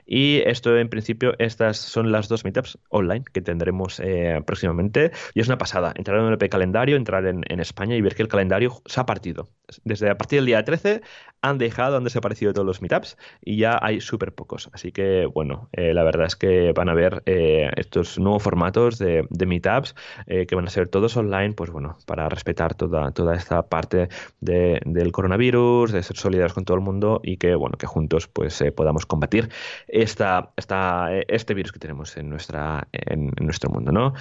Y 0.06 0.42
esto, 0.46 0.78
en 0.78 0.90
principio, 0.90 1.34
estas 1.40 1.78
son 1.78 2.12
las 2.12 2.28
dos 2.28 2.44
meetups 2.44 2.78
online 2.90 3.24
que 3.32 3.42
tendremos 3.42 4.00
eh, 4.00 4.42
próximamente. 4.46 5.12
Y 5.34 5.42
es 5.42 5.48
una 5.48 5.58
pasada. 5.58 5.94
Entrar 5.96 6.20
en 6.20 6.28
el 6.28 6.50
calendario, 6.50 6.96
entrar 6.96 7.26
en, 7.26 7.60
España 7.60 7.96
y 7.96 8.02
ver 8.02 8.16
que 8.16 8.22
el 8.22 8.30
calendario 8.30 8.82
se 8.86 9.02
ha 9.02 9.06
partido. 9.06 9.50
Desde 9.84 10.10
a 10.10 10.18
partir 10.18 10.38
del 10.38 10.46
día 10.46 10.64
13 10.64 11.02
han 11.42 11.58
dejado, 11.58 11.98
han 11.98 12.04
desaparecido 12.04 12.54
todos 12.54 12.66
los 12.66 12.82
meetups 12.82 13.18
y 13.42 13.58
ya 13.58 13.78
hay 13.82 14.02
súper 14.02 14.34
pocos. 14.34 14.70
Así 14.74 14.92
que, 14.92 15.26
bueno, 15.26 15.70
eh, 15.72 15.94
la 15.94 16.04
verdad 16.04 16.28
es 16.28 16.36
que 16.36 16.74
van 16.74 16.90
a 16.90 16.94
ver 16.94 17.24
eh, 17.26 17.70
estos 17.78 18.20
nuevos 18.20 18.44
formatos 18.44 19.00
de, 19.00 19.26
de 19.30 19.46
meetups 19.46 19.96
eh, 20.28 20.46
que 20.46 20.56
van 20.56 20.68
a 20.68 20.70
ser 20.70 20.90
todos 20.90 21.16
online, 21.18 21.54
pues 21.54 21.72
bueno, 21.72 21.98
para 22.06 22.28
respetar 22.30 22.76
toda, 22.76 23.12
toda 23.12 23.36
esta 23.36 23.62
parte 23.64 24.10
de, 24.42 24.82
del 24.86 25.12
coronavirus, 25.12 25.92
de 25.92 26.04
ser 26.04 26.18
solidarios 26.18 26.54
con 26.54 26.66
todo 26.66 26.76
el 26.76 26.84
mundo 26.84 27.22
y 27.24 27.38
que, 27.38 27.56
bueno, 27.56 27.78
que 27.78 27.88
juntos 27.88 28.28
pues 28.28 28.64
podamos 28.76 29.06
combatir 29.06 29.50
esta, 29.88 30.52
esta, 30.58 31.10
este 31.28 31.54
virus 31.54 31.72
que 31.72 31.80
tenemos 31.80 32.18
en, 32.18 32.30
nuestra, 32.30 32.88
en, 32.92 33.32
nuestro 33.40 33.70
mundo, 33.70 33.92
¿no? 33.92 34.14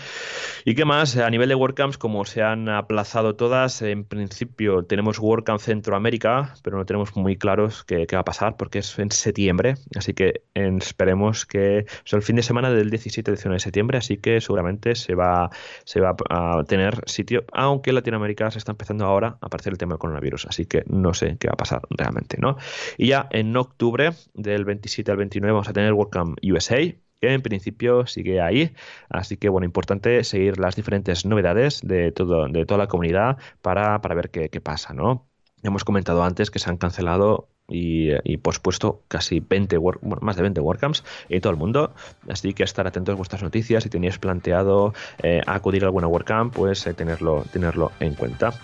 ¿Y 0.65 0.75
qué 0.75 0.85
más? 0.85 1.17
A 1.17 1.31
nivel 1.31 1.49
de 1.49 1.55
WordCamps, 1.55 1.99
como 1.99 2.25
se 2.25 2.43
han 2.43 2.69
aplazado 2.69 3.35
todas, 3.35 3.83
en 3.83 4.05
principio 4.05 4.85
tenemos 4.85 5.19
WordCamp 5.19 5.61
Centroamérica, 5.61 6.55
pero 6.63 6.79
no 6.79 6.87
tenemos 6.87 7.08
muy 7.17 7.37
claros 7.37 7.85
qué, 7.85 8.07
va 8.13 8.21
a 8.21 8.25
pasar 8.25 8.57
porque 8.57 8.81
es 8.81 8.99
en 8.99 9.11
septiembre, 9.11 9.75
así 9.97 10.15
que 10.15 10.43
esperemos 10.55 11.47
que 11.47 11.87
es 12.05 12.13
el 12.13 12.23
fin 12.23 12.37
de 12.37 12.43
semana 12.43 12.71
del 12.71 12.91
17 12.91 13.31
19 13.31 13.57
de 13.57 13.61
septiembre, 13.61 13.99
así 13.99 14.17
que 14.17 14.41
seguramente 14.41 14.95
se 14.95 15.15
va, 15.15 15.51
se 15.85 16.01
va 16.01 16.17
a 16.31 16.65
tener 16.65 17.03
sitio, 17.07 17.45
aunque 17.53 17.93
Latinoamérica 17.93 18.51
se 18.51 18.59
está 18.59 18.73
empezando 18.73 19.05
ahora 19.05 19.39
a 19.41 19.47
aparecer 19.47 19.73
el 19.73 19.79
tema 19.79 19.95
del 19.95 20.01
coronavirus, 20.01 20.47
así 20.47 20.67
que 20.67 20.85
no 20.87 21.15
sé 21.15 21.37
qué 21.39 21.49
va 21.49 21.55
a 21.55 21.57
pasar 21.57 21.83
realmente, 21.91 22.39
¿no? 22.39 22.57
Y 22.97 23.09
ya 23.09 23.29
en 23.31 23.57
octubre, 23.57 24.11
del 24.35 24.65
27 24.65 25.11
al 25.11 25.17
29, 25.19 25.53
vamos 25.53 25.69
a 25.69 25.73
tener 25.73 25.93
WordCamp 25.93 26.39
USA, 26.43 26.79
que 27.21 27.33
en 27.33 27.43
principio 27.43 28.07
sigue 28.07 28.41
ahí. 28.41 28.75
Así 29.09 29.37
que, 29.37 29.49
bueno, 29.49 29.65
importante 29.65 30.23
seguir 30.25 30.59
las 30.59 30.77
diferentes 30.77 31.25
novedades 31.27 31.81
de, 31.83 32.13
todo, 32.13 32.49
de 32.49 32.65
toda 32.67 32.79
la 32.79 32.89
comunidad 32.89 33.39
para, 33.63 34.01
para 34.01 34.15
ver 34.15 34.31
qué, 34.31 34.49
qué 34.51 34.61
pasa, 34.61 34.95
¿no? 34.95 35.28
Hemos 35.63 35.85
comentado 35.85 36.23
antes 36.23 36.51
que 36.51 36.59
se 36.59 36.71
han 36.71 36.77
cancelado 36.77 37.49
y, 37.69 38.37
pospuesto 38.39 39.03
casi 39.09 39.41
20 39.41 39.79
más 40.21 40.37
de 40.37 40.43
20 40.43 40.61
WordCamps 40.61 41.05
en 41.29 41.41
todo 41.41 41.53
el 41.53 41.59
mundo. 41.59 41.93
Así 42.29 42.55
que 42.55 42.63
estar 42.63 42.87
atentos 42.87 43.13
a 43.13 43.17
vuestras 43.17 43.43
noticias. 43.43 43.83
Si 43.83 43.91
tenéis 43.91 44.19
planteado 44.19 44.95
eh, 45.23 45.43
acudir 45.47 45.85
a 45.85 45.87
alguna 45.87 46.07
WordCamp, 46.07 46.55
pues 46.55 46.87
eh, 46.87 46.95
tenerlo, 46.95 47.45
tenerlo 47.53 47.93
en 48.01 48.15
cuenta. 48.15 48.55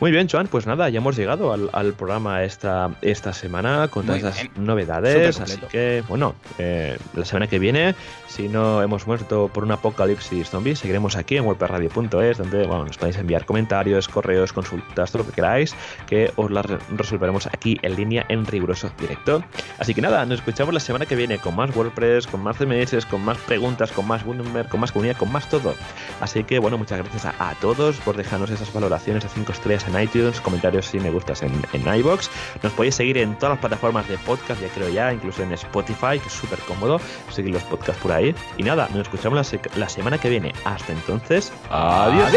Muy 0.00 0.10
bien, 0.10 0.28
Joan, 0.28 0.48
pues 0.48 0.66
nada, 0.66 0.88
ya 0.88 0.98
hemos 0.98 1.16
llegado 1.16 1.52
al, 1.52 1.92
programa 1.92 2.42
esta, 2.42 2.90
esta 3.02 3.32
semana 3.32 3.88
con 3.88 4.06
todas 4.06 4.22
las 4.22 4.56
novedades. 4.56 5.38
Así 5.40 5.58
que, 5.70 6.02
bueno, 6.08 6.34
eh, 6.58 6.98
la 7.14 7.24
semana 7.24 7.46
que 7.46 7.58
viene, 7.58 7.94
si 8.26 8.48
no 8.48 8.82
hemos 8.82 9.06
muerto 9.06 9.48
por 9.52 9.62
un 9.62 9.70
apocalipsis 9.70 10.50
zombie, 10.50 10.74
seguiremos 10.74 11.16
aquí 11.16 11.36
en 11.36 11.46
webperradio.es, 11.46 12.38
donde 12.38 12.66
bueno, 12.66 12.86
nos 12.86 12.98
podéis 12.98 13.16
enviar 13.16 13.44
comentarios, 13.44 14.08
correos, 14.08 14.52
consultas, 14.52 15.12
todo 15.12 15.22
lo 15.22 15.28
que 15.28 15.36
queráis, 15.36 15.74
que 16.06 16.32
os 16.36 16.50
las 16.50 16.66
resolveremos 16.96 17.46
aquí 17.46 17.78
en 17.82 17.94
línea 17.94 18.26
en 18.28 18.44
riguroso 18.44 18.90
directo. 18.98 19.44
Así 19.78 19.94
que 19.94 20.00
nada, 20.00 20.24
nos 20.26 20.40
escuchamos 20.40 20.74
la 20.74 20.80
semana 20.80 21.06
que 21.06 21.14
viene 21.14 21.38
con 21.38 21.54
más 21.54 21.74
WordPress, 21.76 22.26
con 22.26 22.42
más 22.42 22.56
CMS, 22.56 23.06
con 23.06 23.24
más 23.24 23.38
preguntas, 23.38 23.92
con 23.92 24.06
más 24.08 24.24
Gutenberg, 24.24 24.68
con 24.68 24.80
más 24.80 24.90
comunidad, 24.90 25.16
con 25.16 25.30
más 25.30 25.48
todo. 25.48 25.74
Así 26.20 26.42
que, 26.44 26.58
bueno, 26.58 26.76
muchas 26.78 26.98
gracias 26.98 27.24
a, 27.26 27.50
a 27.50 27.54
todos 27.56 27.96
por 27.98 28.16
dejarnos 28.16 28.50
esas 28.50 28.72
valoraciones 28.72 29.22
de 29.22 29.28
5 29.42 29.52
estrellas 29.52 29.86
en 29.88 30.00
iTunes, 30.00 30.40
comentarios 30.40 30.86
si 30.86 31.00
me 31.00 31.10
gustas 31.10 31.42
en, 31.42 31.52
en 31.72 31.94
iBox. 31.96 32.30
Nos 32.62 32.72
podéis 32.72 32.94
seguir 32.94 33.18
en 33.18 33.34
todas 33.34 33.50
las 33.54 33.58
plataformas 33.58 34.08
de 34.08 34.16
podcast, 34.18 34.60
ya 34.60 34.68
creo 34.68 34.88
ya, 34.88 35.12
incluso 35.12 35.42
en 35.42 35.52
Spotify, 35.52 36.20
que 36.20 36.28
es 36.28 36.32
súper 36.32 36.60
cómodo 36.60 37.00
seguir 37.30 37.52
los 37.52 37.64
podcasts 37.64 38.00
por 38.00 38.12
ahí. 38.12 38.34
Y 38.56 38.62
nada, 38.62 38.88
nos 38.90 39.02
escuchamos 39.02 39.52
la, 39.52 39.60
la 39.76 39.88
semana 39.88 40.18
que 40.18 40.28
viene. 40.28 40.52
Hasta 40.64 40.92
entonces, 40.92 41.52
adiós. 41.70 42.30